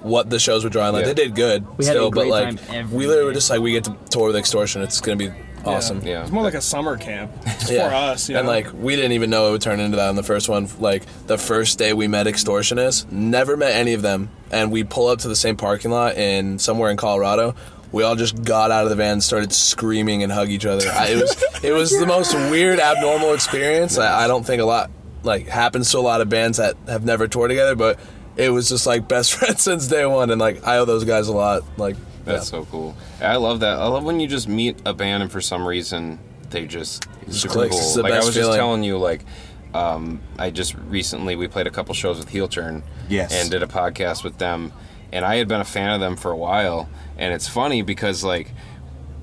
what 0.01 0.29
the 0.29 0.37
shows 0.39 0.63
were 0.63 0.69
drawing. 0.69 0.93
Like 0.93 1.05
Yeah. 1.07 1.13
they 1.13 1.23
did 1.25 1.35
good 1.35 1.65
We 1.77 1.85
had 1.85 1.95
a 1.95 1.99
still, 1.99 2.11
but 2.11 2.21
great 2.27 2.29
like 2.31 2.47
time 2.65 2.75
every 2.75 2.97
we 2.97 3.07
literally 3.07 3.27
were 3.29 3.33
just 3.33 3.49
like 3.49 3.59
we 3.61 3.71
get 3.71 3.85
to 3.85 3.95
tour 4.11 4.27
with 4.27 4.35
Extortion. 4.35 4.81
It's 4.81 5.01
gonna 5.01 5.15
be 5.17 5.31
awesome. 5.65 6.01
Yeah. 6.05 6.21
It's 6.23 6.31
more 6.31 6.43
like 6.43 6.53
a 6.53 6.61
summer 6.61 6.97
camp 6.97 7.31
It's 7.45 7.69
Yeah. 7.71 7.89
for 7.89 7.95
us. 7.95 8.29
You 8.29 8.37
and 8.37 8.45
know? 8.45 8.51
like 8.51 8.67
we 8.73 8.95
didn't 8.95 9.13
even 9.13 9.29
know 9.29 9.49
it 9.49 9.51
would 9.51 9.61
turn 9.61 9.79
into 9.79 9.97
that 9.97 10.09
on 10.09 10.15
the 10.15 10.23
first 10.23 10.49
one. 10.49 10.67
Like 10.79 11.03
the 11.27 11.37
first 11.37 11.77
day 11.79 11.93
we 11.93 12.07
met 12.07 12.25
extortionists, 12.27 13.11
never 13.11 13.55
met 13.57 13.71
any 13.73 13.93
of 13.93 14.01
them, 14.01 14.29
and 14.51 14.71
we 14.71 14.83
pull 14.83 15.07
up 15.07 15.19
to 15.19 15.27
the 15.27 15.35
same 15.35 15.55
parking 15.57 15.91
lot 15.91 16.15
in 16.17 16.59
somewhere 16.59 16.91
in 16.91 16.97
Colorado. 16.97 17.55
We 17.91 18.01
all 18.03 18.15
just 18.15 18.43
got 18.43 18.71
out 18.71 18.85
of 18.85 18.89
the 18.89 18.95
van, 18.95 19.13
and 19.13 19.23
started 19.23 19.53
screaming 19.53 20.23
and 20.23 20.31
hug 20.31 20.49
each 20.49 20.65
other. 20.65 20.87
I, 20.89 21.09
it 21.09 21.21
was 21.21 21.43
it 21.63 21.71
was 21.73 21.91
the 21.99 22.07
most 22.07 22.33
weird, 22.51 22.79
abnormal 22.79 23.33
experience. 23.33 23.97
I, 23.99 24.23
I 24.23 24.27
don't 24.27 24.43
think 24.43 24.61
a 24.61 24.65
lot 24.65 24.89
like 25.21 25.47
happens 25.47 25.91
to 25.91 25.99
a 25.99 26.01
lot 26.01 26.19
of 26.19 26.27
bands 26.27 26.57
that 26.57 26.75
have 26.87 27.05
never 27.05 27.27
toured 27.27 27.49
together, 27.51 27.75
but 27.75 27.99
it 28.35 28.49
was 28.49 28.67
just 28.67 28.87
like 28.87 29.07
best 29.07 29.33
friends 29.35 29.61
since 29.61 29.87
day 29.87 30.05
one, 30.07 30.31
and 30.31 30.41
like 30.41 30.65
I 30.65 30.77
owe 30.79 30.85
those 30.85 31.03
guys 31.03 31.27
a 31.27 31.33
lot. 31.33 31.61
Like 31.77 31.95
That's 32.25 32.45
yeah. 32.51 32.59
so 32.59 32.65
cool. 32.65 32.95
I 33.21 33.35
love 33.35 33.59
that. 33.61 33.77
I 33.79 33.87
love 33.87 34.03
when 34.03 34.19
you 34.19 34.27
just 34.27 34.47
meet 34.47 34.77
a 34.85 34.93
band 34.93 35.23
and 35.23 35.31
for 35.31 35.41
some 35.41 35.65
reason 35.67 36.19
they 36.49 36.65
just 36.65 37.03
super 37.31 37.53
clicks. 37.53 37.75
cool. 37.75 37.79
It's 37.83 37.95
the 37.95 38.03
like 38.03 38.13
I 38.13 38.17
was 38.17 38.33
feeling. 38.33 38.47
just 38.49 38.57
telling 38.57 38.83
you, 38.83 38.97
like 38.97 39.25
um, 39.73 40.21
I 40.37 40.49
just 40.51 40.75
recently 40.87 41.35
we 41.35 41.47
played 41.47 41.67
a 41.67 41.71
couple 41.71 41.93
shows 41.95 42.17
with 42.19 42.29
Heel 42.29 42.47
Turn, 42.47 42.83
Yes. 43.09 43.33
and 43.33 43.49
did 43.49 43.63
a 43.63 43.67
podcast 43.67 44.23
with 44.23 44.37
them, 44.37 44.71
and 45.11 45.25
I 45.25 45.35
had 45.37 45.47
been 45.47 45.61
a 45.61 45.65
fan 45.65 45.89
of 45.91 45.99
them 45.99 46.15
for 46.15 46.31
a 46.31 46.37
while, 46.37 46.87
and 47.17 47.33
it's 47.33 47.47
funny 47.47 47.81
because 47.81 48.23
like 48.23 48.51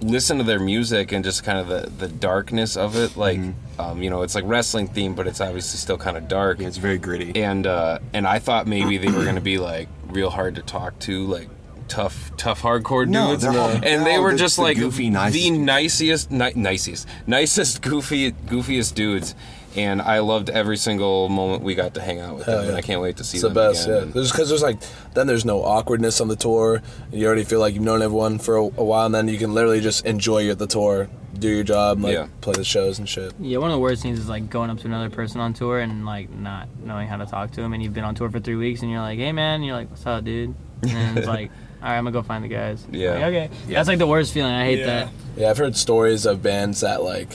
listen 0.02 0.38
to 0.38 0.44
their 0.44 0.58
music 0.58 1.12
and 1.12 1.22
just 1.24 1.44
kind 1.44 1.58
of 1.58 1.68
the 1.68 1.88
the 1.90 2.08
darkness 2.08 2.76
of 2.76 2.96
it, 2.96 3.16
like 3.16 3.38
Mm-hmm. 3.38 3.80
um, 3.80 4.02
you 4.02 4.10
know 4.10 4.22
it's 4.22 4.34
like 4.34 4.44
wrestling 4.46 4.88
theme, 4.88 5.14
but 5.14 5.26
it's 5.26 5.40
obviously 5.40 5.78
still 5.78 5.98
kind 5.98 6.16
of 6.16 6.26
dark. 6.26 6.58
Yeah, 6.60 6.66
it's 6.66 6.78
very 6.78 6.98
gritty. 6.98 7.40
and 7.40 7.66
uh, 7.66 8.00
and 8.12 8.26
I 8.26 8.40
thought 8.40 8.66
maybe 8.66 8.98
they 8.98 9.10
were 9.12 9.24
gonna 9.24 9.40
be 9.40 9.58
like 9.58 9.88
real 10.08 10.30
hard 10.30 10.56
to 10.56 10.62
talk 10.62 10.98
to, 11.00 11.26
like 11.26 11.48
tough, 11.90 12.30
tough 12.38 12.62
hardcore 12.62 13.06
No, 13.06 13.32
dudes, 13.32 13.42
they're 13.42 13.52
all- 13.52 13.68
and 13.70 13.82
they're 13.82 14.04
they 14.04 14.18
were 14.18 14.32
the- 14.32 14.38
just 14.38 14.56
the 14.56 14.62
like 14.62 14.78
goofy, 14.78 15.10
nicest 15.10 15.34
the 15.42 15.50
nicest, 15.50 16.30
ni- 16.30 16.52
nicest, 16.54 17.06
nicest, 17.26 17.82
goofy, 17.82 18.32
goofiest 18.32 18.94
dudes. 18.94 19.34
And 19.76 20.02
I 20.02 20.18
loved 20.18 20.50
every 20.50 20.76
single 20.76 21.28
moment 21.28 21.62
we 21.62 21.76
got 21.76 21.94
to 21.94 22.00
hang 22.00 22.18
out 22.18 22.34
with 22.38 22.46
Hell 22.46 22.58
them, 22.58 22.68
and. 22.70 22.76
I 22.76 22.80
can't 22.80 23.00
wait 23.00 23.18
to 23.18 23.24
see 23.24 23.36
It's 23.36 23.42
the 23.42 23.50
them 23.50 23.54
best, 23.72 23.86
again. 23.86 24.12
yeah. 24.14 24.22
Because 24.22 24.48
there's 24.48 24.62
like 24.62 24.78
then 25.14 25.28
there's 25.28 25.44
no 25.44 25.62
awkwardness 25.62 26.20
on 26.20 26.26
the 26.26 26.34
tour. 26.34 26.82
You 27.12 27.26
already 27.26 27.44
feel 27.44 27.60
like 27.60 27.74
you've 27.74 27.84
known 27.84 28.02
everyone 28.02 28.38
for 28.40 28.56
a, 28.56 28.62
a 28.64 28.84
while, 28.84 29.06
and 29.06 29.14
then 29.14 29.28
you 29.28 29.38
can 29.38 29.54
literally 29.54 29.80
just 29.80 30.04
enjoy 30.04 30.52
the 30.54 30.66
tour, 30.66 31.08
do 31.38 31.48
your 31.48 31.62
job, 31.62 32.00
like 32.00 32.14
Yeah. 32.14 32.26
play 32.40 32.54
the 32.54 32.64
shows 32.64 32.98
and 32.98 33.08
shit. 33.08 33.32
Yeah, 33.38 33.58
one 33.58 33.70
of 33.70 33.74
the 33.74 33.80
worst 33.80 34.02
things 34.02 34.18
is 34.18 34.28
like 34.28 34.50
going 34.50 34.70
up 34.70 34.78
to 34.80 34.86
another 34.88 35.08
person 35.08 35.40
on 35.40 35.52
tour 35.52 35.78
and 35.78 36.04
like 36.04 36.30
not 36.30 36.66
knowing 36.84 37.06
how 37.06 37.18
to 37.18 37.26
talk 37.26 37.52
to 37.52 37.60
them, 37.60 37.72
and 37.72 37.80
you've 37.80 37.94
been 37.94 38.02
on 38.04 38.16
tour 38.16 38.28
for 38.28 38.40
three 38.40 38.56
weeks, 38.56 38.82
and 38.82 38.90
you're 38.90 39.00
like, 39.00 39.20
"Hey, 39.20 39.30
man," 39.30 39.56
and 39.56 39.64
you're 39.66 39.76
like, 39.76 39.88
"What's 39.90 40.04
up, 40.04 40.24
dude?" 40.24 40.52
And 40.82 40.90
then 40.90 41.18
it's 41.18 41.28
like, 41.28 41.52
"All 41.82 41.88
right, 41.88 41.96
I'm 41.98 42.04
gonna 42.04 42.12
go 42.12 42.22
find 42.22 42.44
the 42.44 42.48
guys." 42.48 42.84
Yeah. 42.90 43.12
Like, 43.14 43.22
okay. 43.24 43.50
That's 43.68 43.88
like 43.88 43.98
the 43.98 44.06
worst 44.06 44.32
feeling. 44.32 44.52
I 44.52 44.64
hate 44.64 44.80
Yeah. 44.80 44.86
that. 44.86 45.08
Yeah, 45.36 45.50
I've 45.50 45.58
heard 45.58 45.76
stories 45.76 46.26
of 46.26 46.42
bands 46.42 46.80
that 46.80 47.02
like 47.02 47.28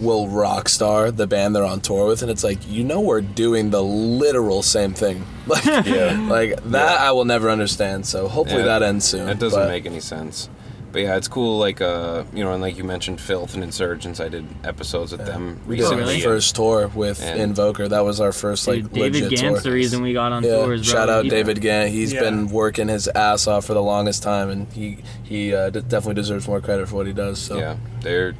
will 0.00 0.28
rock 0.28 0.68
star 0.68 1.10
the 1.10 1.26
band 1.26 1.56
they're 1.56 1.64
on 1.64 1.80
tour 1.80 2.06
with, 2.06 2.22
and 2.22 2.30
it's 2.30 2.44
like 2.44 2.58
you 2.68 2.84
know 2.84 3.00
we're 3.00 3.20
doing 3.20 3.70
the 3.70 3.82
literal 3.82 4.62
same 4.62 4.94
thing. 4.94 5.24
Like, 5.48 5.64
Yeah. 5.64 6.26
like 6.28 6.62
that 6.70 7.00
I 7.00 7.10
will 7.12 7.24
never 7.24 7.48
understand. 7.50 8.04
So 8.06 8.28
hopefully 8.28 8.60
Yeah, 8.60 8.78
that 8.78 8.82
ends 8.82 9.06
soon. 9.06 9.26
That 9.26 9.38
doesn't 9.38 9.58
but- 9.58 9.68
make 9.68 9.86
any 9.86 10.00
sense. 10.00 10.48
But 10.90 11.02
yeah, 11.02 11.16
it's 11.16 11.28
cool. 11.28 11.58
Like 11.58 11.80
uh, 11.82 12.24
you 12.32 12.42
know, 12.42 12.52
and 12.52 12.62
like 12.62 12.78
you 12.78 12.84
mentioned, 12.84 13.20
Filth 13.20 13.54
and 13.54 13.62
Insurgents. 13.62 14.20
I 14.20 14.28
did 14.28 14.46
episodes 14.64 15.12
with 15.12 15.26
them 15.26 15.60
We 15.66 15.76
did 15.76 15.82
recently. 15.82 16.02
really? 16.02 16.16
the 16.16 16.22
first 16.22 16.54
tour 16.56 16.88
with 16.88 17.22
And- 17.22 17.40
Invoker. 17.40 17.88
That 17.88 18.04
was 18.04 18.20
our 18.20 18.32
first 18.32 18.66
like 18.66 18.84
Dude, 18.84 18.92
David 18.94 19.22
legit 19.24 19.38
Gant's 19.40 19.62
tour. 19.62 19.70
the 19.70 19.74
reason 19.76 20.02
we 20.02 20.12
got 20.14 20.32
on 20.32 20.42
Yeah, 20.42 20.56
tours, 20.64 20.82
bro. 20.90 20.98
shout 20.98 21.08
out 21.10 21.24
He- 21.24 21.30
David 21.30 21.60
Gant. 21.60 21.90
He's 21.90 22.12
Yeah. 22.12 22.20
been 22.20 22.48
working 22.48 22.88
his 22.88 23.06
ass 23.08 23.46
off 23.46 23.66
for 23.66 23.74
the 23.74 23.82
longest 23.82 24.22
time, 24.22 24.48
and 24.48 24.66
he 24.72 24.98
he 25.22 25.54
uh, 25.54 25.68
d- 25.70 25.80
definitely 25.82 26.14
deserves 26.14 26.48
more 26.48 26.60
credit 26.62 26.88
for 26.88 26.96
what 26.96 27.06
he 27.06 27.12
does. 27.12 27.38
So 27.38 27.58
Yeah, 27.58 27.76
they're 28.00 28.34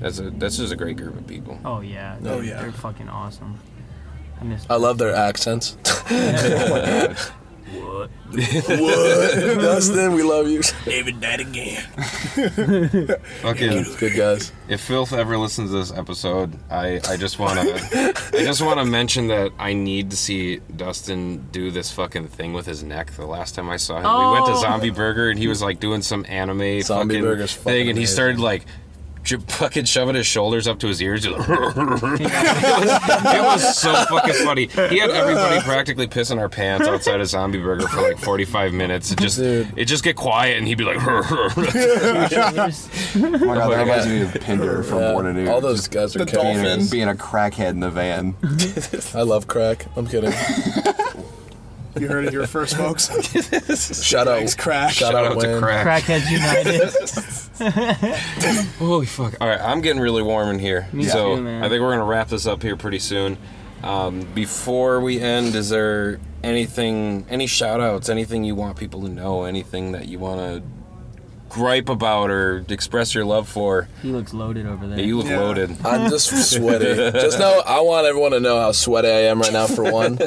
that's 0.00 0.18
a 0.18 0.30
that's 0.30 0.56
just 0.56 0.72
a 0.72 0.76
great 0.76 0.96
group 0.96 1.16
of 1.18 1.26
people. 1.26 1.58
Oh 1.64 1.80
yeah. 1.82 2.16
Oh, 2.24 2.40
yeah. 2.40 2.62
They're 2.62 2.72
fucking 2.72 3.08
awesome. 3.10 3.58
I 4.40 4.44
miss. 4.44 4.66
I 4.70 4.76
love 4.76 4.96
their 4.98 5.14
accents. 5.14 5.76
What? 7.72 8.10
what, 8.10 9.34
Dustin? 9.60 10.12
We 10.12 10.22
love 10.22 10.46
you. 10.48 10.62
David 10.84 11.20
that 11.20 11.40
again. 11.40 11.82
Fucking 13.42 13.84
Good 13.98 14.16
guys. 14.16 14.52
if 14.68 14.80
Filth 14.80 15.12
ever 15.12 15.36
listens 15.38 15.70
to 15.70 15.76
this 15.78 15.92
episode, 15.92 16.58
I, 16.70 17.00
I 17.08 17.16
just 17.16 17.38
wanna 17.38 17.62
I 17.62 18.12
just 18.44 18.62
wanna 18.62 18.84
mention 18.84 19.28
that 19.28 19.52
I 19.58 19.72
need 19.72 20.10
to 20.10 20.16
see 20.16 20.58
Dustin 20.76 21.48
do 21.50 21.70
this 21.70 21.90
fucking 21.92 22.28
thing 22.28 22.52
with 22.52 22.66
his 22.66 22.82
neck. 22.82 23.12
The 23.12 23.26
last 23.26 23.54
time 23.54 23.70
I 23.70 23.76
saw 23.76 23.96
him, 23.96 24.02
we 24.04 24.32
went 24.32 24.46
to 24.46 24.52
Oh. 24.52 24.60
Zombie 24.60 24.90
Burger 24.90 25.30
and 25.30 25.38
he 25.38 25.48
was 25.48 25.62
like 25.62 25.80
doing 25.80 26.02
some 26.02 26.26
anime 26.28 26.82
Zombie 26.82 27.14
fucking 27.14 27.22
Burger's 27.22 27.52
fucking 27.52 27.64
thing, 27.72 27.88
and 27.88 27.96
he 27.98 28.02
amazing. 28.04 28.14
started 28.14 28.40
like. 28.40 28.66
J- 29.22 29.36
Fucking 29.36 29.84
shoving 29.84 30.14
his 30.14 30.26
shoulders 30.26 30.66
up 30.68 30.78
to 30.80 30.86
his 30.88 31.00
ears. 31.00 31.26
Like, 31.26 31.48
it, 31.48 31.48
was, 31.48 32.20
it 32.20 33.42
was 33.42 33.78
so 33.78 33.92
fucking 34.06 34.34
funny. 34.44 34.66
He 34.66 34.98
had 34.98 35.10
everybody 35.10 35.60
practically 35.60 36.06
pissing 36.08 36.38
our 36.38 36.48
pants 36.48 36.86
outside 36.88 37.20
of 37.20 37.26
Zombie 37.28 37.58
Burger 37.60 37.86
for 37.88 38.02
like 38.02 38.18
45 38.18 38.72
minutes. 38.72 39.12
It 39.12 39.18
just 39.20 39.38
Dude. 39.38 39.72
it 39.76 39.84
just 39.86 40.04
get 40.04 40.16
quiet 40.16 40.58
and 40.58 40.66
he'd 40.66 40.78
be 40.78 40.84
like, 40.84 40.98
Oh 41.06 41.50
my 41.56 42.28
god, 42.28 42.72
that 43.70 43.78
reminds 43.80 44.06
me 44.06 44.22
of 44.22 44.34
Pinder 44.40 44.82
from 44.82 44.98
Yeah, 45.00 45.12
Born 45.12 45.26
Anew. 45.26 45.48
all 45.50 45.60
those 45.60 45.88
guys 45.88 46.14
are 46.16 46.20
The 46.20 46.26
kicking 46.26 46.88
being 46.90 47.08
a 47.08 47.14
crackhead 47.14 47.70
in 47.70 47.80
the 47.80 47.90
van. 47.90 48.34
I 49.14 49.22
love 49.22 49.46
crack. 49.46 49.86
I'm 49.96 50.06
kidding. 50.06 50.32
You 51.98 52.08
heard 52.08 52.24
it 52.24 52.30
here 52.32 52.46
first, 52.46 52.76
folks. 52.76 53.08
Shout 54.02 54.26
out, 54.26 54.38
Thanks, 54.38 54.54
Crack. 54.54 54.92
Shout, 54.92 55.12
shout 55.12 55.24
out, 55.26 55.32
out 55.36 55.40
to 55.40 55.46
Wayne. 55.48 55.60
Crack. 55.60 56.02
Crackheads 56.04 56.30
United. 56.30 58.16
Holy 58.78 59.06
fuck! 59.06 59.34
All 59.40 59.48
right, 59.48 59.60
I'm 59.60 59.80
getting 59.82 60.00
really 60.00 60.22
warm 60.22 60.48
in 60.48 60.58
here, 60.58 60.88
Me 60.92 61.04
so 61.04 61.36
too, 61.36 61.42
man. 61.42 61.62
I 61.62 61.68
think 61.68 61.82
we're 61.82 61.92
gonna 61.92 62.04
wrap 62.04 62.28
this 62.28 62.46
up 62.46 62.62
here 62.62 62.76
pretty 62.76 62.98
soon. 62.98 63.36
Um, 63.82 64.22
before 64.34 65.00
we 65.00 65.20
end, 65.20 65.54
is 65.54 65.68
there 65.68 66.18
anything, 66.42 67.26
any 67.28 67.46
shout 67.46 67.80
outs, 67.80 68.08
anything 68.08 68.44
you 68.44 68.54
want 68.54 68.76
people 68.78 69.02
to 69.02 69.08
know, 69.08 69.44
anything 69.44 69.92
that 69.92 70.06
you 70.08 70.18
want 70.18 70.40
to 70.40 70.62
gripe 71.48 71.88
about 71.88 72.30
or 72.30 72.64
express 72.68 73.14
your 73.14 73.24
love 73.24 73.48
for? 73.48 73.88
He 74.00 74.08
looks 74.10 74.32
loaded 74.32 74.66
over 74.66 74.86
there. 74.86 75.00
You 75.00 75.18
look 75.18 75.26
Yeah. 75.26 75.40
loaded. 75.40 75.76
I'm 75.84 76.08
just 76.10 76.50
sweaty. 76.52 76.94
Just 77.12 77.38
know 77.38 77.60
I 77.66 77.80
want 77.80 78.06
everyone 78.06 78.30
to 78.32 78.40
know 78.40 78.58
how 78.58 78.72
sweaty 78.72 79.08
I 79.08 79.22
am 79.30 79.40
right 79.40 79.52
now. 79.52 79.66
For 79.66 79.90
one, 79.92 80.18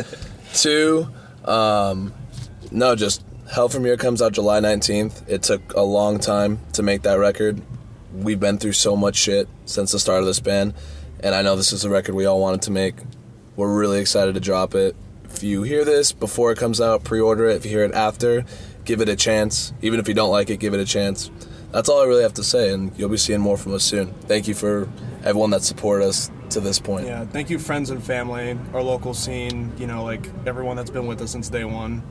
two, 0.54 1.08
um, 1.48 2.14
no, 2.72 2.96
just 2.96 3.24
Hell 3.52 3.70
from 3.70 3.86
Here 3.86 3.96
comes 3.96 4.22
out 4.22 4.34
July 4.34 4.60
19th. 4.60 5.30
It 5.30 5.44
took 5.44 5.74
a 5.74 5.82
long 5.82 6.20
time 6.20 6.60
to 6.74 6.82
make 6.82 7.04
that 7.04 7.20
record. 7.20 7.62
We've 8.14 8.40
been 8.40 8.58
through 8.58 8.74
so 8.74 8.96
much 8.96 9.16
shit 9.16 9.48
since 9.66 9.92
the 9.92 10.00
start 10.00 10.20
of 10.22 10.26
this 10.26 10.40
band, 10.40 10.74
and 11.20 11.36
I 11.36 11.42
know 11.42 11.56
this 11.56 11.72
is 11.72 11.86
a 11.86 11.90
record 11.90 12.16
we 12.16 12.26
all 12.26 12.40
wanted 12.40 12.64
to 12.64 12.72
make. 12.72 12.96
We're 13.56 13.74
really 13.74 14.00
excited 14.00 14.34
to 14.34 14.42
drop 14.42 14.74
it. 14.74 14.96
If 15.26 15.44
you 15.44 15.64
hear 15.64 15.86
this 15.86 16.12
before 16.12 16.52
it 16.52 16.58
comes 16.58 16.82
out, 16.82 17.04
pre-order 17.04 17.48
it. 17.48 17.58
If 17.58 17.66
you 17.66 17.72
hear 17.72 17.84
it 17.84 17.94
after, 17.94 18.46
give 18.84 19.02
it 19.02 19.10
a 19.10 19.16
chance. 19.16 19.74
Even 19.82 20.00
if 20.00 20.08
you 20.08 20.14
don't 20.14 20.32
like 20.32 20.50
it, 20.50 20.58
give 20.58 20.74
it 20.74 20.80
a 20.80 20.86
chance. 20.86 21.30
That's 21.72 21.90
all 21.90 22.02
I 22.02 22.06
really 22.06 22.24
have 22.24 22.34
to 22.36 22.44
say, 22.44 22.74
and 22.74 22.98
you'll 22.98 23.10
be 23.10 23.18
seeing 23.18 23.42
more 23.42 23.58
from 23.58 23.74
us 23.74 23.84
soon. 23.84 24.14
Thank 24.22 24.48
you 24.48 24.54
for 24.54 24.90
everyone 25.24 25.50
that 25.52 25.62
supported 25.62 26.06
us 26.08 26.32
to 26.56 26.62
this 26.62 26.80
point. 26.80 27.06
Yeah, 27.06 27.26
thank 27.26 27.50
you, 27.50 27.60
friends 27.60 27.90
and 27.90 28.02
family, 28.02 28.58
our 28.74 28.82
local 28.82 29.14
scene, 29.14 29.72
you 29.78 29.88
know, 29.88 30.04
like 30.04 30.28
everyone 30.46 30.78
that's 30.78 30.90
been 30.90 31.06
with 31.06 31.22
us 31.22 31.32
since 31.32 31.50
day 31.50 31.66
one. 31.66 32.02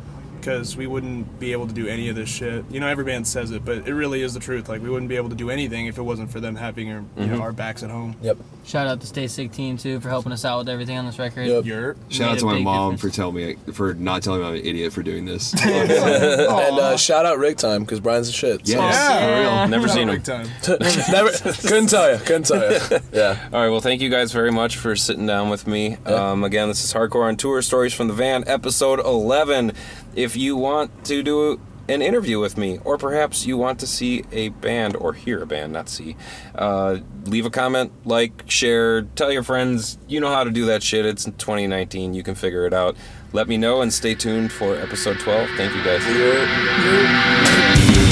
Because 0.44 0.76
we 0.76 0.86
wouldn't 0.86 1.38
be 1.40 1.52
able 1.52 1.66
to 1.66 1.72
do 1.72 1.86
any 1.88 2.10
of 2.10 2.16
this 2.16 2.28
shit. 2.28 2.64
You 2.70 2.78
know, 2.80 2.86
every 2.86 3.04
band 3.04 3.26
says 3.26 3.50
it, 3.50 3.64
but 3.64 3.88
it 3.88 3.94
really 3.94 4.20
is 4.20 4.34
the 4.34 4.40
truth. 4.40 4.68
Like, 4.68 4.82
we 4.82 4.90
wouldn't 4.90 5.08
be 5.08 5.16
able 5.16 5.30
to 5.30 5.34
do 5.34 5.48
anything 5.48 5.86
if 5.86 5.96
it 5.96 6.02
wasn't 6.02 6.30
for 6.30 6.38
them 6.38 6.54
having 6.56 6.92
our, 6.92 7.02
you 7.16 7.26
know, 7.26 7.40
our 7.40 7.52
backs 7.52 7.82
at 7.82 7.88
home. 7.90 8.14
Yep. 8.20 8.36
Shout 8.66 8.86
out 8.86 9.00
to 9.00 9.06
Stay 9.06 9.26
Sick 9.26 9.52
Team 9.52 9.76
too 9.78 10.00
for 10.00 10.08
helping 10.10 10.32
us 10.32 10.44
out 10.44 10.58
with 10.58 10.68
everything 10.68 10.98
on 10.98 11.06
this 11.06 11.18
record. 11.18 11.46
Yep. 11.46 11.64
You're. 11.64 11.96
Shout 12.10 12.20
Made 12.20 12.26
out 12.32 12.36
a 12.36 12.40
to 12.40 12.46
my 12.46 12.54
big 12.54 12.64
mom 12.64 12.92
difference. 12.94 13.14
for 13.14 13.16
telling 13.16 13.34
me 13.36 13.56
for 13.72 13.94
not 13.94 14.22
telling 14.22 14.40
me 14.42 14.46
I'm 14.46 14.54
an 14.54 14.60
idiot 14.66 14.92
for 14.92 15.02
doing 15.02 15.24
this. 15.24 15.54
And 15.64 16.78
uh, 16.78 16.96
shout 16.96 17.26
out 17.26 17.38
Rig 17.38 17.56
Time 17.56 17.82
because 17.84 18.00
Brian's 18.00 18.26
the 18.28 18.32
shit. 18.32 18.66
so- 18.66 18.72
Yes, 18.74 18.94
Yeah. 18.94 19.18
for 19.20 19.40
real. 19.40 19.68
Never 19.68 19.86
Not 19.86 19.94
seen 19.94 20.08
big 20.08 20.26
him. 20.26 20.46
time. 20.62 20.78
Never 21.10 21.30
couldn't 21.30 21.88
tell 21.88 22.12
you. 22.12 22.18
Couldn't 22.18 22.44
tell 22.46 22.70
you. 22.72 22.98
Yeah. 23.12 23.48
All 23.52 23.60
right, 23.62 23.68
well, 23.70 23.80
thank 23.80 24.00
you 24.00 24.08
guys 24.10 24.32
very 24.32 24.50
much 24.50 24.76
for 24.76 24.96
sitting 24.96 25.26
down 25.26 25.48
with 25.50 25.66
me. 25.66 25.96
Yeah. 26.06 26.30
Um, 26.32 26.42
again, 26.44 26.68
this 26.68 26.84
is 26.84 26.92
Hardcore 26.92 27.24
on 27.28 27.36
Tour 27.36 27.62
Stories 27.62 27.94
from 27.94 28.08
the 28.08 28.14
Van, 28.14 28.44
episode 28.46 28.98
11. 29.00 29.72
If 30.16 30.36
you 30.36 30.56
want 30.56 31.04
to 31.06 31.22
do 31.22 31.60
an 31.88 32.00
interview 32.00 32.40
with 32.40 32.56
me, 32.56 32.78
or 32.84 32.96
perhaps 32.96 33.46
you 33.46 33.58
want 33.58 33.78
to 33.80 33.86
see 33.86 34.24
a 34.32 34.48
band 34.48 34.96
or 34.96 35.12
hear 35.12 35.42
a 35.42 35.46
band, 35.46 35.72
not 35.72 35.88
see, 35.88 36.16
uh, 36.54 36.98
leave 37.26 37.44
a 37.44 37.50
comment, 37.50 37.92
like, 38.06 38.44
share, 38.46 39.02
tell 39.02 39.30
your 39.30 39.42
friends. 39.42 39.98
You 40.08 40.20
know 40.20 40.30
how 40.30 40.44
to 40.44 40.50
do 40.50 40.64
that 40.66 40.82
shit. 40.82 41.04
It's 41.04 41.24
2019. 41.24 42.14
You 42.14 42.22
can 42.22 42.34
figure 42.34 42.66
it 42.66 42.72
out. 42.72 42.96
Let 43.32 43.48
me 43.48 43.56
know 43.56 43.82
and 43.82 43.92
stay 43.92 44.14
tuned 44.14 44.52
for 44.52 44.76
episode 44.76 45.18
12. 45.18 45.50
Thank 45.56 45.74
you 45.74 45.84
guys. 45.84 48.03